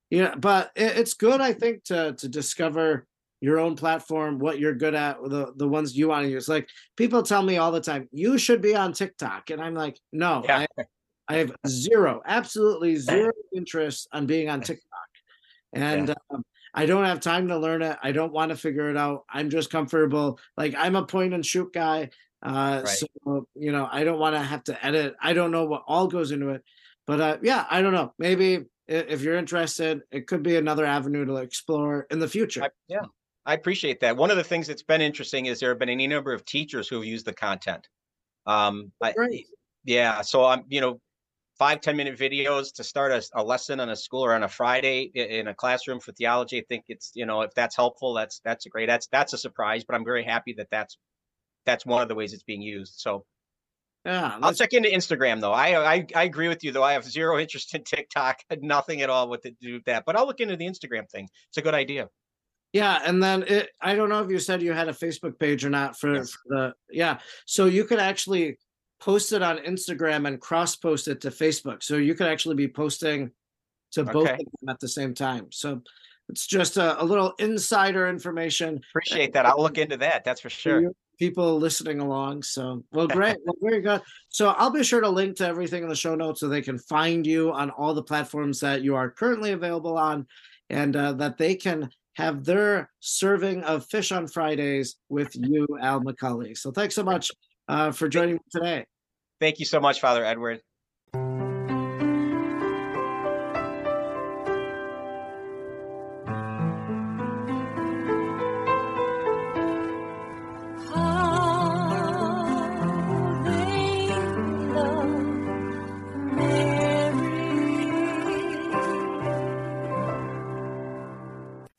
Yeah, 0.09 0.35
but 0.35 0.71
it, 0.75 0.97
it's 0.97 1.13
good 1.13 1.39
I 1.39 1.53
think 1.53 1.85
to 1.85 2.13
to 2.17 2.27
discover 2.27 3.07
your 3.39 3.59
own 3.59 3.75
platform, 3.75 4.39
what 4.39 4.57
you're 4.59 4.73
good 4.73 4.95
at, 4.95 5.21
the 5.21 5.53
the 5.55 5.67
ones 5.67 5.95
you 5.95 6.09
want 6.09 6.25
to 6.25 6.31
use. 6.31 6.49
Like 6.49 6.67
people 6.97 7.23
tell 7.23 7.43
me 7.43 7.57
all 7.57 7.71
the 7.71 7.81
time, 7.81 8.09
you 8.11 8.37
should 8.37 8.61
be 8.61 8.75
on 8.75 8.91
TikTok, 8.91 9.51
and 9.51 9.61
I'm 9.61 9.73
like, 9.73 9.99
no, 10.11 10.43
yeah. 10.45 10.65
I, 10.77 10.83
I 11.27 11.35
have 11.35 11.51
zero, 11.67 12.21
absolutely 12.25 12.95
zero 12.97 13.31
interest 13.55 14.07
on 14.11 14.25
being 14.25 14.49
on 14.49 14.61
TikTok. 14.61 14.83
And 15.73 16.09
yeah. 16.09 16.15
um, 16.31 16.43
I 16.73 16.85
don't 16.85 17.05
have 17.05 17.19
time 17.19 17.47
to 17.49 17.57
learn 17.57 17.81
it. 17.81 17.97
I 18.01 18.11
don't 18.11 18.33
want 18.33 18.49
to 18.49 18.55
figure 18.55 18.89
it 18.89 18.97
out. 18.97 19.23
I'm 19.29 19.49
just 19.49 19.69
comfortable. 19.69 20.39
Like 20.57 20.75
I'm 20.77 20.95
a 20.95 21.05
point 21.05 21.33
and 21.33 21.45
shoot 21.45 21.73
guy. 21.73 22.09
Uh, 22.41 22.81
right. 22.83 22.87
So, 22.87 23.47
you 23.55 23.71
know, 23.71 23.87
I 23.89 24.03
don't 24.03 24.19
want 24.19 24.35
to 24.35 24.41
have 24.41 24.63
to 24.65 24.85
edit. 24.85 25.15
I 25.21 25.33
don't 25.33 25.51
know 25.51 25.65
what 25.65 25.83
all 25.87 26.07
goes 26.07 26.31
into 26.31 26.49
it. 26.49 26.63
But 27.07 27.21
uh, 27.21 27.37
yeah, 27.41 27.65
I 27.69 27.81
don't 27.81 27.93
know. 27.93 28.13
Maybe 28.17 28.65
if 28.87 29.21
you're 29.21 29.37
interested, 29.37 30.01
it 30.11 30.27
could 30.27 30.43
be 30.43 30.55
another 30.57 30.85
avenue 30.85 31.25
to 31.25 31.37
explore 31.37 32.07
in 32.11 32.19
the 32.19 32.27
future. 32.27 32.63
I, 32.63 32.69
yeah, 32.87 33.05
I 33.45 33.53
appreciate 33.53 33.99
that. 34.01 34.17
One 34.17 34.31
of 34.31 34.37
the 34.37 34.43
things 34.43 34.67
that's 34.67 34.83
been 34.83 35.01
interesting 35.01 35.45
is 35.45 35.59
there 35.59 35.69
have 35.69 35.79
been 35.79 35.89
any 35.89 36.07
number 36.07 36.33
of 36.33 36.45
teachers 36.45 36.87
who 36.87 36.95
have 36.97 37.05
used 37.05 37.25
the 37.25 37.33
content. 37.33 37.87
Um, 38.45 38.91
I, 39.01 39.13
yeah, 39.85 40.21
so 40.21 40.45
I'm, 40.45 40.63
you 40.67 40.81
know, 40.81 40.99
five 41.63 41.79
ten 41.79 41.95
minute 41.95 42.19
videos 42.19 42.73
to 42.73 42.83
start 42.83 43.13
a, 43.13 43.23
a, 43.35 43.41
lesson 43.41 43.79
on 43.79 43.89
a 43.89 43.95
school 43.95 44.25
or 44.25 44.33
on 44.33 44.43
a 44.43 44.49
Friday 44.49 45.09
in 45.15 45.47
a 45.47 45.55
classroom 45.55 46.01
for 46.01 46.11
theology. 46.11 46.57
I 46.59 46.63
think 46.67 46.83
it's 46.89 47.11
you 47.15 47.25
know 47.25 47.39
if 47.41 47.53
that's 47.53 47.73
helpful, 47.73 48.13
that's 48.13 48.41
that's 48.43 48.65
a 48.65 48.69
great 48.69 48.87
that's 48.87 49.07
that's 49.07 49.31
a 49.31 49.37
surprise. 49.37 49.85
But 49.85 49.95
I'm 49.95 50.03
very 50.03 50.25
happy 50.25 50.55
that 50.57 50.67
that's 50.69 50.97
that's 51.65 51.85
one 51.85 52.01
of 52.01 52.09
the 52.09 52.15
ways 52.15 52.33
it's 52.33 52.43
being 52.43 52.61
used. 52.61 52.95
So 52.97 53.23
yeah, 54.03 54.37
I'll 54.41 54.53
check 54.53 54.73
into 54.73 54.89
Instagram 54.89 55.39
though. 55.39 55.53
I, 55.53 55.95
I 55.95 56.05
I 56.13 56.23
agree 56.23 56.49
with 56.49 56.65
you 56.65 56.73
though. 56.73 56.83
I 56.83 56.93
have 56.93 57.05
zero 57.05 57.39
interest 57.43 57.73
in 57.73 57.85
TikTok, 57.85 58.39
nothing 58.59 59.01
at 59.01 59.09
all 59.09 59.29
with 59.29 59.43
to 59.43 59.51
do 59.61 59.75
with 59.75 59.85
that. 59.85 60.03
But 60.05 60.17
I'll 60.17 60.27
look 60.27 60.41
into 60.41 60.57
the 60.57 60.65
Instagram 60.65 61.09
thing. 61.09 61.29
It's 61.47 61.57
a 61.57 61.61
good 61.61 61.75
idea. 61.75 62.09
Yeah, 62.73 62.99
and 63.05 63.23
then 63.23 63.43
it, 63.43 63.69
I 63.79 63.95
don't 63.95 64.09
know 64.09 64.21
if 64.21 64.29
you 64.29 64.39
said 64.39 64.61
you 64.61 64.73
had 64.73 64.89
a 64.89 64.93
Facebook 64.93 65.39
page 65.39 65.63
or 65.63 65.69
not 65.69 65.97
for, 65.97 66.15
yes. 66.15 66.31
for 66.31 66.41
the 66.49 66.73
yeah. 66.91 67.19
So 67.45 67.67
you 67.67 67.85
could 67.85 67.99
actually 67.99 68.57
post 69.03 69.33
it 69.33 69.41
on 69.41 69.57
Instagram 69.57 70.27
and 70.27 70.39
cross 70.39 70.75
post 70.75 71.07
it 71.07 71.19
to 71.21 71.29
Facebook. 71.29 71.83
So 71.83 71.97
you 71.97 72.15
could 72.15 72.27
actually 72.27 72.55
be 72.55 72.69
posting 72.69 73.31
to 73.91 74.03
both 74.03 74.29
okay. 74.29 74.33
of 74.33 74.39
them 74.39 74.69
at 74.69 74.79
the 74.79 74.87
same 74.87 75.13
time. 75.13 75.47
So 75.51 75.81
it's 76.29 76.47
just 76.47 76.77
a, 76.77 77.01
a, 77.01 77.03
little 77.03 77.33
insider 77.37 78.07
information. 78.07 78.79
Appreciate 78.91 79.33
that. 79.33 79.45
I'll 79.45 79.61
look 79.61 79.77
into 79.77 79.97
that. 79.97 80.23
That's 80.23 80.39
for 80.39 80.49
sure. 80.49 80.91
People 81.19 81.59
listening 81.59 81.99
along. 81.99 82.43
So, 82.43 82.83
well, 82.93 83.07
great. 83.09 83.37
well, 83.45 83.55
very 83.61 83.81
good. 83.81 84.01
So, 84.29 84.49
I'll 84.49 84.71
be 84.71 84.83
sure 84.83 85.01
to 85.01 85.09
link 85.09 85.35
to 85.37 85.47
everything 85.47 85.83
in 85.83 85.89
the 85.89 85.95
show 85.95 86.15
notes 86.15 86.39
so 86.39 86.47
they 86.47 86.61
can 86.61 86.79
find 86.79 87.27
you 87.27 87.51
on 87.51 87.69
all 87.71 87.93
the 87.93 88.01
platforms 88.01 88.61
that 88.61 88.83
you 88.83 88.95
are 88.95 89.11
currently 89.11 89.51
available 89.51 89.97
on 89.97 90.25
and 90.69 90.95
uh, 90.95 91.13
that 91.13 91.37
they 91.37 91.55
can 91.55 91.89
have 92.13 92.45
their 92.45 92.89
serving 92.99 93.63
of 93.63 93.85
fish 93.87 94.11
on 94.11 94.27
Fridays 94.27 94.95
with 95.09 95.35
you, 95.35 95.67
Al 95.81 96.01
McCauley. 96.01 96.57
So, 96.57 96.71
thanks 96.71 96.95
so 96.95 97.03
much 97.03 97.31
uh, 97.67 97.91
for 97.91 98.07
joining 98.07 98.35
me 98.35 98.41
today. 98.49 98.85
Thank 99.43 99.59
you 99.59 99.65
so 99.65 99.81
much, 99.81 99.99
Father 99.99 100.23
Edward. 100.23 100.61